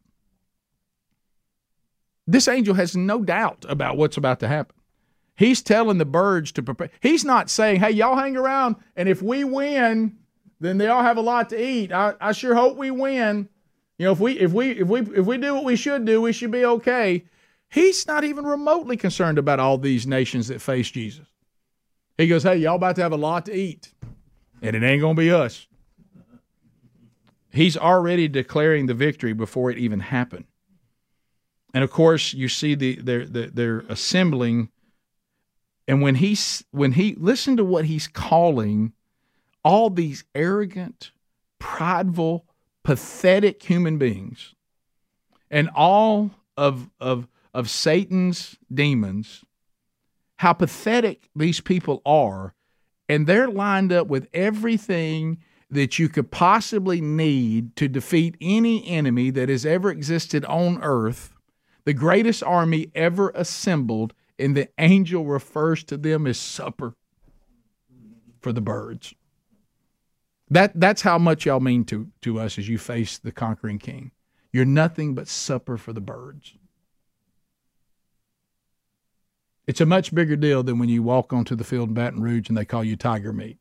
This 2.26 2.48
angel 2.48 2.74
has 2.76 2.96
no 2.96 3.22
doubt 3.22 3.66
about 3.68 3.98
what's 3.98 4.16
about 4.16 4.40
to 4.40 4.48
happen. 4.48 4.78
He's 5.36 5.62
telling 5.62 5.98
the 5.98 6.06
birds 6.06 6.54
to 6.54 6.64
prepare. 6.64 6.90
He's 7.02 7.26
not 7.26 7.50
saying, 7.50 7.82
hey, 7.82 7.92
y'all 7.92 8.16
hang 8.16 8.38
around, 8.38 8.78
and 8.96 9.10
if 9.10 9.22
we 9.22 9.44
win, 9.44 10.20
then 10.62 10.78
they 10.78 10.88
all 10.88 11.04
have 11.04 11.18
a 11.18 11.22
lot 11.22 11.50
to 11.50 11.62
eat. 11.62 11.92
I, 11.92 12.14
I 12.22 12.32
sure 12.32 12.56
hope 12.56 12.78
we 12.78 12.92
win. 12.92 13.50
You 13.98 14.06
know, 14.06 14.12
if 14.12 14.20
we 14.20 14.40
if 14.40 14.52
we 14.52 14.72
if 14.72 14.88
we 14.88 15.02
if 15.02 15.26
we 15.26 15.38
do 15.38 15.54
what 15.54 15.64
we 15.64 15.76
should 15.76 16.06
do, 16.06 16.22
we 16.22 16.34
should 16.34 16.52
be 16.52 16.66
okay. 16.66 17.26
He's 17.70 18.06
not 18.06 18.24
even 18.24 18.46
remotely 18.46 18.98
concerned 18.98 19.38
about 19.38 19.60
all 19.60 19.78
these 19.78 20.06
nations 20.06 20.48
that 20.48 20.62
face 20.62 20.90
Jesus. 20.92 21.26
He 22.18 22.28
goes, 22.28 22.44
Hey, 22.44 22.58
y'all 22.58 22.76
about 22.76 22.96
to 22.98 23.02
have 23.02 23.12
a 23.12 23.18
lot 23.18 23.46
to 23.48 23.56
eat. 23.56 23.92
And 24.62 24.76
it 24.76 24.84
ain't 24.84 25.02
gonna 25.02 25.14
be 25.16 25.32
us. 25.32 25.68
He's 27.52 27.78
already 27.78 28.28
declaring 28.28 28.88
the 28.88 28.94
victory 28.94 29.34
before 29.34 29.70
it 29.70 29.78
even 29.78 30.00
happened. 30.00 30.46
And 31.74 31.84
of 31.84 31.92
course, 31.92 32.34
you 32.34 32.48
see 32.50 32.76
the 32.76 32.96
they're 32.96 33.26
they're 33.26 33.80
assembling. 33.90 34.70
And 35.88 36.02
when 36.02 36.16
he's 36.16 36.64
when 36.72 36.94
he 36.94 37.16
listen 37.18 37.58
to 37.58 37.64
what 37.64 37.86
he's 37.86 38.08
calling 38.08 38.94
all 39.64 39.90
these 39.90 40.24
arrogant, 40.36 41.12
prideful, 41.60 42.46
pathetic 42.84 43.64
human 43.64 43.98
beings, 43.98 44.54
and 45.50 45.70
all 45.76 46.32
of 46.58 46.90
of 47.00 47.28
of 47.54 47.70
Satan's 47.70 48.58
demons, 48.74 49.44
how 50.38 50.54
pathetic 50.54 51.30
these 51.36 51.62
people 51.62 52.02
are, 52.06 52.54
and 53.08 53.28
they're 53.28 53.48
lined 53.48 53.92
up 53.92 54.08
with 54.08 54.28
everything 54.34 55.40
that 55.70 55.98
you 55.98 56.08
could 56.08 56.32
possibly 56.32 57.02
need 57.02 57.76
to 57.76 57.88
defeat 57.88 58.36
any 58.40 58.88
enemy 58.88 59.30
that 59.32 59.50
has 59.50 59.66
ever 59.66 59.90
existed 59.90 60.46
on 60.46 60.82
earth, 60.84 61.34
the 61.86 61.94
greatest 61.94 62.44
army 62.44 62.92
ever 62.94 63.32
assembled, 63.36 64.14
and 64.38 64.56
the 64.56 64.70
angel 64.78 65.26
refers 65.26 65.84
to 65.84 65.98
them 65.98 66.28
as 66.28 66.38
supper 66.38 66.96
for 68.40 68.52
the 68.52 68.62
birds. 68.62 69.14
That 70.50 70.80
that's 70.80 71.02
how 71.02 71.18
much 71.18 71.46
y'all 71.46 71.60
mean 71.60 71.86
to 71.86 72.10
to 72.22 72.40
us 72.40 72.58
as 72.58 72.68
you 72.68 72.78
face 72.78 73.18
the 73.18 73.32
conquering 73.32 73.80
king. 73.80 74.12
You're 74.52 74.66
nothing 74.66 75.16
but 75.16 75.28
supper 75.28 75.78
for 75.78 75.94
the 75.94 76.02
birds. 76.02 76.54
It's 79.66 79.82
a 79.82 79.86
much 79.86 80.14
bigger 80.14 80.36
deal 80.36 80.62
than 80.62 80.78
when 80.78 80.90
you 80.90 81.02
walk 81.02 81.32
onto 81.32 81.56
the 81.56 81.64
field 81.64 81.90
in 81.90 81.96
Baton 81.96 82.22
Rouge 82.22 82.50
and 82.50 82.58
they 82.58 82.66
call 82.66 82.84
you 82.84 82.96
tiger 82.96 83.32
meat. 83.32 83.58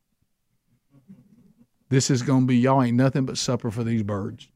This 1.89 2.09
is 2.09 2.21
going 2.21 2.41
to 2.41 2.47
be 2.47 2.57
y'all 2.57 2.83
ain't 2.83 2.97
nothing 2.97 3.25
but 3.25 3.37
supper 3.37 3.71
for 3.71 3.83
these 3.83 4.03
birds. 4.03 4.49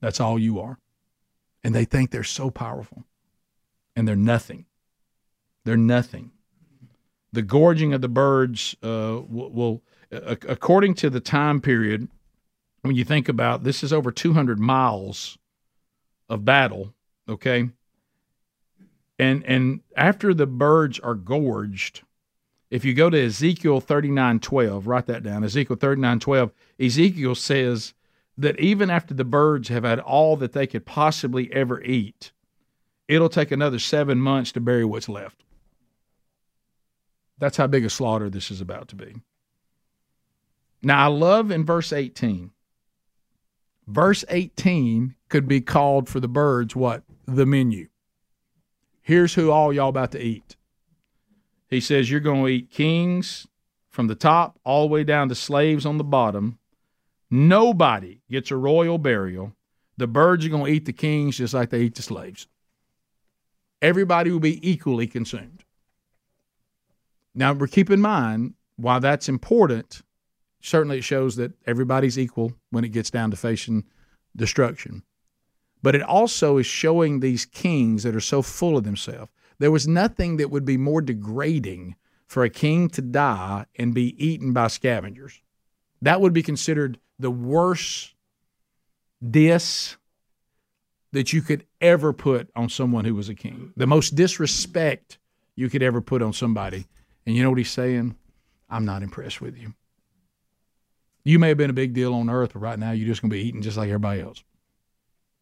That's 0.00 0.20
all 0.20 0.38
you 0.38 0.60
are. 0.60 0.78
And 1.64 1.74
they 1.74 1.84
think 1.84 2.10
they're 2.10 2.22
so 2.22 2.50
powerful. 2.50 3.04
And 3.96 4.06
they're 4.06 4.16
nothing. 4.16 4.66
They're 5.64 5.76
nothing. 5.76 6.32
The 7.32 7.42
gorging 7.42 7.92
of 7.92 8.00
the 8.00 8.08
birds 8.08 8.74
uh, 8.82 9.20
will, 9.28 9.50
will 9.50 9.82
according 10.10 10.94
to 10.94 11.10
the 11.10 11.20
time 11.20 11.60
period, 11.60 12.08
when 12.82 12.96
you 12.96 13.04
think 13.04 13.28
about 13.28 13.62
this 13.62 13.82
is 13.82 13.92
over 13.92 14.10
200 14.10 14.58
miles 14.58 15.38
of 16.28 16.44
battle, 16.44 16.94
okay? 17.28 17.68
And 19.18 19.44
and 19.44 19.80
after 19.96 20.32
the 20.32 20.46
birds 20.46 20.98
are 20.98 21.14
gorged, 21.14 22.02
if 22.70 22.84
you 22.84 22.94
go 22.94 23.10
to 23.10 23.22
Ezekiel 23.22 23.80
39:12, 23.80 24.86
write 24.86 25.06
that 25.06 25.22
down. 25.22 25.44
Ezekiel 25.44 25.76
39:12, 25.76 26.52
Ezekiel 26.78 27.34
says 27.34 27.92
that 28.38 28.58
even 28.58 28.88
after 28.88 29.12
the 29.12 29.24
birds 29.24 29.68
have 29.68 29.84
had 29.84 30.00
all 30.00 30.36
that 30.36 30.52
they 30.52 30.66
could 30.66 30.86
possibly 30.86 31.52
ever 31.52 31.82
eat, 31.82 32.32
it'll 33.08 33.28
take 33.28 33.50
another 33.50 33.78
7 33.78 34.18
months 34.18 34.52
to 34.52 34.60
bury 34.60 34.84
what's 34.84 35.08
left. 35.08 35.44
That's 37.38 37.58
how 37.58 37.66
big 37.66 37.84
a 37.84 37.90
slaughter 37.90 38.30
this 38.30 38.50
is 38.50 38.62
about 38.62 38.88
to 38.88 38.96
be. 38.96 39.16
Now, 40.82 41.04
I 41.04 41.08
love 41.08 41.50
in 41.50 41.64
verse 41.64 41.92
18. 41.92 42.50
Verse 43.86 44.24
18 44.28 45.14
could 45.28 45.48
be 45.48 45.60
called 45.60 46.08
for 46.08 46.20
the 46.20 46.28
birds 46.28 46.74
what? 46.76 47.02
The 47.26 47.46
menu. 47.46 47.88
Here's 49.02 49.34
who 49.34 49.50
all 49.50 49.72
y'all 49.72 49.88
about 49.88 50.12
to 50.12 50.22
eat. 50.22 50.56
He 51.68 51.80
says 51.80 52.10
you're 52.10 52.20
going 52.20 52.42
to 52.44 52.48
eat 52.48 52.70
kings 52.70 53.46
from 53.88 54.06
the 54.06 54.14
top 54.14 54.58
all 54.64 54.86
the 54.86 54.92
way 54.92 55.04
down 55.04 55.28
to 55.28 55.34
slaves 55.34 55.84
on 55.84 55.98
the 55.98 56.04
bottom. 56.04 56.58
Nobody 57.30 58.20
gets 58.30 58.50
a 58.50 58.56
royal 58.56 58.98
burial. 58.98 59.52
The 59.96 60.06
birds 60.06 60.46
are 60.46 60.50
going 60.50 60.66
to 60.66 60.72
eat 60.72 60.84
the 60.84 60.92
kings 60.92 61.36
just 61.36 61.54
like 61.54 61.70
they 61.70 61.82
eat 61.82 61.94
the 61.94 62.02
slaves. 62.02 62.46
Everybody 63.82 64.30
will 64.30 64.40
be 64.40 64.68
equally 64.68 65.06
consumed. 65.06 65.64
Now, 67.34 67.54
keep 67.54 67.90
in 67.90 68.00
mind, 68.00 68.54
why 68.76 68.98
that's 68.98 69.28
important, 69.28 70.02
certainly 70.60 70.98
it 70.98 71.04
shows 71.04 71.36
that 71.36 71.52
everybody's 71.66 72.18
equal 72.18 72.52
when 72.70 72.84
it 72.84 72.92
gets 72.92 73.10
down 73.10 73.30
to 73.30 73.36
facing 73.36 73.84
destruction. 74.36 75.02
But 75.82 75.94
it 75.94 76.02
also 76.02 76.58
is 76.58 76.66
showing 76.66 77.20
these 77.20 77.46
kings 77.46 78.02
that 78.02 78.14
are 78.14 78.20
so 78.20 78.42
full 78.42 78.76
of 78.76 78.84
themselves. 78.84 79.30
There 79.58 79.70
was 79.70 79.88
nothing 79.88 80.36
that 80.36 80.50
would 80.50 80.64
be 80.64 80.76
more 80.76 81.00
degrading 81.00 81.96
for 82.26 82.44
a 82.44 82.50
king 82.50 82.88
to 82.90 83.02
die 83.02 83.66
and 83.76 83.94
be 83.94 84.14
eaten 84.24 84.52
by 84.52 84.68
scavengers. 84.68 85.40
That 86.02 86.20
would 86.20 86.32
be 86.32 86.42
considered 86.42 86.98
the 87.18 87.30
worst 87.30 88.14
diss 89.28 89.96
that 91.12 91.32
you 91.32 91.42
could 91.42 91.66
ever 91.80 92.12
put 92.12 92.50
on 92.54 92.68
someone 92.68 93.04
who 93.04 93.14
was 93.14 93.28
a 93.28 93.34
king. 93.34 93.72
The 93.76 93.86
most 93.86 94.14
disrespect 94.14 95.18
you 95.56 95.68
could 95.68 95.82
ever 95.82 96.00
put 96.00 96.22
on 96.22 96.32
somebody. 96.32 96.86
And 97.26 97.36
you 97.36 97.42
know 97.42 97.50
what 97.50 97.58
he's 97.58 97.70
saying? 97.70 98.16
I'm 98.68 98.84
not 98.84 99.02
impressed 99.02 99.40
with 99.40 99.58
you. 99.58 99.74
You 101.24 101.38
may 101.38 101.48
have 101.48 101.58
been 101.58 101.70
a 101.70 101.74
big 101.74 101.92
deal 101.92 102.14
on 102.14 102.30
earth, 102.30 102.52
but 102.54 102.60
right 102.60 102.78
now 102.78 102.92
you're 102.92 103.08
just 103.08 103.20
going 103.20 103.30
to 103.30 103.36
be 103.36 103.42
eating 103.42 103.62
just 103.62 103.76
like 103.76 103.88
everybody 103.88 104.20
else. 104.20 104.42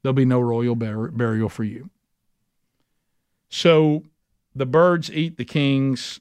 There'll 0.03 0.15
be 0.15 0.25
no 0.25 0.41
royal 0.41 0.75
bur- 0.75 1.11
burial 1.11 1.49
for 1.49 1.65
you. 1.65 1.91
So 3.49 4.05
the 4.55 4.67
birds 4.67 5.11
eat 5.11 5.37
the 5.37 5.45
kings, 5.45 6.21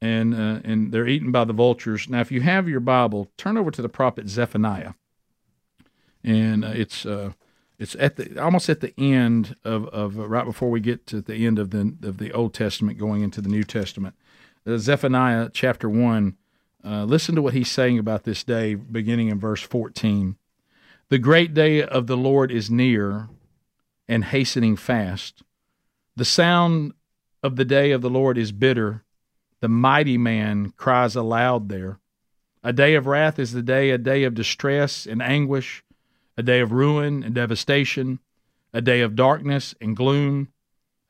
and 0.00 0.34
uh, 0.34 0.60
and 0.64 0.92
they're 0.92 1.06
eaten 1.06 1.30
by 1.30 1.44
the 1.44 1.52
vultures. 1.52 2.08
Now, 2.08 2.20
if 2.20 2.32
you 2.32 2.40
have 2.40 2.68
your 2.68 2.80
Bible, 2.80 3.30
turn 3.36 3.56
over 3.56 3.70
to 3.70 3.82
the 3.82 3.88
prophet 3.88 4.28
Zephaniah, 4.28 4.94
and 6.24 6.64
uh, 6.64 6.72
it's 6.74 7.06
uh, 7.06 7.32
it's 7.78 7.94
at 7.96 8.16
the 8.16 8.42
almost 8.42 8.68
at 8.68 8.80
the 8.80 8.94
end 8.98 9.56
of 9.64 9.86
of 9.88 10.18
uh, 10.18 10.26
right 10.26 10.44
before 10.44 10.70
we 10.70 10.80
get 10.80 11.06
to 11.08 11.20
the 11.20 11.46
end 11.46 11.58
of 11.58 11.70
the 11.70 11.94
of 12.02 12.18
the 12.18 12.32
Old 12.32 12.54
Testament, 12.54 12.98
going 12.98 13.22
into 13.22 13.40
the 13.40 13.48
New 13.48 13.64
Testament. 13.64 14.14
Uh, 14.66 14.78
Zephaniah 14.78 15.50
chapter 15.52 15.88
one. 15.88 16.36
Uh, 16.84 17.04
listen 17.04 17.34
to 17.34 17.42
what 17.42 17.54
he's 17.54 17.70
saying 17.70 17.98
about 17.98 18.24
this 18.24 18.42
day, 18.42 18.74
beginning 18.74 19.28
in 19.28 19.38
verse 19.38 19.62
fourteen. 19.62 20.36
The 21.08 21.18
great 21.18 21.52
day 21.54 21.82
of 21.82 22.06
the 22.06 22.16
Lord 22.16 22.50
is 22.50 22.70
near 22.70 23.28
and 24.08 24.24
hastening 24.24 24.76
fast. 24.76 25.42
The 26.16 26.24
sound 26.24 26.92
of 27.42 27.56
the 27.56 27.64
day 27.64 27.90
of 27.90 28.00
the 28.00 28.10
Lord 28.10 28.38
is 28.38 28.52
bitter. 28.52 29.04
The 29.60 29.68
mighty 29.68 30.16
man 30.16 30.72
cries 30.76 31.16
aloud 31.16 31.68
there. 31.68 31.98
A 32.62 32.72
day 32.72 32.94
of 32.94 33.06
wrath 33.06 33.38
is 33.38 33.52
the 33.52 33.62
day, 33.62 33.90
a 33.90 33.98
day 33.98 34.24
of 34.24 34.34
distress 34.34 35.06
and 35.06 35.22
anguish, 35.22 35.82
a 36.36 36.42
day 36.42 36.60
of 36.60 36.72
ruin 36.72 37.22
and 37.22 37.34
devastation, 37.34 38.20
a 38.72 38.80
day 38.80 39.00
of 39.00 39.16
darkness 39.16 39.74
and 39.80 39.96
gloom, 39.96 40.48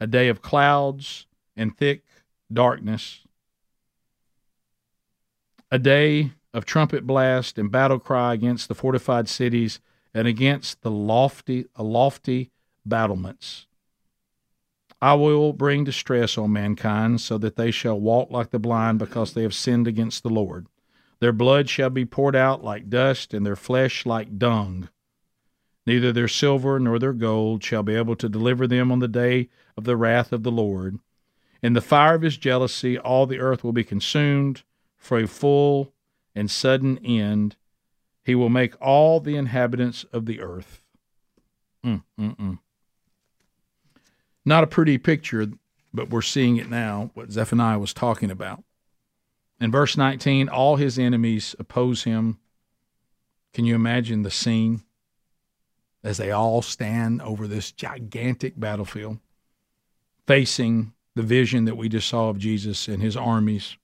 a 0.00 0.06
day 0.06 0.28
of 0.28 0.42
clouds 0.42 1.26
and 1.56 1.76
thick 1.76 2.04
darkness, 2.52 3.20
a 5.70 5.78
day 5.78 6.32
of 6.52 6.64
trumpet 6.64 7.06
blast 7.06 7.58
and 7.58 7.70
battle 7.70 7.98
cry 7.98 8.34
against 8.34 8.68
the 8.68 8.74
fortified 8.74 9.28
cities 9.28 9.80
and 10.12 10.26
against 10.26 10.82
the 10.82 10.90
lofty, 10.90 11.66
uh, 11.78 11.82
lofty 11.82 12.50
battlements. 12.84 13.66
I 15.00 15.14
will 15.14 15.52
bring 15.52 15.84
distress 15.84 16.36
on 16.36 16.52
mankind, 16.52 17.20
so 17.22 17.38
that 17.38 17.56
they 17.56 17.70
shall 17.70 17.98
walk 17.98 18.30
like 18.30 18.50
the 18.50 18.58
blind, 18.58 18.98
because 18.98 19.32
they 19.32 19.42
have 19.42 19.54
sinned 19.54 19.86
against 19.86 20.22
the 20.22 20.28
Lord. 20.28 20.66
Their 21.20 21.32
blood 21.32 21.70
shall 21.70 21.88
be 21.88 22.04
poured 22.04 22.36
out 22.36 22.62
like 22.62 22.90
dust, 22.90 23.32
and 23.32 23.46
their 23.46 23.56
flesh 23.56 24.04
like 24.04 24.38
dung. 24.38 24.90
Neither 25.86 26.12
their 26.12 26.28
silver 26.28 26.78
nor 26.78 26.98
their 26.98 27.14
gold 27.14 27.64
shall 27.64 27.82
be 27.82 27.94
able 27.94 28.16
to 28.16 28.28
deliver 28.28 28.66
them 28.66 28.92
on 28.92 28.98
the 28.98 29.08
day 29.08 29.48
of 29.74 29.84
the 29.84 29.96
wrath 29.96 30.32
of 30.32 30.42
the 30.42 30.52
Lord. 30.52 30.98
In 31.62 31.72
the 31.72 31.80
fire 31.80 32.14
of 32.16 32.22
his 32.22 32.36
jealousy, 32.36 32.98
all 32.98 33.26
the 33.26 33.40
earth 33.40 33.64
will 33.64 33.72
be 33.72 33.84
consumed 33.84 34.64
for 35.00 35.18
a 35.18 35.26
full 35.26 35.92
and 36.36 36.48
sudden 36.48 36.98
end. 37.04 37.56
He 38.22 38.36
will 38.36 38.50
make 38.50 38.80
all 38.80 39.18
the 39.18 39.34
inhabitants 39.34 40.04
of 40.12 40.26
the 40.26 40.40
earth. 40.40 40.84
Mm, 41.84 42.04
mm, 42.18 42.36
mm. 42.36 42.58
Not 44.44 44.62
a 44.62 44.68
pretty 44.68 44.98
picture, 44.98 45.48
but 45.92 46.10
we're 46.10 46.22
seeing 46.22 46.56
it 46.58 46.70
now, 46.70 47.10
what 47.14 47.32
Zephaniah 47.32 47.78
was 47.78 47.94
talking 47.94 48.30
about. 48.30 48.62
In 49.58 49.70
verse 49.70 49.96
19, 49.96 50.48
all 50.48 50.76
his 50.76 50.98
enemies 50.98 51.56
oppose 51.58 52.04
him. 52.04 52.38
Can 53.52 53.64
you 53.64 53.74
imagine 53.74 54.22
the 54.22 54.30
scene 54.30 54.82
as 56.04 56.18
they 56.18 56.30
all 56.30 56.62
stand 56.62 57.20
over 57.22 57.46
this 57.46 57.72
gigantic 57.72 58.58
battlefield, 58.58 59.18
facing 60.26 60.92
the 61.14 61.22
vision 61.22 61.64
that 61.64 61.76
we 61.76 61.88
just 61.88 62.08
saw 62.08 62.28
of 62.28 62.38
Jesus 62.38 62.86
and 62.86 63.02
his 63.02 63.16
armies? 63.16 63.76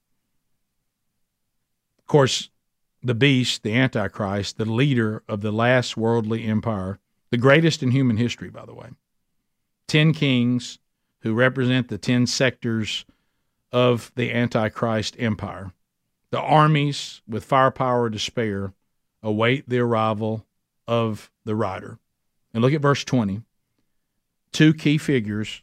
Of 2.07 2.09
course, 2.09 2.51
the 3.03 3.17
beast, 3.17 3.65
the 3.65 3.75
Antichrist, 3.75 4.59
the 4.59 4.65
leader 4.65 5.25
of 5.29 5.41
the 5.41 5.51
last 5.51 5.97
worldly 5.97 6.45
empire, 6.45 7.01
the 7.33 7.37
greatest 7.37 7.83
in 7.83 7.91
human 7.91 8.17
history, 8.17 8.49
by 8.49 8.65
the 8.65 8.75
way, 8.75 8.91
10 9.89 10.13
kings 10.13 10.79
who 11.23 11.35
represent 11.35 11.89
the 11.89 11.99
10 11.99 12.29
sectors 12.29 13.05
of 13.73 14.13
the 14.15 14.33
Antichrist 14.33 15.17
empire. 15.19 15.73
The 16.31 16.39
armies 16.39 17.23
with 17.27 17.45
firepower 17.45 18.09
to 18.09 18.21
spare 18.21 18.73
await 19.21 19.69
the 19.69 19.81
arrival 19.81 20.47
of 20.87 21.29
the 21.45 21.57
rider. 21.57 21.99
And 22.55 22.63
look 22.63 22.73
at 22.73 22.81
verse 22.81 23.03
20. 23.03 23.43
Two 24.53 24.73
key 24.73 24.97
figures 24.97 25.61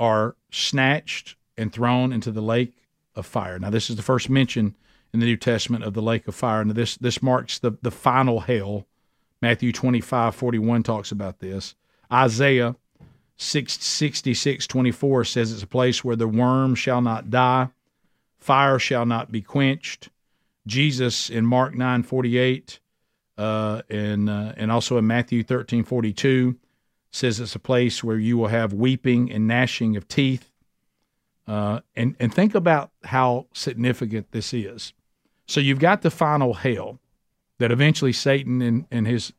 are 0.00 0.36
snatched 0.50 1.36
and 1.58 1.70
thrown 1.70 2.14
into 2.14 2.30
the 2.30 2.40
lake 2.40 2.72
of 3.14 3.26
fire. 3.26 3.58
Now, 3.58 3.68
this 3.68 3.90
is 3.90 3.96
the 3.96 4.02
first 4.02 4.30
mention 4.30 4.74
in 5.12 5.20
the 5.20 5.26
New 5.26 5.36
Testament 5.36 5.84
of 5.84 5.94
the 5.94 6.02
lake 6.02 6.26
of 6.26 6.34
fire. 6.34 6.60
And 6.60 6.70
this, 6.72 6.96
this 6.96 7.22
marks 7.22 7.58
the, 7.58 7.72
the 7.82 7.90
final 7.90 8.40
hell. 8.40 8.86
Matthew 9.40 9.72
25, 9.72 10.34
41 10.34 10.82
talks 10.82 11.12
about 11.12 11.40
this. 11.40 11.74
Isaiah 12.12 12.76
66 13.36 14.66
24 14.66 15.24
says 15.24 15.52
it's 15.52 15.62
a 15.62 15.66
place 15.66 16.04
where 16.04 16.16
the 16.16 16.28
worm 16.28 16.74
shall 16.74 17.00
not 17.00 17.30
die, 17.30 17.68
fire 18.38 18.78
shall 18.78 19.06
not 19.06 19.32
be 19.32 19.42
quenched. 19.42 20.10
Jesus 20.66 21.28
in 21.28 21.44
Mark 21.44 21.74
9 21.74 22.04
48 22.04 22.78
uh, 23.36 23.82
and, 23.90 24.30
uh, 24.30 24.52
and 24.56 24.70
also 24.70 24.96
in 24.98 25.06
Matthew 25.06 25.42
13 25.42 25.82
42 25.82 26.56
says 27.10 27.40
it's 27.40 27.54
a 27.54 27.60
place 27.60 28.02
where 28.04 28.18
you 28.18 28.38
will 28.38 28.48
have 28.48 28.72
weeping 28.72 29.30
and 29.30 29.46
gnashing 29.46 29.96
of 29.96 30.08
teeth. 30.08 30.50
Uh, 31.46 31.80
and, 31.96 32.14
and 32.20 32.32
think 32.32 32.54
about 32.54 32.90
how 33.04 33.46
significant 33.52 34.30
this 34.30 34.54
is. 34.54 34.92
So 35.52 35.60
you've 35.60 35.78
got 35.78 36.00
the 36.00 36.10
final 36.10 36.54
hell 36.54 36.98
that 37.58 37.70
eventually 37.70 38.14
Satan 38.14 38.62
and, 38.62 38.86
and 38.90 39.06
his 39.06 39.34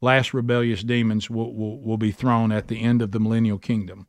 last 0.00 0.32
rebellious 0.32 0.84
demons 0.84 1.28
will, 1.28 1.52
will, 1.52 1.80
will 1.80 1.96
be 1.96 2.12
thrown 2.12 2.52
at 2.52 2.68
the 2.68 2.80
end 2.80 3.02
of 3.02 3.10
the 3.10 3.18
millennial 3.18 3.58
kingdom. 3.58 4.06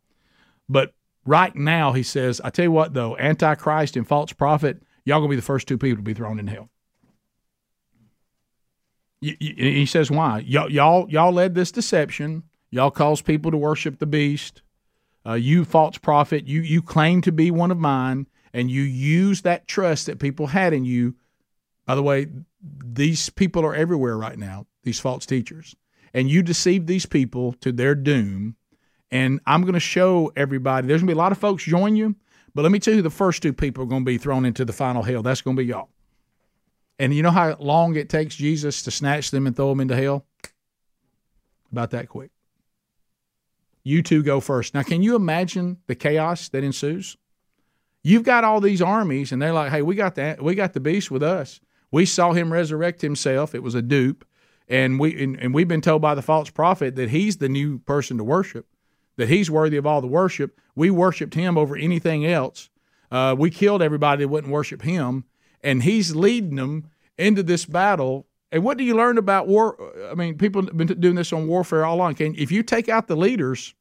But 0.70 0.94
right 1.26 1.56
now, 1.56 1.94
he 1.94 2.04
says, 2.04 2.40
I 2.44 2.52
tell 2.52 2.66
you 2.66 2.72
what, 2.72 2.94
though, 2.94 3.18
Antichrist 3.18 3.98
and 3.98 4.08
false 4.08 4.32
prophet, 4.32 4.84
y'all 5.06 5.22
going 5.22 5.30
to 5.30 5.32
be 5.32 5.36
the 5.38 5.42
first 5.42 5.68
two 5.68 5.80
people 5.80 5.98
to 5.98 6.04
be 6.04 6.14
thrown 6.14 6.38
in 6.38 6.46
hell. 6.46 6.70
He 9.20 9.88
says, 9.88 10.12
why? 10.12 10.44
Y'all, 10.46 10.72
y'all, 10.72 11.10
y'all 11.10 11.34
led 11.34 11.56
this 11.56 11.72
deception. 11.72 12.44
Y'all 12.70 12.92
caused 12.92 13.26
people 13.26 13.50
to 13.50 13.58
worship 13.58 13.98
the 13.98 14.06
beast. 14.06 14.62
Uh, 15.26 15.34
you 15.34 15.66
false 15.66 15.98
prophet, 15.98 16.46
you, 16.48 16.62
you 16.62 16.84
claim 16.84 17.24
to 17.24 17.32
be 17.32 17.50
one 17.50 17.72
of 17.72 17.80
mine, 17.80 18.28
and 18.54 18.70
you 18.70 18.84
use 18.84 19.42
that 19.42 19.68
trust 19.68 20.06
that 20.06 20.20
people 20.20 20.46
had 20.46 20.74
in 20.74 20.86
you. 20.86 21.16
By 21.90 21.96
the 21.96 22.04
way, 22.04 22.28
these 22.62 23.32
people 23.32 23.66
are 23.66 23.74
everywhere 23.74 24.16
right 24.16 24.38
now 24.38 24.68
these 24.84 25.00
false 25.00 25.26
teachers. 25.26 25.76
And 26.14 26.30
you 26.30 26.44
deceive 26.44 26.86
these 26.86 27.08
people 27.08 27.54
to 27.62 27.72
their 27.72 27.96
doom. 27.96 28.58
And 29.10 29.40
I'm 29.48 29.64
going 29.64 29.74
to 29.74 29.80
show 29.80 30.32
everybody, 30.36 30.86
there's 30.86 31.02
going 31.02 31.08
to 31.08 31.16
be 31.16 31.18
a 31.18 31.20
lot 31.20 31.32
of 31.32 31.40
folks 31.40 31.64
join 31.64 31.96
you, 31.96 32.16
but 32.54 32.62
let 32.62 32.72
me 32.72 32.78
tell 32.78 32.94
you 32.94 33.02
the 33.02 33.10
first 33.10 33.42
two 33.42 33.54
people 33.54 33.84
are 33.84 33.88
going 33.88 34.04
to 34.04 34.06
be 34.06 34.20
thrown 34.20 34.46
into 34.46 34.66
the 34.66 34.72
final 34.72 35.02
hell. 35.02 35.24
That's 35.24 35.42
going 35.42 35.58
to 35.58 35.64
be 35.64 35.68
y'all. 35.68 35.90
And 37.00 37.12
you 37.12 37.24
know 37.24 37.32
how 37.32 37.56
long 37.60 37.96
it 37.96 38.08
takes 38.08 38.36
Jesus 38.36 38.84
to 38.84 38.92
snatch 38.92 39.32
them 39.32 39.48
and 39.48 39.56
throw 39.56 39.70
them 39.70 39.80
into 39.80 39.96
hell? 39.96 40.28
About 41.72 41.90
that 41.90 42.08
quick. 42.08 42.30
You 43.84 44.04
two 44.04 44.22
go 44.22 44.40
first. 44.40 44.76
Now, 44.76 44.84
can 44.84 45.02
you 45.02 45.16
imagine 45.16 45.78
the 45.88 45.96
chaos 45.96 46.50
that 46.50 46.64
ensues? 46.64 47.18
You've 48.04 48.22
got 48.22 48.44
all 48.44 48.62
these 48.62 48.80
armies, 48.80 49.32
and 49.32 49.42
they're 49.42 49.54
like, 49.54 49.72
"Hey, 49.72 49.82
we 49.82 49.96
got 49.96 50.14
that. 50.16 50.40
We 50.40 50.54
got 50.54 50.74
the 50.74 50.80
beast 50.80 51.10
with 51.10 51.24
us. 51.24 51.60
We 51.92 52.06
saw 52.06 52.34
him 52.34 52.54
resurrect 52.54 53.02
himself. 53.02 53.56
It 53.56 53.64
was 53.64 53.76
a 53.76 53.82
dupe 53.82 54.26
and 54.70 55.00
we 55.00 55.22
and, 55.22 55.38
and 55.40 55.54
we've 55.54 55.68
been 55.68 55.82
told 55.82 56.02
by 56.02 56.16
the 56.16 56.22
false 56.22 56.50
prophet 56.50 56.96
that 56.96 57.10
he's 57.10 57.38
the 57.38 57.50
new 57.50 57.80
person 57.80 58.18
to 58.18 58.24
worship, 58.24 58.68
that 59.18 59.28
he's 59.28 59.50
worthy 59.50 59.78
of 59.78 59.86
all 59.86 60.00
the 60.00 60.08
worship. 60.08 60.62
We 60.76 60.92
worshipped 60.92 61.34
him 61.34 61.58
over 61.58 61.76
anything 61.76 62.26
else. 62.26 62.70
Uh, 63.12 63.36
we 63.38 63.50
killed 63.50 63.82
everybody 63.82 64.24
that 64.24 64.30
wouldn't 64.30 64.54
worship 64.54 64.84
him, 64.84 65.26
and 65.64 65.82
he's 65.82 66.16
leading 66.16 66.56
them 66.56 66.86
into 67.18 67.42
this 67.42 67.66
battle. 67.66 68.28
And 68.52 68.64
what 68.64 68.78
do 68.78 68.84
you 68.84 68.96
learn 68.96 69.18
about 69.18 69.48
war? 69.48 69.78
I 70.10 70.16
mean, 70.16 70.38
people 70.38 70.64
have 70.64 70.78
been 70.78 70.88
doing 70.88 71.16
this 71.16 71.34
on 71.34 71.48
warfare 71.48 71.84
all 71.86 71.96
along. 71.96 72.16
Can 72.16 72.36
if 72.36 72.52
you 72.52 72.62
take 72.62 72.90
out 72.90 73.08
the 73.08 73.18
leaders, 73.18 73.74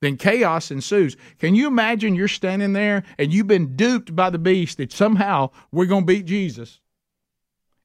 then 0.00 0.16
chaos 0.16 0.70
ensues. 0.70 1.16
Can 1.38 1.54
you 1.54 1.66
imagine 1.66 2.14
you're 2.14 2.28
standing 2.28 2.72
there 2.72 3.04
and 3.18 3.32
you've 3.32 3.46
been 3.46 3.76
duped 3.76 4.16
by 4.16 4.30
the 4.30 4.38
beast 4.38 4.78
that 4.78 4.92
somehow 4.92 5.50
we're 5.70 5.86
going 5.86 6.02
to 6.02 6.06
beat 6.06 6.24
Jesus? 6.24 6.80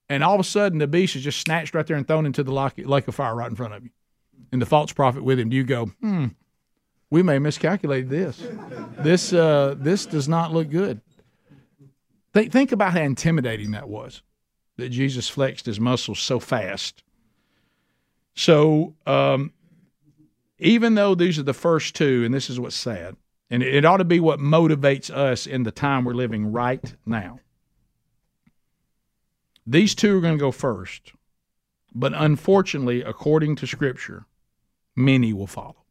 And 0.10 0.24
all 0.24 0.34
of 0.34 0.39
a 0.39 0.43
sudden 0.43 0.80
the 0.80 0.88
beast 0.88 1.16
is 1.16 1.24
just 1.24 1.39
snatched 1.39 1.74
right 1.74 1.86
there 1.86 1.95
and 1.95 2.07
thrown 2.07 2.26
into 2.26 2.43
the 2.43 2.51
lake 2.51 3.07
of 3.07 3.16
fire 3.16 3.36
right 3.36 3.49
in 3.49 3.55
front 3.55 3.74
of 3.74 3.84
you, 3.84 3.91
and 4.51 4.62
the 4.62 4.66
false 4.66 4.91
prophet 4.91 5.24
with 5.24 5.39
him. 5.39 5.51
You 5.53 5.64
go, 5.64 5.86
hmm? 6.01 6.28
We 7.12 7.24
may 7.24 7.39
miscalculate 7.39 8.10
this. 8.10 8.43
this 8.99 9.34
uh, 9.34 9.76
this 9.78 10.05
does 10.05 10.28
not 10.28 10.51
look 10.51 10.70
good. 10.70 11.01
Think 12.34 12.51
think 12.51 12.72
about 12.72 12.93
how 12.93 13.01
intimidating 13.01 13.72
that 13.72 13.88
was. 13.88 14.22
That 14.78 14.89
Jesus 14.89 15.28
flexed 15.28 15.66
his 15.66 15.80
muscles 15.80 16.20
so 16.20 16.39
fast. 16.39 17.03
So 18.34 18.95
um, 19.05 19.51
even 20.57 20.95
though 20.95 21.16
these 21.16 21.38
are 21.38 21.43
the 21.43 21.53
first 21.53 21.95
two, 21.95 22.24
and 22.24 22.34
this 22.34 22.49
is 22.49 22.60
what's 22.60 22.76
sad, 22.76 23.18
and 23.49 23.62
it 23.62 23.84
ought 23.84 23.97
to 23.97 24.05
be 24.05 24.20
what 24.20 24.39
motivates 24.39 25.10
us 25.10 25.47
in 25.47 25.64
the 25.64 25.72
time 25.72 26.05
we're 26.05 26.14
living 26.14 26.51
right 26.51 26.95
now 27.05 27.39
these 29.70 29.93
two 29.93 30.17
are 30.17 30.22
going 30.22 30.38
to 30.38 30.41
go 30.41 30.51
first. 30.51 31.13
But 31.93 32.13
unfortunately, 32.15 33.01
according 33.01 33.55
to 33.57 33.67
Scripture, 33.67 34.26
many 34.95 35.32
will 35.32 35.47
follow. 35.47 35.86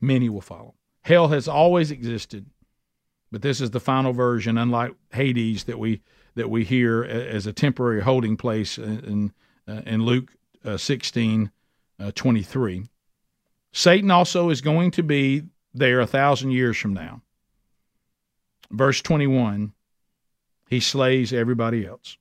Many 0.00 0.28
will 0.28 0.40
follow. 0.40 0.74
Hell 1.02 1.28
has 1.28 1.48
always 1.48 1.90
existed, 1.90 2.46
but 3.32 3.42
this 3.42 3.60
is 3.60 3.70
the 3.70 3.80
final 3.80 4.12
version, 4.12 4.58
unlike 4.58 4.94
Hades 5.12 5.64
that 5.64 5.78
we 5.78 6.02
that 6.34 6.50
we 6.50 6.64
hear 6.64 7.02
as 7.02 7.46
a 7.46 7.52
temporary 7.52 8.02
holding 8.02 8.36
place 8.36 8.78
in 8.78 9.32
uh, 9.66 9.82
in 9.84 10.04
Luke 10.04 10.30
uh, 10.64 10.76
16, 10.76 11.50
uh, 11.98 12.12
23. 12.14 12.84
Satan 13.72 14.10
also 14.10 14.50
is 14.50 14.60
going 14.60 14.90
to 14.92 15.02
be 15.02 15.42
there 15.74 16.00
a 16.00 16.06
thousand 16.06 16.52
years 16.52 16.76
from 16.76 16.94
now. 16.94 17.22
Verse 18.70 19.00
21 19.02 19.72
he 20.68 20.80
slays 20.80 21.32
everybody 21.32 21.86
else. 21.86 22.18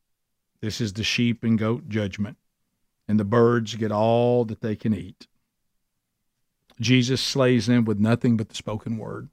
This 0.61 0.79
is 0.79 0.93
the 0.93 1.03
sheep 1.03 1.43
and 1.43 1.59
goat 1.59 1.89
judgment. 1.89 2.37
And 3.07 3.19
the 3.19 3.25
birds 3.25 3.75
get 3.75 3.91
all 3.91 4.45
that 4.45 4.61
they 4.61 4.75
can 4.75 4.93
eat. 4.93 5.27
Jesus 6.79 7.21
slays 7.21 7.67
them 7.67 7.85
with 7.85 7.99
nothing 7.99 8.37
but 8.37 8.49
the 8.49 8.55
spoken 8.55 8.97
word. 8.97 9.29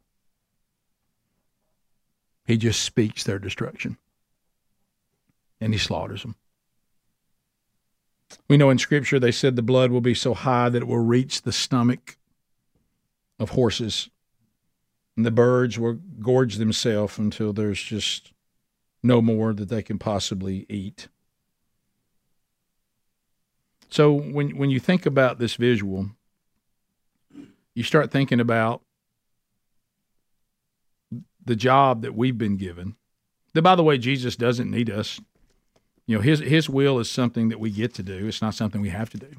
He 2.45 2.57
just 2.57 2.83
speaks 2.83 3.25
their 3.25 3.39
destruction. 3.39 3.97
And 5.61 5.73
he 5.73 5.79
slaughters 5.79 6.23
them. 6.23 6.37
We 8.49 8.57
know 8.57 8.71
in 8.71 8.79
Scripture 8.79 9.21
they 9.21 9.33
said 9.33 9.55
the 9.55 9.63
blood 9.63 9.91
will 9.91 10.01
be 10.01 10.15
so 10.15 10.35
high 10.35 10.69
that 10.69 10.83
it 10.83 10.89
will 10.89 10.99
reach 10.99 11.43
the 11.43 11.53
stomach 11.53 12.17
of 13.39 13.51
horses. 13.51 14.11
And 15.17 15.25
the 15.25 15.31
birds 15.31 15.79
will 15.79 16.01
gorge 16.21 16.57
themselves 16.57 17.19
until 17.19 17.53
there's 17.53 17.81
just 17.81 18.34
no 19.05 19.21
more 19.21 19.53
that 19.53 19.69
they 19.69 19.83
can 19.83 19.99
possibly 19.99 20.67
eat. 20.69 21.09
So 23.91 24.13
when 24.13 24.57
when 24.57 24.71
you 24.71 24.81
think 24.81 25.07
about 25.07 25.39
this 25.39 25.55
visual, 25.55 26.11
you 27.75 27.85
start 27.85 28.11
thinking 28.11 28.41
about 28.41 28.83
the 31.45 31.55
job 31.55 32.03
that 32.03 32.15
we've 32.15 32.39
been 32.39 32.57
given. 32.57 32.97
That 33.53 33.63
by 33.63 33.77
the 33.77 33.85
way, 33.85 33.99
Jesus 33.99 34.35
doesn't 34.35 34.71
need 34.71 34.91
us. 34.91 35.21
You 36.07 36.17
know, 36.17 36.23
his 36.23 36.41
his 36.41 36.69
will 36.69 36.99
is 36.99 37.09
something 37.09 37.51
that 37.51 37.61
we 37.61 37.71
get 37.71 37.95
to 37.95 38.03
do. 38.03 38.27
It's 38.27 38.43
not 38.43 38.55
something 38.55 38.81
we 38.81 38.89
have 38.89 39.11
to 39.11 39.19
do. 39.19 39.37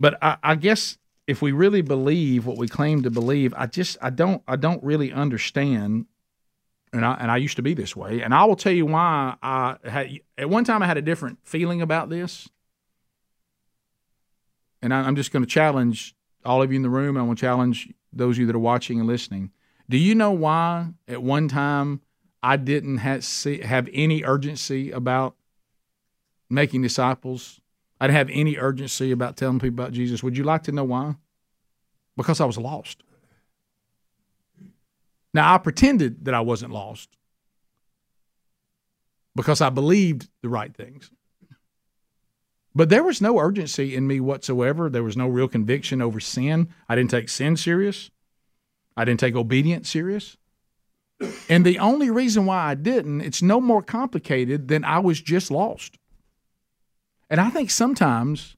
But 0.00 0.16
I, 0.22 0.36
I 0.42 0.54
guess 0.54 0.96
if 1.26 1.42
we 1.42 1.52
really 1.52 1.82
believe 1.82 2.46
what 2.46 2.56
we 2.56 2.66
claim 2.66 3.02
to 3.02 3.10
believe, 3.10 3.52
I 3.56 3.66
just 3.66 3.96
I 4.00 4.10
don't 4.10 4.42
I 4.46 4.56
don't 4.56 4.82
really 4.82 5.12
understand. 5.12 6.06
And 6.92 7.06
I 7.06 7.14
and 7.14 7.30
I 7.30 7.38
used 7.38 7.56
to 7.56 7.62
be 7.62 7.72
this 7.72 7.96
way, 7.96 8.20
and 8.20 8.34
I 8.34 8.44
will 8.44 8.56
tell 8.56 8.72
you 8.72 8.84
why. 8.84 9.36
I 9.42 9.76
had 9.84 10.10
at 10.36 10.50
one 10.50 10.64
time 10.64 10.82
I 10.82 10.86
had 10.86 10.98
a 10.98 11.02
different 11.02 11.38
feeling 11.42 11.80
about 11.80 12.10
this, 12.10 12.50
and 14.82 14.92
I, 14.92 15.00
I'm 15.00 15.16
just 15.16 15.32
going 15.32 15.42
to 15.42 15.48
challenge 15.48 16.14
all 16.44 16.60
of 16.60 16.70
you 16.70 16.76
in 16.76 16.82
the 16.82 16.90
room. 16.90 17.16
I 17.16 17.22
want 17.22 17.38
to 17.38 17.40
challenge 17.40 17.88
those 18.12 18.36
of 18.36 18.40
you 18.40 18.46
that 18.46 18.56
are 18.56 18.58
watching 18.58 18.98
and 18.98 19.08
listening. 19.08 19.52
Do 19.88 19.96
you 19.96 20.14
know 20.14 20.32
why 20.32 20.88
at 21.08 21.22
one 21.22 21.48
time 21.48 22.02
I 22.42 22.56
didn't 22.56 22.98
have, 22.98 23.24
see, 23.24 23.62
have 23.62 23.88
any 23.92 24.24
urgency 24.24 24.90
about 24.90 25.34
making 26.50 26.82
disciples? 26.82 27.60
I 28.00 28.06
didn't 28.06 28.18
have 28.18 28.30
any 28.32 28.58
urgency 28.58 29.12
about 29.12 29.36
telling 29.36 29.60
people 29.60 29.82
about 29.82 29.92
Jesus. 29.92 30.22
Would 30.22 30.36
you 30.36 30.44
like 30.44 30.64
to 30.64 30.72
know 30.72 30.84
why? 30.84 31.16
Because 32.16 32.40
I 32.40 32.44
was 32.44 32.58
lost. 32.58 33.02
Now, 35.34 35.54
I 35.54 35.58
pretended 35.58 36.24
that 36.24 36.34
I 36.34 36.40
wasn't 36.40 36.72
lost 36.72 37.16
because 39.34 39.60
I 39.60 39.70
believed 39.70 40.28
the 40.42 40.48
right 40.48 40.74
things. 40.74 41.10
But 42.74 42.88
there 42.88 43.04
was 43.04 43.20
no 43.20 43.38
urgency 43.38 43.94
in 43.94 44.06
me 44.06 44.20
whatsoever. 44.20 44.88
There 44.88 45.02
was 45.02 45.16
no 45.16 45.28
real 45.28 45.48
conviction 45.48 46.00
over 46.00 46.20
sin. 46.20 46.68
I 46.88 46.94
didn't 46.94 47.10
take 47.10 47.28
sin 47.28 47.56
serious. 47.56 48.10
I 48.96 49.04
didn't 49.04 49.20
take 49.20 49.36
obedience 49.36 49.88
serious. 49.88 50.36
And 51.48 51.64
the 51.64 51.78
only 51.78 52.10
reason 52.10 52.46
why 52.46 52.64
I 52.64 52.74
didn't, 52.74 53.20
it's 53.20 53.42
no 53.42 53.60
more 53.60 53.82
complicated 53.82 54.68
than 54.68 54.84
I 54.84 54.98
was 54.98 55.20
just 55.20 55.50
lost. 55.50 55.98
And 57.30 57.40
I 57.40 57.50
think 57.50 57.70
sometimes 57.70 58.56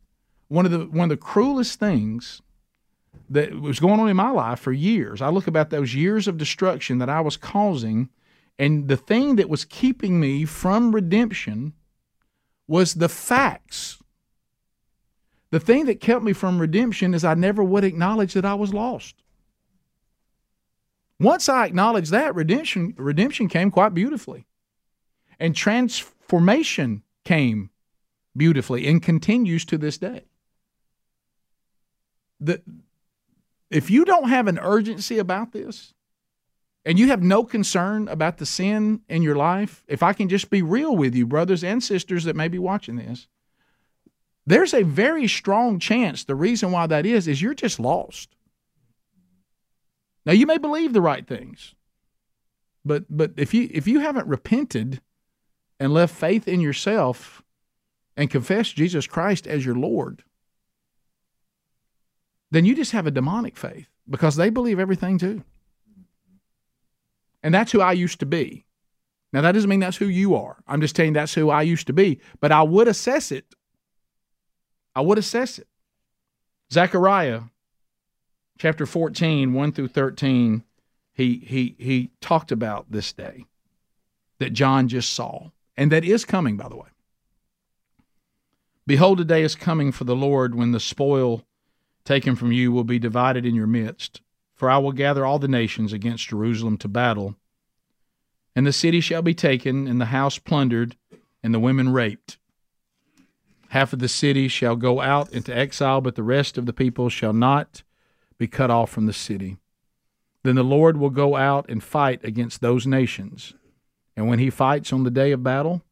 one 0.48 0.64
of 0.64 0.72
the 0.72 0.86
one 0.86 1.10
of 1.10 1.18
the 1.18 1.24
cruelest 1.24 1.78
things 1.78 2.40
that 3.30 3.60
was 3.60 3.80
going 3.80 4.00
on 4.00 4.08
in 4.08 4.16
my 4.16 4.30
life 4.30 4.60
for 4.60 4.72
years, 4.72 5.22
I 5.22 5.28
look 5.28 5.46
about 5.46 5.70
those 5.70 5.94
years 5.94 6.28
of 6.28 6.38
destruction 6.38 6.98
that 6.98 7.08
I 7.08 7.20
was 7.20 7.36
causing, 7.36 8.08
and 8.58 8.88
the 8.88 8.96
thing 8.96 9.36
that 9.36 9.48
was 9.48 9.64
keeping 9.64 10.20
me 10.20 10.44
from 10.44 10.94
redemption 10.94 11.72
was 12.66 12.94
the 12.94 13.08
facts. 13.08 13.98
The 15.50 15.60
thing 15.60 15.86
that 15.86 16.00
kept 16.00 16.24
me 16.24 16.32
from 16.32 16.58
redemption 16.58 17.14
is 17.14 17.24
I 17.24 17.34
never 17.34 17.62
would 17.62 17.84
acknowledge 17.84 18.34
that 18.34 18.44
I 18.44 18.54
was 18.54 18.74
lost. 18.74 19.22
Once 21.20 21.48
I 21.48 21.66
acknowledged 21.66 22.10
that, 22.10 22.34
redemption 22.34 22.94
redemption 22.96 23.48
came 23.48 23.70
quite 23.70 23.94
beautifully. 23.94 24.46
And 25.38 25.54
transformation 25.54 27.02
came 27.24 27.70
beautifully 28.36 28.86
and 28.86 29.02
continues 29.02 29.64
to 29.66 29.78
this 29.78 29.98
day. 29.98 30.24
The, 32.40 32.62
if 33.74 33.90
you 33.90 34.04
don't 34.04 34.28
have 34.28 34.46
an 34.46 34.60
urgency 34.60 35.18
about 35.18 35.50
this 35.50 35.94
and 36.84 36.96
you 36.96 37.08
have 37.08 37.24
no 37.24 37.42
concern 37.42 38.06
about 38.06 38.38
the 38.38 38.46
sin 38.46 39.00
in 39.08 39.20
your 39.20 39.34
life, 39.34 39.82
if 39.88 40.00
I 40.00 40.12
can 40.12 40.28
just 40.28 40.48
be 40.48 40.62
real 40.62 40.96
with 40.96 41.12
you, 41.12 41.26
brothers 41.26 41.64
and 41.64 41.82
sisters 41.82 42.22
that 42.24 42.36
may 42.36 42.46
be 42.46 42.58
watching 42.58 42.96
this, 42.96 43.26
there's 44.46 44.72
a 44.72 44.84
very 44.84 45.26
strong 45.26 45.80
chance 45.80 46.22
the 46.22 46.36
reason 46.36 46.70
why 46.70 46.86
that 46.86 47.04
is 47.04 47.26
is 47.26 47.42
you're 47.42 47.52
just 47.52 47.80
lost. 47.80 48.36
Now 50.24 50.32
you 50.32 50.46
may 50.46 50.58
believe 50.58 50.92
the 50.92 51.00
right 51.00 51.26
things, 51.26 51.74
but 52.84 53.04
but 53.10 53.32
if 53.36 53.52
you 53.52 53.68
if 53.72 53.88
you 53.88 54.00
haven't 54.00 54.28
repented 54.28 55.00
and 55.80 55.92
left 55.92 56.14
faith 56.14 56.46
in 56.46 56.60
yourself 56.60 57.42
and 58.16 58.30
confessed 58.30 58.76
Jesus 58.76 59.08
Christ 59.08 59.48
as 59.48 59.66
your 59.66 59.74
Lord, 59.74 60.22
then 62.54 62.64
you 62.64 62.74
just 62.74 62.92
have 62.92 63.06
a 63.06 63.10
demonic 63.10 63.56
faith 63.56 63.88
because 64.08 64.36
they 64.36 64.50
believe 64.50 64.78
everything 64.78 65.18
too. 65.18 65.42
And 67.42 67.54
that's 67.54 67.72
who 67.72 67.80
I 67.80 67.92
used 67.92 68.20
to 68.20 68.26
be. 68.26 68.64
Now 69.32 69.40
that 69.40 69.52
doesn't 69.52 69.68
mean 69.68 69.80
that's 69.80 69.96
who 69.96 70.06
you 70.06 70.34
are. 70.34 70.62
I'm 70.66 70.80
just 70.80 70.94
you 70.94 71.12
that's 71.12 71.34
who 71.34 71.50
I 71.50 71.62
used 71.62 71.86
to 71.88 71.92
be, 71.92 72.20
but 72.40 72.52
I 72.52 72.62
would 72.62 72.88
assess 72.88 73.32
it. 73.32 73.54
I 74.94 75.00
would 75.00 75.18
assess 75.18 75.58
it. 75.58 75.66
Zechariah 76.72 77.42
chapter 78.58 78.86
14, 78.86 79.52
1 79.52 79.72
through 79.72 79.88
13, 79.88 80.62
he, 81.12 81.38
he, 81.38 81.74
he 81.78 82.10
talked 82.20 82.52
about 82.52 82.90
this 82.90 83.12
day 83.12 83.44
that 84.38 84.52
John 84.52 84.88
just 84.88 85.12
saw, 85.12 85.50
and 85.76 85.90
that 85.92 86.04
is 86.04 86.24
coming, 86.24 86.56
by 86.56 86.68
the 86.68 86.76
way. 86.76 86.88
Behold, 88.86 89.20
a 89.20 89.24
day 89.24 89.42
is 89.42 89.54
coming 89.54 89.92
for 89.92 90.04
the 90.04 90.16
Lord 90.16 90.54
when 90.54 90.72
the 90.72 90.80
spoil 90.80 91.44
taken 92.04 92.36
from 92.36 92.52
you 92.52 92.70
will 92.70 92.84
be 92.84 92.98
divided 92.98 93.46
in 93.46 93.54
your 93.54 93.66
midst. 93.66 94.20
For 94.54 94.70
I 94.70 94.78
will 94.78 94.92
gather 94.92 95.26
all 95.26 95.38
the 95.38 95.48
nations 95.48 95.92
against 95.92 96.28
Jerusalem 96.28 96.78
to 96.78 96.88
battle, 96.88 97.34
and 98.54 98.66
the 98.66 98.72
city 98.72 99.00
shall 99.00 99.22
be 99.22 99.34
taken, 99.34 99.88
and 99.88 100.00
the 100.00 100.06
house 100.06 100.38
plundered, 100.38 100.96
and 101.42 101.52
the 101.52 101.58
women 101.58 101.92
raped. 101.92 102.38
Half 103.70 103.92
of 103.92 103.98
the 103.98 104.08
city 104.08 104.46
shall 104.46 104.76
go 104.76 105.00
out 105.00 105.32
into 105.32 105.56
exile, 105.56 106.00
but 106.00 106.14
the 106.14 106.22
rest 106.22 106.56
of 106.56 106.66
the 106.66 106.72
people 106.72 107.08
shall 107.08 107.32
not 107.32 107.82
be 108.38 108.46
cut 108.46 108.70
off 108.70 108.90
from 108.90 109.06
the 109.06 109.12
city. 109.12 109.56
Then 110.44 110.54
the 110.54 110.62
Lord 110.62 110.96
will 110.96 111.10
go 111.10 111.34
out 111.34 111.68
and 111.68 111.82
fight 111.82 112.22
against 112.22 112.60
those 112.60 112.86
nations. 112.86 113.54
And 114.16 114.28
when 114.28 114.38
he 114.38 114.50
fights 114.50 114.92
on 114.92 115.02
the 115.02 115.10
day 115.10 115.32
of 115.32 115.42
battle, 115.42 115.82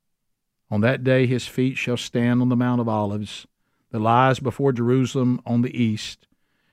on 0.71 0.83
that 0.83 1.03
day 1.03 1.27
his 1.27 1.49
feet 1.49 1.77
shall 1.77 1.97
stand 1.97 2.41
on 2.41 2.49
the 2.49 2.57
Mount 2.57 2.81
of 2.81 2.89
Olives 2.89 3.47
that 3.93 4.01
lies 4.01 4.40
before 4.40 4.72
Jerusalem 4.72 5.40
on 5.47 5.62
the 5.62 5.80
east. 5.80 6.26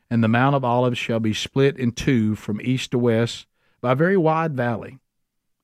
And 0.09 0.24
the 0.24 0.28
Mount 0.28 0.55
of 0.55 0.65
Olives 0.65 0.97
shall 0.97 1.20
be 1.20 1.34
split 1.34 1.78
in 1.78 1.91
two 1.91 2.34
from 2.36 2.59
east 2.63 2.91
to 2.91 2.97
west 2.97 3.45
by 3.82 3.91
a 3.91 3.95
very 3.95 4.17
wide 4.17 4.55
valley, 4.55 4.97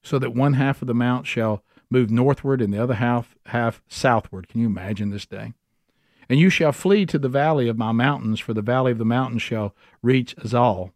so 0.03 0.19
that 0.19 0.35
one 0.35 0.53
half 0.53 0.81
of 0.81 0.87
the 0.87 0.93
mount 0.93 1.25
shall 1.25 1.63
move 1.89 2.11
northward 2.11 2.61
and 2.61 2.73
the 2.73 2.81
other 2.81 2.95
half 2.95 3.35
half 3.47 3.81
southward. 3.87 4.47
Can 4.47 4.61
you 4.61 4.67
imagine 4.67 5.09
this 5.09 5.25
day? 5.25 5.53
And 6.29 6.39
you 6.39 6.49
shall 6.49 6.71
flee 6.71 7.05
to 7.07 7.19
the 7.19 7.29
valley 7.29 7.67
of 7.67 7.77
my 7.77 7.91
mountains, 7.91 8.39
for 8.39 8.53
the 8.53 8.61
valley 8.61 8.91
of 8.91 8.97
the 8.97 9.05
mountains 9.05 9.41
shall 9.41 9.75
reach 10.01 10.35
Azal. 10.37 10.91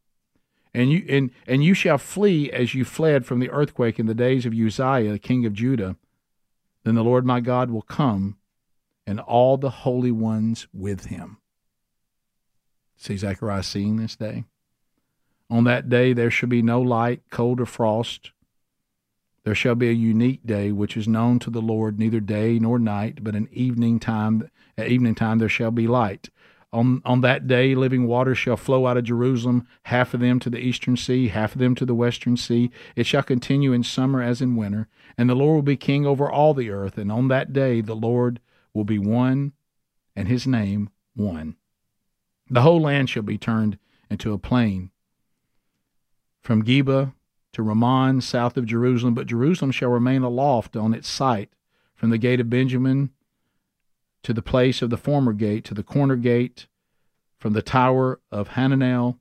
And 0.74 0.92
you 0.92 1.06
and, 1.10 1.32
and 1.48 1.64
you 1.64 1.74
shall 1.74 1.98
flee 1.98 2.52
as 2.52 2.76
you 2.76 2.86
fled 2.86 3.26
from 3.26 3.40
the 3.40 3.50
earthquake 3.50 4.00
in 4.00 4.06
the 4.06 4.14
days 4.14 4.46
of 4.46 4.54
Uzziah, 4.54 5.12
the 5.12 5.20
king 5.20 5.46
of 5.46 5.54
Judah. 5.54 5.96
Then 6.84 6.96
the 6.96 7.04
Lord 7.04 7.26
my 7.26 7.40
God 7.40 7.72
will 7.72 7.82
come, 7.82 8.38
and 9.10 9.20
all 9.20 9.58
the 9.58 9.72
holy 9.72 10.12
ones 10.12 10.68
with 10.72 11.06
him. 11.06 11.40
See 12.96 13.18
Zechariah 13.18 13.64
seeing 13.64 13.96
this 13.96 14.16
day? 14.16 14.44
On 15.50 15.64
that 15.64 15.90
day 15.90 16.14
there 16.14 16.30
shall 16.30 16.48
be 16.48 16.62
no 16.62 16.80
light, 16.80 17.24
cold, 17.32 17.60
or 17.60 17.66
frost. 17.66 18.30
There 19.46 19.56
shall 19.56 19.74
be 19.74 19.90
a 19.90 19.94
unique 19.94 20.46
day 20.46 20.72
which 20.72 20.96
is 20.96 21.08
known 21.08 21.40
to 21.40 21.50
the 21.50 21.62
Lord, 21.62 21.98
neither 21.98 22.20
day 22.20 22.60
nor 22.60 22.78
night, 22.78 23.24
but 23.24 23.34
an 23.34 23.50
evening 23.52 24.00
time 24.00 24.48
at 24.78 24.90
evening 24.90 25.16
time 25.16 25.40
there 25.40 25.50
shall 25.50 25.72
be 25.72 25.88
light. 25.88 26.30
On, 26.72 27.02
on 27.04 27.22
that 27.22 27.48
day, 27.48 27.74
living 27.74 28.06
waters 28.06 28.38
shall 28.38 28.58
flow 28.58 28.86
out 28.86 28.98
of 28.98 29.06
Jerusalem, 29.06 29.68
half 29.84 30.14
of 30.14 30.20
them 30.20 30.40
to 30.42 30.52
the 30.52 30.60
eastern 30.60 30.96
sea, 30.96 31.30
half 31.30 31.56
of 31.56 31.60
them 31.60 31.74
to 31.74 31.86
the 31.86 31.96
western 31.96 32.38
sea. 32.38 32.70
It 32.96 33.08
shall 33.08 33.24
continue 33.24 33.74
in 33.74 33.82
summer 33.84 34.22
as 34.22 34.40
in 34.40 34.56
winter, 34.56 34.88
and 35.18 35.28
the 35.28 35.36
Lord 35.36 35.56
will 35.56 35.62
be 35.64 35.78
king 35.78 36.06
over 36.06 36.30
all 36.30 36.54
the 36.54 36.70
earth. 36.70 37.00
And 37.00 37.12
on 37.12 37.28
that 37.30 37.54
day, 37.54 37.82
the 37.82 37.96
Lord 37.96 38.40
will 38.80 38.86
be 38.86 38.98
one, 38.98 39.52
and 40.16 40.30
his 40.30 40.48
name 40.48 40.90
one. 41.14 41.58
The 42.50 42.62
whole 42.62 42.80
land 42.80 43.10
shall 43.10 43.24
be 43.24 43.38
turned 43.38 43.78
into 44.10 44.32
a 44.32 44.38
plain, 44.38 44.92
from 46.42 46.64
Geba 46.64 47.14
to 47.52 47.62
Rimmon, 47.62 48.22
south 48.22 48.56
of 48.56 48.66
Jerusalem. 48.66 49.14
But 49.14 49.28
Jerusalem 49.28 49.72
shall 49.72 49.90
remain 49.90 50.24
aloft 50.24 50.78
on 50.78 50.94
its 50.94 51.10
site, 51.10 51.50
from 51.94 52.10
the 52.10 52.18
gate 52.18 52.40
of 52.40 52.50
Benjamin 52.50 53.10
to 54.24 54.34
the 54.34 54.42
place 54.42 54.82
of 54.82 54.90
the 54.90 54.98
former 54.98 55.34
gate, 55.34 55.66
to 55.66 55.74
the 55.74 55.84
corner 55.84 56.16
gate, 56.16 56.68
from 57.38 57.52
the 57.52 57.62
tower 57.62 58.22
of 58.32 58.52
Hananel 58.52 59.18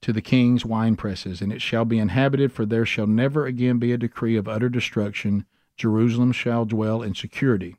to 0.00 0.12
the 0.12 0.20
king's 0.20 0.66
wine 0.66 0.96
presses. 0.96 1.40
And 1.40 1.52
it 1.52 1.62
shall 1.62 1.84
be 1.84 2.00
inhabited, 2.00 2.52
for 2.52 2.66
there 2.66 2.84
shall 2.84 3.06
never 3.06 3.46
again 3.46 3.78
be 3.78 3.92
a 3.92 3.96
decree 3.96 4.36
of 4.36 4.48
utter 4.48 4.68
destruction. 4.68 5.46
Jerusalem 5.76 6.32
shall 6.32 6.64
dwell 6.64 7.00
in 7.00 7.14
security. 7.14 7.76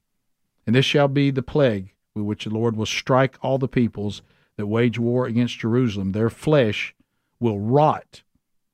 And 0.66 0.76
this 0.76 0.86
shall 0.86 1.08
be 1.08 1.32
the 1.32 1.44
plague 1.44 1.94
with 2.16 2.26
which 2.26 2.46
the 2.46 2.50
Lord 2.50 2.76
will 2.76 2.86
strike 2.86 3.38
all 3.42 3.58
the 3.58 3.68
peoples 3.68 4.22
that 4.56 4.68
wage 4.68 5.00
war 5.00 5.26
against 5.26 5.60
Jerusalem. 5.60 6.12
Their 6.12 6.30
flesh 6.30 6.96
will 7.40 7.60
rot 7.60 8.24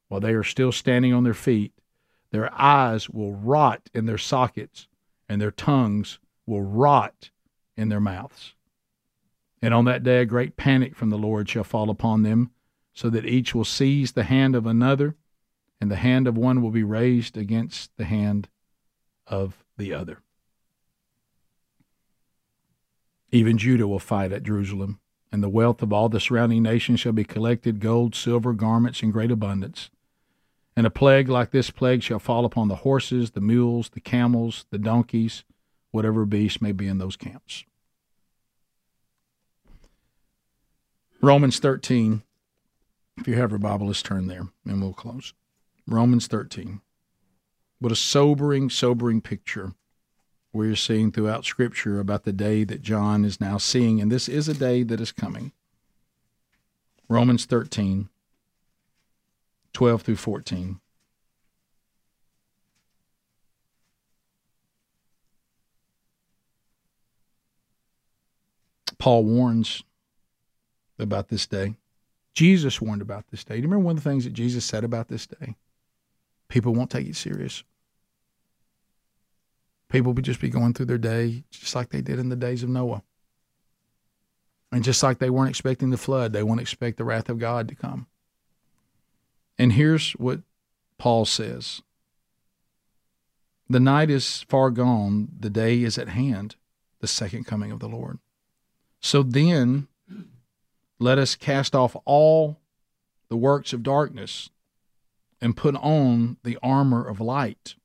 while 0.07 0.19
they 0.19 0.33
are 0.33 0.43
still 0.43 0.71
standing 0.71 1.13
on 1.13 1.23
their 1.23 1.33
feet. 1.33 1.73
Their 2.31 2.53
eyes 2.59 3.09
will 3.09 3.33
rot 3.33 3.89
in 3.93 4.05
their 4.05 4.17
sockets, 4.17 4.87
and 5.27 5.41
their 5.41 5.51
tongues 5.51 6.19
will 6.45 6.61
rot 6.61 7.31
in 7.75 7.89
their 7.89 7.99
mouths. 7.99 8.53
And 9.61 9.73
on 9.73 9.85
that 9.85 10.03
day 10.03 10.21
a 10.21 10.25
great 10.25 10.57
panic 10.57 10.95
from 10.95 11.09
the 11.09 11.17
Lord 11.17 11.49
shall 11.49 11.63
fall 11.63 11.89
upon 11.89 12.23
them, 12.23 12.51
so 12.93 13.09
that 13.09 13.25
each 13.25 13.55
will 13.55 13.65
seize 13.65 14.11
the 14.11 14.23
hand 14.23 14.55
of 14.55 14.65
another, 14.65 15.15
and 15.81 15.89
the 15.89 15.95
hand 15.95 16.27
of 16.27 16.37
one 16.37 16.61
will 16.61 16.71
be 16.71 16.83
raised 16.83 17.37
against 17.37 17.95
the 17.97 18.05
hand 18.05 18.49
of 19.25 19.63
the 19.77 19.93
other. 19.93 20.21
Even 23.31 23.57
Judah 23.57 23.87
will 23.87 23.99
fight 23.99 24.31
at 24.31 24.43
Jerusalem, 24.43 24.99
and 25.31 25.43
the 25.43 25.49
wealth 25.49 25.81
of 25.81 25.93
all 25.93 26.09
the 26.09 26.19
surrounding 26.19 26.63
nations 26.63 26.99
shall 26.99 27.11
be 27.11 27.23
collected 27.23 27.79
gold, 27.79 28.15
silver, 28.15 28.53
garments 28.53 29.03
in 29.03 29.11
great 29.11 29.31
abundance. 29.31 29.89
And 30.75 30.87
a 30.87 30.91
plague 30.91 31.29
like 31.29 31.51
this 31.51 31.69
plague 31.69 32.01
shall 32.01 32.19
fall 32.19 32.45
upon 32.45 32.69
the 32.69 32.77
horses, 32.77 33.31
the 33.31 33.41
mules, 33.41 33.89
the 33.89 33.99
camels, 33.99 34.65
the 34.71 34.77
donkeys, 34.77 35.43
whatever 35.91 36.25
beast 36.25 36.61
may 36.61 36.71
be 36.71 36.87
in 36.87 36.97
those 36.97 37.17
camps. 37.17 37.65
Romans 41.21 41.59
13. 41.59 42.23
If 43.17 43.27
you 43.27 43.35
have 43.35 43.51
your 43.51 43.59
Bible, 43.59 43.87
let's 43.87 44.01
turn 44.01 44.27
there 44.27 44.47
and 44.65 44.81
we'll 44.81 44.93
close. 44.93 45.33
Romans 45.85 46.27
13. 46.27 46.81
What 47.79 47.91
a 47.91 47.95
sobering, 47.95 48.69
sobering 48.69 49.21
picture 49.21 49.73
we're 50.51 50.75
seeing 50.75 51.11
throughout 51.11 51.45
Scripture 51.45 51.99
about 51.99 52.23
the 52.23 52.33
day 52.33 52.63
that 52.63 52.81
John 52.81 53.23
is 53.23 53.39
now 53.39 53.57
seeing, 53.57 54.01
and 54.01 54.11
this 54.11 54.27
is 54.27 54.47
a 54.47 54.53
day 54.53 54.83
that 54.83 54.99
is 54.99 55.11
coming. 55.11 55.51
Romans 57.07 57.45
13, 57.45 58.09
12 59.73 60.01
through 60.01 60.15
14. 60.15 60.79
Paul 68.99 69.23
warns 69.23 69.83
about 70.99 71.29
this 71.29 71.47
day. 71.47 71.75
Jesus 72.33 72.81
warned 72.81 73.01
about 73.01 73.27
this 73.31 73.43
day. 73.43 73.55
Do 73.55 73.61
you 73.61 73.67
remember 73.67 73.85
one 73.85 73.97
of 73.97 74.03
the 74.03 74.09
things 74.09 74.25
that 74.25 74.33
Jesus 74.33 74.65
said 74.65 74.83
about 74.83 75.07
this 75.07 75.25
day? 75.25 75.55
People 76.49 76.73
won't 76.73 76.91
take 76.91 77.07
it 77.07 77.15
serious. 77.15 77.63
People 79.89 80.13
would 80.13 80.25
just 80.25 80.39
be 80.39 80.49
going 80.49 80.73
through 80.73 80.85
their 80.85 80.97
day 80.97 81.43
just 81.51 81.75
like 81.75 81.89
they 81.89 82.01
did 82.01 82.19
in 82.19 82.29
the 82.29 82.35
days 82.35 82.63
of 82.63 82.69
Noah. 82.69 83.03
And 84.71 84.83
just 84.83 85.01
like 85.01 85.17
they 85.17 85.31
weren't 85.31 85.49
expecting 85.49 85.89
the 85.89 85.97
flood, 85.97 86.31
they 86.31 86.43
won't 86.43 86.61
expect 86.61 86.97
the 86.97 87.03
wrath 87.03 87.27
of 87.27 87.39
God 87.39 87.67
to 87.67 87.75
come. 87.75 88.07
And 89.57 89.73
here's 89.73 90.11
what 90.11 90.41
Paul 90.97 91.25
says 91.25 91.81
The 93.67 93.79
night 93.79 94.11
is 94.11 94.43
far 94.47 94.69
gone, 94.69 95.29
the 95.39 95.49
day 95.49 95.81
is 95.81 95.97
at 95.97 96.09
hand, 96.09 96.55
the 96.99 97.07
second 97.07 97.45
coming 97.45 97.71
of 97.71 97.79
the 97.79 97.89
Lord. 97.89 98.19
So 99.01 99.23
then, 99.23 99.87
let 100.99 101.17
us 101.17 101.35
cast 101.35 101.73
off 101.73 101.95
all 102.05 102.59
the 103.29 103.37
works 103.37 103.73
of 103.73 103.83
darkness 103.83 104.49
and 105.41 105.57
put 105.57 105.75
on 105.75 106.37
the 106.43 106.59
armor 106.61 107.07
of 107.07 107.21
light. 107.21 107.75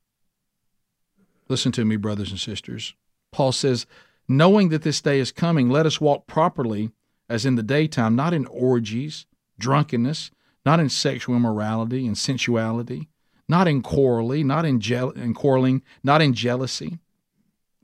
Listen 1.47 1.71
to 1.73 1.85
me, 1.85 1.95
brothers 1.95 2.31
and 2.31 2.39
sisters. 2.39 2.93
Paul 3.31 3.51
says, 3.51 3.85
knowing 4.27 4.69
that 4.69 4.81
this 4.81 5.01
day 5.01 5.19
is 5.19 5.31
coming, 5.31 5.69
let 5.69 5.85
us 5.85 6.01
walk 6.01 6.27
properly 6.27 6.91
as 7.29 7.45
in 7.45 7.55
the 7.55 7.63
daytime, 7.63 8.15
not 8.15 8.33
in 8.33 8.45
orgies, 8.47 9.25
drunkenness, 9.59 10.31
not 10.65 10.79
in 10.79 10.89
sexual 10.89 11.35
immorality 11.35 12.07
and 12.07 12.17
sensuality, 12.17 13.07
not 13.47 13.67
in 13.67 13.81
quarreling, 13.81 14.47
not 14.47 14.65
in, 14.65 14.79
je- 14.79 15.11
in 15.15 15.33
quarreling, 15.33 15.83
not 16.03 16.21
in 16.21 16.33
jealousy, 16.33 16.99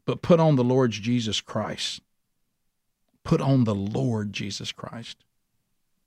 but 0.06 0.22
put 0.22 0.40
on 0.40 0.56
the 0.56 0.64
Lord 0.64 0.92
Jesus 0.92 1.42
Christ 1.42 2.02
put 3.24 3.42
on 3.42 3.64
the 3.64 3.76
Lord 3.76 4.34
Jesus 4.34 4.72
Christ 4.72 5.24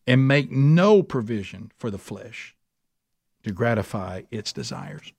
and 0.07 0.29
make 0.29 0.51
no 0.51 1.03
provision 1.03 1.73
for 1.79 1.91
the 1.91 1.99
flesh 1.99 2.55
to 3.43 3.53
gratify 3.53 4.23
its 4.31 4.53
desires. 4.53 5.13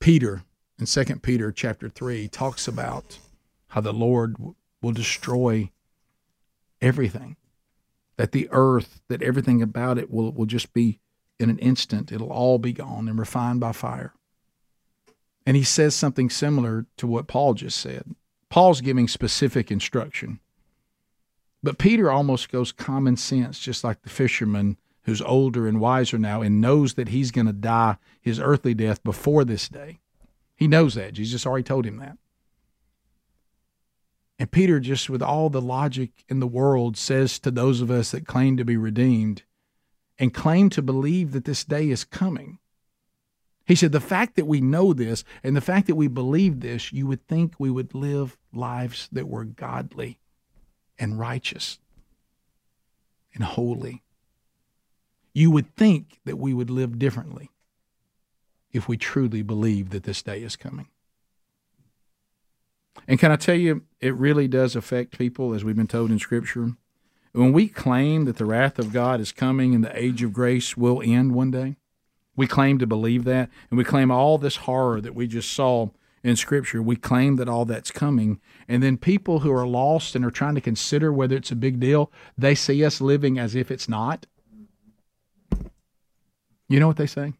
Peter 0.00 0.44
in 0.78 0.86
2 0.86 1.04
Peter 1.16 1.50
chapter 1.50 1.88
3 1.88 2.28
talks 2.28 2.68
about 2.68 3.18
how 3.68 3.80
the 3.80 3.92
Lord 3.92 4.36
will 4.82 4.92
destroy 4.92 5.70
everything. 6.80 7.36
That 8.16 8.32
the 8.32 8.48
earth, 8.50 9.00
that 9.08 9.22
everything 9.22 9.62
about 9.62 9.98
it 9.98 10.10
will, 10.10 10.32
will 10.32 10.46
just 10.46 10.72
be 10.72 11.00
in 11.38 11.50
an 11.50 11.58
instant, 11.58 12.12
it'll 12.12 12.32
all 12.32 12.58
be 12.58 12.72
gone 12.72 13.08
and 13.08 13.18
refined 13.18 13.60
by 13.60 13.72
fire. 13.72 14.14
And 15.44 15.56
he 15.56 15.62
says 15.62 15.94
something 15.94 16.30
similar 16.30 16.86
to 16.96 17.06
what 17.06 17.28
Paul 17.28 17.54
just 17.54 17.78
said. 17.78 18.14
Paul's 18.48 18.80
giving 18.80 19.06
specific 19.06 19.70
instruction. 19.70 20.40
But 21.62 21.78
Peter 21.78 22.10
almost 22.10 22.50
goes 22.50 22.72
common 22.72 23.16
sense, 23.16 23.58
just 23.58 23.84
like 23.84 24.02
the 24.02 24.08
fisherman 24.08 24.76
who's 25.06 25.22
older 25.22 25.66
and 25.66 25.80
wiser 25.80 26.18
now 26.18 26.42
and 26.42 26.60
knows 26.60 26.94
that 26.94 27.08
he's 27.08 27.30
going 27.30 27.46
to 27.46 27.52
die 27.52 27.96
his 28.20 28.40
earthly 28.40 28.74
death 28.74 29.02
before 29.02 29.44
this 29.44 29.68
day. 29.68 30.00
He 30.56 30.66
knows 30.66 30.94
that. 30.94 31.14
Jesus 31.14 31.46
already 31.46 31.62
told 31.62 31.86
him 31.86 31.98
that. 31.98 32.18
And 34.38 34.50
Peter, 34.50 34.80
just 34.80 35.08
with 35.08 35.22
all 35.22 35.48
the 35.48 35.62
logic 35.62 36.10
in 36.28 36.40
the 36.40 36.46
world, 36.46 36.96
says 36.96 37.38
to 37.38 37.50
those 37.50 37.80
of 37.80 37.90
us 37.90 38.10
that 38.10 38.26
claim 38.26 38.56
to 38.56 38.64
be 38.64 38.76
redeemed 38.76 39.44
and 40.18 40.34
claim 40.34 40.70
to 40.70 40.82
believe 40.82 41.32
that 41.32 41.44
this 41.44 41.64
day 41.64 41.88
is 41.88 42.04
coming, 42.04 42.58
he 43.64 43.76
said, 43.76 43.92
The 43.92 44.00
fact 44.00 44.34
that 44.36 44.46
we 44.46 44.60
know 44.60 44.92
this 44.92 45.24
and 45.42 45.56
the 45.56 45.60
fact 45.60 45.86
that 45.86 45.94
we 45.94 46.08
believe 46.08 46.60
this, 46.60 46.92
you 46.92 47.06
would 47.06 47.26
think 47.28 47.54
we 47.58 47.70
would 47.70 47.94
live 47.94 48.36
lives 48.52 49.08
that 49.12 49.28
were 49.28 49.44
godly 49.44 50.18
and 50.98 51.18
righteous 51.18 51.78
and 53.34 53.44
holy. 53.44 54.02
You 55.36 55.50
would 55.50 55.76
think 55.76 56.20
that 56.24 56.38
we 56.38 56.54
would 56.54 56.70
live 56.70 56.98
differently 56.98 57.50
if 58.72 58.88
we 58.88 58.96
truly 58.96 59.42
believe 59.42 59.90
that 59.90 60.04
this 60.04 60.22
day 60.22 60.42
is 60.42 60.56
coming. 60.56 60.88
And 63.06 63.18
can 63.18 63.30
I 63.30 63.36
tell 63.36 63.54
you, 63.54 63.82
it 64.00 64.14
really 64.14 64.48
does 64.48 64.74
affect 64.74 65.18
people, 65.18 65.52
as 65.52 65.62
we've 65.62 65.76
been 65.76 65.86
told 65.86 66.10
in 66.10 66.18
Scripture. 66.18 66.70
When 67.32 67.52
we 67.52 67.68
claim 67.68 68.24
that 68.24 68.38
the 68.38 68.46
wrath 68.46 68.78
of 68.78 68.94
God 68.94 69.20
is 69.20 69.30
coming 69.30 69.74
and 69.74 69.84
the 69.84 69.94
age 69.94 70.22
of 70.22 70.32
grace 70.32 70.74
will 70.74 71.02
end 71.04 71.34
one 71.34 71.50
day, 71.50 71.76
we 72.34 72.46
claim 72.46 72.78
to 72.78 72.86
believe 72.86 73.24
that, 73.24 73.50
and 73.68 73.76
we 73.76 73.84
claim 73.84 74.10
all 74.10 74.38
this 74.38 74.56
horror 74.56 75.02
that 75.02 75.14
we 75.14 75.26
just 75.26 75.52
saw 75.52 75.90
in 76.22 76.36
Scripture. 76.36 76.80
We 76.80 76.96
claim 76.96 77.36
that 77.36 77.48
all 77.48 77.66
that's 77.66 77.90
coming. 77.90 78.40
And 78.68 78.82
then 78.82 78.96
people 78.96 79.40
who 79.40 79.52
are 79.52 79.66
lost 79.66 80.16
and 80.16 80.24
are 80.24 80.30
trying 80.30 80.54
to 80.54 80.62
consider 80.62 81.12
whether 81.12 81.36
it's 81.36 81.52
a 81.52 81.56
big 81.56 81.78
deal, 81.78 82.10
they 82.38 82.54
see 82.54 82.82
us 82.82 83.02
living 83.02 83.38
as 83.38 83.54
if 83.54 83.70
it's 83.70 83.86
not. 83.86 84.24
You 86.68 86.80
know 86.80 86.88
what 86.88 86.96
they 86.96 87.06
say? 87.06 87.34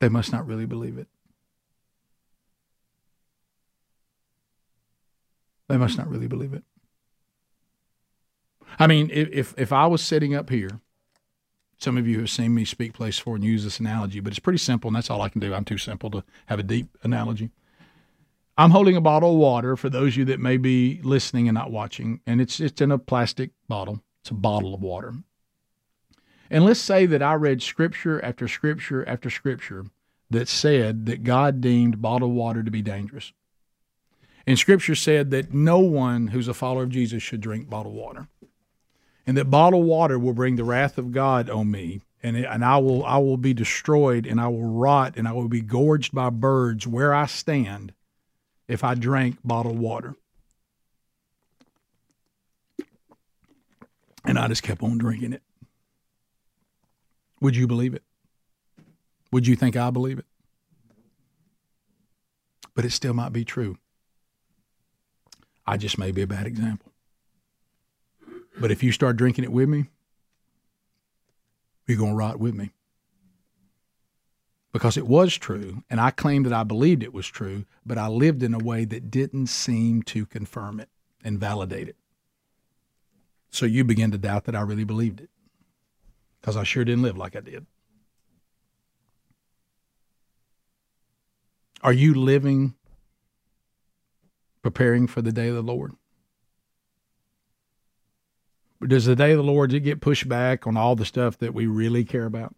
They 0.00 0.08
must 0.08 0.32
not 0.32 0.46
really 0.46 0.66
believe 0.66 0.98
it. 0.98 1.08
They 5.68 5.76
must 5.76 5.98
not 5.98 6.08
really 6.08 6.28
believe 6.28 6.54
it. 6.54 6.64
I 8.78 8.86
mean, 8.86 9.10
if 9.12 9.54
if 9.58 9.72
I 9.72 9.86
was 9.86 10.02
sitting 10.02 10.34
up 10.34 10.50
here 10.50 10.80
some 11.78 11.96
of 11.96 12.08
you 12.08 12.18
have 12.18 12.30
seen 12.30 12.54
me 12.54 12.64
speak 12.64 12.92
place 12.92 13.18
for 13.18 13.36
and 13.36 13.44
use 13.44 13.62
this 13.62 13.78
analogy, 13.78 14.18
but 14.18 14.32
it's 14.32 14.40
pretty 14.40 14.58
simple, 14.58 14.88
and 14.88 14.96
that's 14.96 15.10
all 15.10 15.22
I 15.22 15.28
can 15.28 15.40
do. 15.40 15.54
I'm 15.54 15.64
too 15.64 15.78
simple 15.78 16.10
to 16.10 16.24
have 16.46 16.58
a 16.58 16.64
deep 16.64 16.98
analogy. 17.02 17.50
I'm 18.56 18.72
holding 18.72 18.96
a 18.96 19.00
bottle 19.00 19.34
of 19.34 19.38
water 19.38 19.76
for 19.76 19.88
those 19.88 20.14
of 20.14 20.16
you 20.16 20.24
that 20.26 20.40
may 20.40 20.56
be 20.56 21.00
listening 21.04 21.48
and 21.48 21.54
not 21.54 21.70
watching, 21.70 22.20
and 22.26 22.40
it's 22.40 22.58
it's 22.58 22.80
in 22.80 22.90
a 22.90 22.98
plastic 22.98 23.50
bottle. 23.68 24.02
It's 24.22 24.30
a 24.30 24.34
bottle 24.34 24.74
of 24.74 24.82
water. 24.82 25.14
And 26.50 26.64
let's 26.64 26.80
say 26.80 27.06
that 27.06 27.22
I 27.22 27.34
read 27.34 27.62
scripture 27.62 28.24
after 28.24 28.48
scripture 28.48 29.06
after 29.08 29.30
scripture 29.30 29.86
that 30.30 30.48
said 30.48 31.06
that 31.06 31.24
God 31.24 31.60
deemed 31.60 32.00
bottled 32.02 32.34
water 32.34 32.62
to 32.62 32.70
be 32.70 32.82
dangerous. 32.82 33.32
And 34.46 34.58
scripture 34.58 34.94
said 34.94 35.30
that 35.30 35.52
no 35.52 35.78
one 35.78 36.28
who's 36.28 36.48
a 36.48 36.54
follower 36.54 36.84
of 36.84 36.90
Jesus 36.90 37.22
should 37.22 37.40
drink 37.40 37.68
bottled 37.68 37.94
water 37.94 38.28
and 39.28 39.36
that 39.36 39.50
bottled 39.50 39.84
water 39.84 40.18
will 40.18 40.32
bring 40.32 40.56
the 40.56 40.64
wrath 40.64 40.96
of 40.96 41.12
God 41.12 41.50
on 41.50 41.70
me, 41.70 42.00
and 42.22 42.34
and 42.34 42.64
I 42.64 42.78
will 42.78 43.04
I 43.04 43.18
will 43.18 43.36
be 43.36 43.52
destroyed, 43.52 44.24
and 44.24 44.40
I 44.40 44.48
will 44.48 44.64
rot, 44.64 45.18
and 45.18 45.28
I 45.28 45.32
will 45.32 45.48
be 45.48 45.60
gorged 45.60 46.14
by 46.14 46.30
birds 46.30 46.86
where 46.86 47.12
I 47.14 47.26
stand, 47.26 47.92
if 48.68 48.82
I 48.82 48.94
drank 48.94 49.36
bottled 49.44 49.78
water. 49.78 50.16
And 54.24 54.38
I 54.38 54.48
just 54.48 54.62
kept 54.62 54.82
on 54.82 54.96
drinking 54.96 55.34
it. 55.34 55.42
Would 57.40 57.56
you 57.56 57.66
believe 57.66 57.94
it? 57.94 58.02
Would 59.32 59.46
you 59.46 59.56
think 59.56 59.76
I 59.76 59.90
believe 59.90 60.18
it? 60.18 60.26
But 62.74 62.84
it 62.84 62.92
still 62.92 63.14
might 63.14 63.32
be 63.32 63.44
true. 63.44 63.78
I 65.66 65.76
just 65.76 65.98
may 65.98 66.12
be 66.12 66.22
a 66.22 66.26
bad 66.26 66.46
example. 66.46 66.92
But 68.60 68.70
if 68.70 68.82
you 68.82 68.92
start 68.92 69.16
drinking 69.16 69.44
it 69.44 69.52
with 69.52 69.68
me, 69.68 69.88
You're 71.88 71.98
going 71.98 72.12
to 72.12 72.16
rot 72.16 72.38
with 72.38 72.54
me. 72.54 72.70
Because 74.72 74.98
it 74.98 75.06
was 75.06 75.36
true, 75.36 75.82
and 75.88 76.00
I 76.00 76.10
claimed 76.10 76.44
that 76.46 76.52
I 76.52 76.62
believed 76.62 77.02
it 77.02 77.14
was 77.14 77.26
true, 77.26 77.64
but 77.86 77.96
I 77.96 78.08
lived 78.08 78.42
in 78.42 78.52
a 78.52 78.58
way 78.58 78.84
that 78.84 79.10
didn't 79.10 79.46
seem 79.46 80.02
to 80.04 80.26
confirm 80.26 80.78
it 80.78 80.90
and 81.24 81.40
validate 81.40 81.88
it. 81.88 81.96
So 83.50 83.64
you 83.64 83.82
begin 83.82 84.10
to 84.10 84.18
doubt 84.18 84.44
that 84.44 84.54
I 84.54 84.60
really 84.60 84.84
believed 84.84 85.22
it. 85.22 85.30
Because 86.40 86.56
I 86.56 86.64
sure 86.64 86.84
didn't 86.84 87.02
live 87.02 87.16
like 87.16 87.36
I 87.36 87.40
did. 87.40 87.66
Are 91.82 91.92
you 91.92 92.14
living 92.14 92.74
preparing 94.62 95.06
for 95.06 95.22
the 95.22 95.32
day 95.32 95.48
of 95.48 95.54
the 95.54 95.62
Lord? 95.62 95.92
Does 98.86 99.06
the 99.06 99.16
day 99.16 99.32
of 99.32 99.38
the 99.38 99.44
Lord 99.44 99.70
get 99.82 100.00
pushed 100.00 100.28
back 100.28 100.66
on 100.66 100.76
all 100.76 100.94
the 100.94 101.04
stuff 101.04 101.38
that 101.38 101.54
we 101.54 101.66
really 101.66 102.04
care 102.04 102.26
about? 102.26 102.54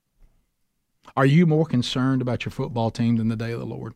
Are 1.16 1.26
you 1.26 1.46
more 1.46 1.64
concerned 1.64 2.22
about 2.22 2.44
your 2.44 2.52
football 2.52 2.90
team 2.90 3.16
than 3.16 3.28
the 3.28 3.36
day 3.36 3.52
of 3.52 3.60
the 3.60 3.66
Lord? 3.66 3.94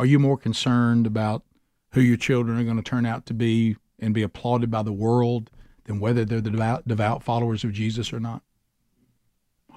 Are 0.00 0.06
you 0.06 0.18
more 0.18 0.38
concerned 0.38 1.06
about 1.06 1.44
who 1.92 2.00
your 2.00 2.16
children 2.16 2.58
are 2.58 2.64
going 2.64 2.76
to 2.76 2.82
turn 2.82 3.04
out 3.04 3.26
to 3.26 3.34
be 3.34 3.76
and 3.98 4.14
be 4.14 4.22
applauded 4.22 4.70
by 4.70 4.82
the 4.82 4.92
world 4.92 5.50
than 5.88 5.98
whether 5.98 6.24
they're 6.24 6.42
the 6.42 6.50
devout, 6.50 6.86
devout 6.86 7.24
followers 7.24 7.64
of 7.64 7.72
Jesus 7.72 8.12
or 8.12 8.20
not? 8.20 8.42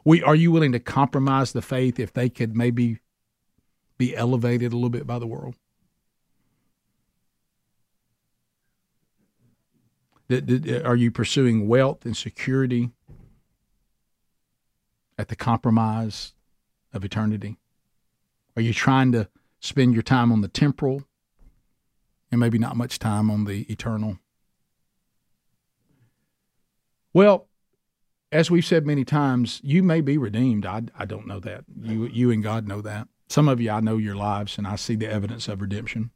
We, 0.03 0.21
are 0.21 0.35
you 0.35 0.51
willing 0.51 0.73
to 0.73 0.79
compromise 0.79 1.53
the 1.53 1.61
faith 1.61 1.99
if 1.99 2.11
they 2.11 2.29
could 2.29 2.55
maybe 2.55 2.99
be 3.97 4.15
elevated 4.15 4.73
a 4.73 4.75
little 4.75 4.89
bit 4.89 5.07
by 5.07 5.19
the 5.19 5.27
world? 5.27 5.55
Are 10.85 10.95
you 10.95 11.11
pursuing 11.11 11.67
wealth 11.67 12.05
and 12.05 12.15
security 12.15 12.91
at 15.17 15.29
the 15.29 15.35
compromise 15.35 16.33
of 16.93 17.05
eternity? 17.05 17.57
Are 18.55 18.61
you 18.61 18.73
trying 18.73 19.13
to 19.13 19.29
spend 19.59 19.93
your 19.93 20.03
time 20.03 20.31
on 20.31 20.41
the 20.41 20.47
temporal 20.47 21.03
and 22.31 22.39
maybe 22.39 22.57
not 22.57 22.75
much 22.75 22.99
time 22.99 23.29
on 23.31 23.45
the 23.45 23.61
eternal? 23.71 24.19
Well, 27.13 27.47
as 28.31 28.49
we've 28.49 28.65
said 28.65 28.85
many 28.85 29.03
times, 29.03 29.59
you 29.63 29.83
may 29.83 30.01
be 30.01 30.17
redeemed. 30.17 30.65
I, 30.65 30.83
I 30.97 31.05
don't 31.05 31.27
know 31.27 31.39
that. 31.41 31.65
You 31.81 32.05
you 32.07 32.31
and 32.31 32.41
God 32.41 32.67
know 32.67 32.81
that. 32.81 33.07
Some 33.27 33.47
of 33.47 33.59
you, 33.59 33.71
I 33.71 33.79
know 33.79 33.97
your 33.97 34.15
lives, 34.15 34.57
and 34.57 34.67
I 34.67 34.75
see 34.75 34.95
the 34.95 35.09
evidence 35.09 35.47
of 35.47 35.61
redemption. 35.61 36.11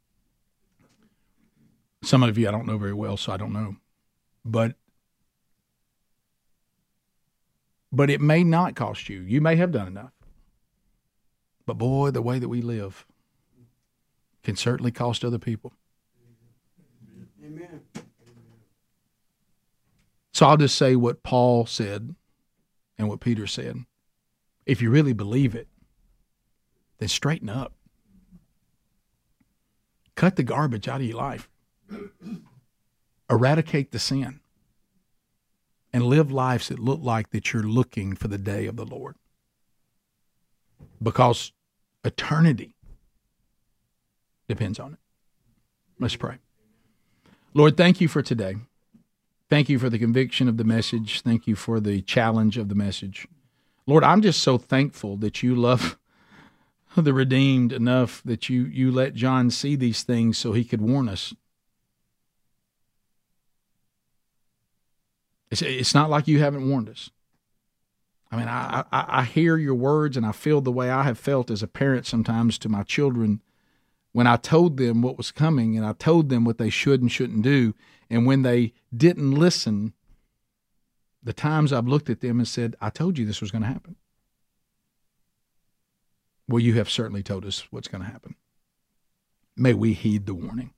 Some 2.02 2.22
of 2.22 2.38
you, 2.38 2.48
I 2.48 2.50
don't 2.50 2.66
know 2.66 2.78
very 2.78 2.92
well, 2.92 3.16
so 3.16 3.32
I 3.32 3.36
don't 3.36 3.52
know. 3.52 3.76
But 4.44 4.76
but 7.92 8.10
it 8.10 8.20
may 8.20 8.44
not 8.44 8.74
cost 8.74 9.08
you. 9.08 9.20
You 9.20 9.40
may 9.40 9.56
have 9.56 9.72
done 9.72 9.86
enough. 9.86 10.12
But 11.66 11.78
boy, 11.78 12.10
the 12.10 12.22
way 12.22 12.38
that 12.38 12.48
we 12.48 12.62
live 12.62 13.06
can 14.42 14.56
certainly 14.56 14.92
cost 14.92 15.24
other 15.24 15.38
people. 15.38 15.72
Amen. 17.44 17.80
So 20.36 20.44
I'll 20.44 20.58
just 20.58 20.76
say 20.76 20.96
what 20.96 21.22
Paul 21.22 21.64
said 21.64 22.14
and 22.98 23.08
what 23.08 23.20
Peter 23.20 23.46
said. 23.46 23.86
If 24.66 24.82
you 24.82 24.90
really 24.90 25.14
believe 25.14 25.54
it, 25.54 25.66
then 26.98 27.08
straighten 27.08 27.48
up. 27.48 27.72
Cut 30.14 30.36
the 30.36 30.42
garbage 30.42 30.88
out 30.88 31.00
of 31.00 31.06
your 31.06 31.16
life. 31.16 31.48
Eradicate 33.30 33.92
the 33.92 33.98
sin. 33.98 34.40
And 35.90 36.04
live 36.04 36.30
lives 36.30 36.68
that 36.68 36.80
look 36.80 37.00
like 37.02 37.30
that 37.30 37.54
you're 37.54 37.62
looking 37.62 38.14
for 38.14 38.28
the 38.28 38.36
day 38.36 38.66
of 38.66 38.76
the 38.76 38.84
Lord. 38.84 39.16
Because 41.02 41.52
eternity 42.04 42.74
depends 44.48 44.78
on 44.78 44.92
it. 44.92 44.98
Let's 45.98 46.16
pray. 46.16 46.36
Lord, 47.54 47.78
thank 47.78 48.02
you 48.02 48.08
for 48.08 48.20
today. 48.20 48.56
Thank 49.48 49.68
you 49.68 49.78
for 49.78 49.88
the 49.88 49.98
conviction 49.98 50.48
of 50.48 50.56
the 50.56 50.64
message. 50.64 51.20
Thank 51.20 51.46
you 51.46 51.54
for 51.54 51.78
the 51.78 52.02
challenge 52.02 52.58
of 52.58 52.68
the 52.68 52.74
message. 52.74 53.28
Lord, 53.86 54.02
I'm 54.02 54.20
just 54.20 54.42
so 54.42 54.58
thankful 54.58 55.16
that 55.18 55.42
you 55.42 55.54
love 55.54 55.96
the 56.96 57.12
redeemed 57.14 57.72
enough 57.72 58.22
that 58.24 58.48
you 58.48 58.64
you 58.64 58.90
let 58.90 59.14
John 59.14 59.50
see 59.50 59.76
these 59.76 60.02
things 60.02 60.36
so 60.36 60.52
he 60.52 60.64
could 60.64 60.80
warn 60.80 61.08
us. 61.08 61.32
It's, 65.50 65.62
it's 65.62 65.94
not 65.94 66.10
like 66.10 66.26
you 66.26 66.40
haven't 66.40 66.68
warned 66.68 66.88
us. 66.88 67.10
I 68.32 68.36
mean, 68.36 68.48
I, 68.48 68.84
I, 68.90 69.04
I 69.20 69.24
hear 69.24 69.56
your 69.56 69.76
words 69.76 70.16
and 70.16 70.26
I 70.26 70.32
feel 70.32 70.60
the 70.60 70.72
way 70.72 70.90
I 70.90 71.04
have 71.04 71.18
felt 71.18 71.50
as 71.50 71.62
a 71.62 71.68
parent 71.68 72.06
sometimes 72.06 72.58
to 72.58 72.68
my 72.68 72.82
children 72.82 73.40
when 74.16 74.26
I 74.26 74.36
told 74.36 74.78
them 74.78 75.02
what 75.02 75.18
was 75.18 75.30
coming 75.30 75.76
and 75.76 75.84
I 75.84 75.92
told 75.92 76.30
them 76.30 76.46
what 76.46 76.56
they 76.56 76.70
should 76.70 77.02
and 77.02 77.12
shouldn't 77.12 77.42
do. 77.42 77.74
And 78.08 78.24
when 78.24 78.40
they 78.40 78.72
didn't 78.96 79.32
listen, 79.32 79.92
the 81.22 81.34
times 81.34 81.70
I've 81.70 81.86
looked 81.86 82.08
at 82.08 82.22
them 82.22 82.38
and 82.38 82.48
said, 82.48 82.76
I 82.80 82.88
told 82.88 83.18
you 83.18 83.26
this 83.26 83.42
was 83.42 83.50
going 83.50 83.60
to 83.60 83.68
happen. 83.68 83.96
Well, 86.48 86.60
you 86.60 86.72
have 86.78 86.88
certainly 86.88 87.22
told 87.22 87.44
us 87.44 87.66
what's 87.70 87.88
going 87.88 88.04
to 88.04 88.10
happen. 88.10 88.36
May 89.54 89.74
we 89.74 89.92
heed 89.92 90.24
the 90.24 90.32
warning 90.32 90.70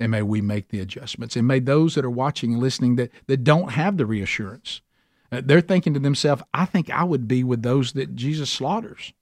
and 0.00 0.10
may 0.10 0.22
we 0.22 0.40
make 0.40 0.70
the 0.70 0.80
adjustments. 0.80 1.36
And 1.36 1.46
may 1.46 1.60
those 1.60 1.94
that 1.94 2.04
are 2.04 2.10
watching 2.10 2.54
and 2.54 2.60
listening 2.60 2.96
that, 2.96 3.12
that 3.28 3.44
don't 3.44 3.70
have 3.70 3.96
the 3.96 4.06
reassurance, 4.06 4.80
uh, 5.30 5.40
they're 5.44 5.60
thinking 5.60 5.94
to 5.94 6.00
themselves, 6.00 6.42
I 6.52 6.64
think 6.64 6.90
I 6.90 7.04
would 7.04 7.28
be 7.28 7.44
with 7.44 7.62
those 7.62 7.92
that 7.92 8.16
Jesus 8.16 8.50
slaughters. 8.50 9.12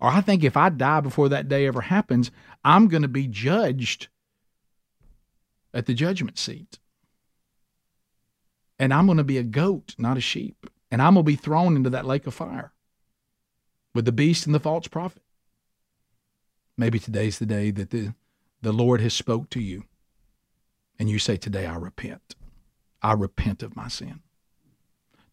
Or 0.00 0.08
I 0.08 0.20
think 0.20 0.44
if 0.44 0.56
I 0.56 0.68
die 0.68 1.00
before 1.00 1.28
that 1.28 1.48
day 1.48 1.66
ever 1.66 1.80
happens, 1.80 2.30
I'm 2.64 2.88
going 2.88 3.02
to 3.02 3.08
be 3.08 3.26
judged 3.26 4.08
at 5.74 5.86
the 5.86 5.94
judgment 5.94 6.38
seat. 6.38 6.78
And 8.78 8.94
I'm 8.94 9.06
going 9.06 9.18
to 9.18 9.24
be 9.24 9.38
a 9.38 9.42
goat, 9.42 9.94
not 9.98 10.16
a 10.16 10.20
sheep. 10.20 10.70
And 10.90 11.02
I'm 11.02 11.14
going 11.14 11.24
to 11.24 11.32
be 11.32 11.36
thrown 11.36 11.76
into 11.76 11.90
that 11.90 12.06
lake 12.06 12.26
of 12.26 12.34
fire 12.34 12.72
with 13.94 14.04
the 14.04 14.12
beast 14.12 14.46
and 14.46 14.54
the 14.54 14.60
false 14.60 14.86
prophet. 14.86 15.22
Maybe 16.76 17.00
today's 17.00 17.40
the 17.40 17.46
day 17.46 17.72
that 17.72 17.90
the, 17.90 18.14
the 18.62 18.72
Lord 18.72 19.00
has 19.00 19.12
spoke 19.12 19.50
to 19.50 19.60
you. 19.60 19.84
And 20.98 21.10
you 21.10 21.18
say, 21.18 21.36
Today 21.36 21.66
I 21.66 21.76
repent. 21.76 22.36
I 23.02 23.12
repent 23.12 23.62
of 23.62 23.76
my 23.76 23.88
sin. 23.88 24.20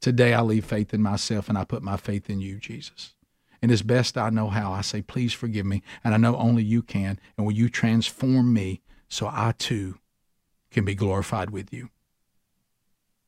Today 0.01 0.34
I 0.34 0.41
leave 0.41 0.66
faith 0.66 0.93
in 0.93 1.01
myself 1.01 1.49
and 1.49 1.57
I 1.57 1.63
put 1.63 1.82
my 1.82 1.97
faith 1.97 2.30
in 2.30 2.39
you, 2.39 2.59
Jesus. 2.59 3.16
And 3.62 3.72
as 3.72 3.82
best 3.82 4.18
I 4.18 4.30
know 4.30 4.49
how, 4.49 4.72
I 4.72 4.82
say, 4.82 5.01
please 5.01 5.34
forgive 5.34 5.66
me. 5.66 5.82
And 6.03 6.14
I 6.14 6.18
know 6.18 6.36
only 6.36 6.64
you 6.64 6.82
can. 6.82 7.20
And 7.38 7.45
will 7.45 7.53
you 7.53 7.70
transform 7.70 8.53
me 8.53 8.82
so 9.10 9.28
I 9.28 9.53
too 9.58 9.99
can 10.72 10.86
be 10.86 10.95
glorified 10.95 11.49
with 11.49 11.74
you? 11.74 11.89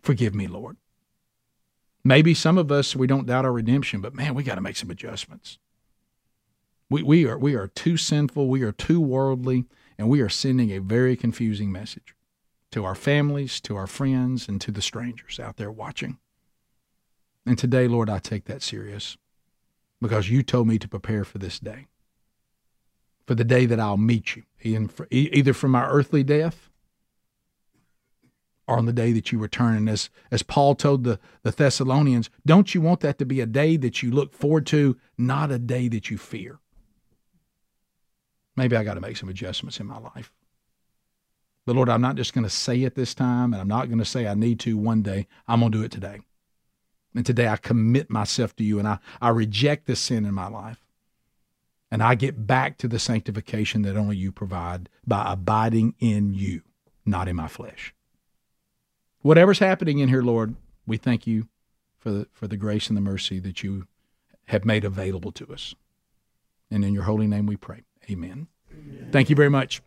Forgive 0.01 0.36
me, 0.36 0.47
Lord. 0.47 0.78
Maybe 2.03 2.34
some 2.34 2.57
of 2.57 2.71
us, 2.71 2.95
we 2.95 3.07
don't 3.07 3.25
doubt 3.25 3.45
our 3.45 3.51
redemption, 3.51 3.99
but 3.99 4.13
man, 4.13 4.34
we 4.34 4.43
got 4.43 4.55
to 4.55 4.61
make 4.61 4.78
some 4.78 4.89
adjustments. 4.89 5.57
We, 6.89 7.03
we, 7.03 7.25
are, 7.25 7.38
we 7.38 7.55
are 7.55 7.67
too 7.67 7.97
sinful, 7.97 8.47
we 8.47 8.61
are 8.61 8.71
too 8.71 9.01
worldly, 9.01 9.65
and 9.97 10.07
we 10.07 10.21
are 10.21 10.30
sending 10.30 10.71
a 10.71 10.80
very 10.80 11.17
confusing 11.17 11.71
message 11.71 12.15
to 12.71 12.86
our 12.86 12.95
families, 12.95 13.59
to 13.61 13.75
our 13.75 13.88
friends, 13.88 14.47
and 14.47 14.61
to 14.61 14.71
the 14.71 14.82
strangers 14.82 15.39
out 15.39 15.57
there 15.57 15.71
watching. 15.71 16.17
And 17.45 17.57
today, 17.57 17.88
Lord, 17.88 18.09
I 18.09 18.19
take 18.19 18.45
that 18.45 18.61
serious 18.61 19.17
because 20.01 20.29
you 20.29 20.43
told 20.43 20.67
me 20.67 20.77
to 20.79 20.87
prepare 20.87 21.23
for 21.23 21.37
this 21.37 21.59
day, 21.59 21.87
for 23.25 23.35
the 23.35 23.43
day 23.43 23.65
that 23.65 23.79
I'll 23.79 23.97
meet 23.97 24.35
you, 24.35 24.43
either 25.09 25.53
from 25.53 25.71
my 25.71 25.85
earthly 25.85 26.23
death 26.23 26.69
or 28.67 28.77
on 28.77 28.85
the 28.85 28.93
day 28.93 29.13
that 29.13 29.31
you 29.31 29.39
return. 29.39 29.75
And 29.77 29.89
as, 29.89 30.09
as 30.29 30.43
Paul 30.43 30.75
told 30.75 31.03
the, 31.03 31.19
the 31.43 31.51
Thessalonians, 31.51 32.29
don't 32.45 32.75
you 32.75 32.81
want 32.81 32.99
that 32.99 33.17
to 33.19 33.25
be 33.25 33.39
a 33.39 33.45
day 33.45 33.77
that 33.77 34.03
you 34.03 34.11
look 34.11 34.33
forward 34.33 34.65
to, 34.67 34.97
not 35.17 35.51
a 35.51 35.59
day 35.59 35.87
that 35.87 36.09
you 36.09 36.17
fear? 36.17 36.59
Maybe 38.55 38.75
I 38.75 38.83
got 38.83 38.95
to 38.95 39.01
make 39.01 39.17
some 39.17 39.29
adjustments 39.29 39.79
in 39.79 39.85
my 39.85 39.99
life. 39.99 40.33
But 41.65 41.75
Lord, 41.75 41.89
I'm 41.89 42.01
not 42.01 42.15
just 42.15 42.33
going 42.33 42.43
to 42.43 42.49
say 42.49 42.83
it 42.83 42.95
this 42.95 43.13
time, 43.13 43.53
and 43.53 43.61
I'm 43.61 43.67
not 43.67 43.87
going 43.87 43.99
to 43.99 44.05
say 44.05 44.27
I 44.27 44.33
need 44.33 44.59
to 44.61 44.77
one 44.77 45.01
day. 45.01 45.27
I'm 45.47 45.59
going 45.59 45.71
to 45.71 45.77
do 45.77 45.83
it 45.83 45.91
today. 45.91 46.21
And 47.15 47.25
today 47.25 47.47
I 47.47 47.57
commit 47.57 48.09
myself 48.09 48.55
to 48.57 48.63
you 48.63 48.79
and 48.79 48.87
I, 48.87 48.99
I 49.21 49.29
reject 49.29 49.87
the 49.87 49.95
sin 49.95 50.25
in 50.25 50.33
my 50.33 50.47
life. 50.47 50.83
And 51.89 52.03
I 52.03 52.15
get 52.15 52.45
back 52.45 52.77
to 52.79 52.87
the 52.87 52.99
sanctification 52.99 53.81
that 53.83 53.95
only 53.95 54.17
you 54.17 54.31
provide 54.31 54.89
by 55.05 55.31
abiding 55.31 55.95
in 55.99 56.33
you, 56.33 56.61
not 57.05 57.27
in 57.27 57.35
my 57.37 57.47
flesh. 57.47 57.93
Whatever's 59.21 59.59
happening 59.59 59.99
in 59.99 60.09
here, 60.09 60.21
Lord, 60.21 60.55
we 60.85 60.97
thank 60.97 61.25
you 61.25 61.47
for 61.97 62.11
the, 62.11 62.27
for 62.31 62.47
the 62.47 62.57
grace 62.57 62.89
and 62.89 62.97
the 62.97 63.01
mercy 63.01 63.39
that 63.39 63.63
you 63.63 63.87
have 64.47 64.65
made 64.65 64.85
available 64.85 65.31
to 65.33 65.51
us. 65.51 65.75
And 66.69 66.83
in 66.83 66.93
your 66.93 67.03
holy 67.03 67.27
name 67.27 67.45
we 67.45 67.55
pray. 67.55 67.83
Amen. 68.09 68.47
Amen. 68.71 69.09
Thank 69.11 69.29
you 69.29 69.35
very 69.35 69.49
much. 69.49 69.81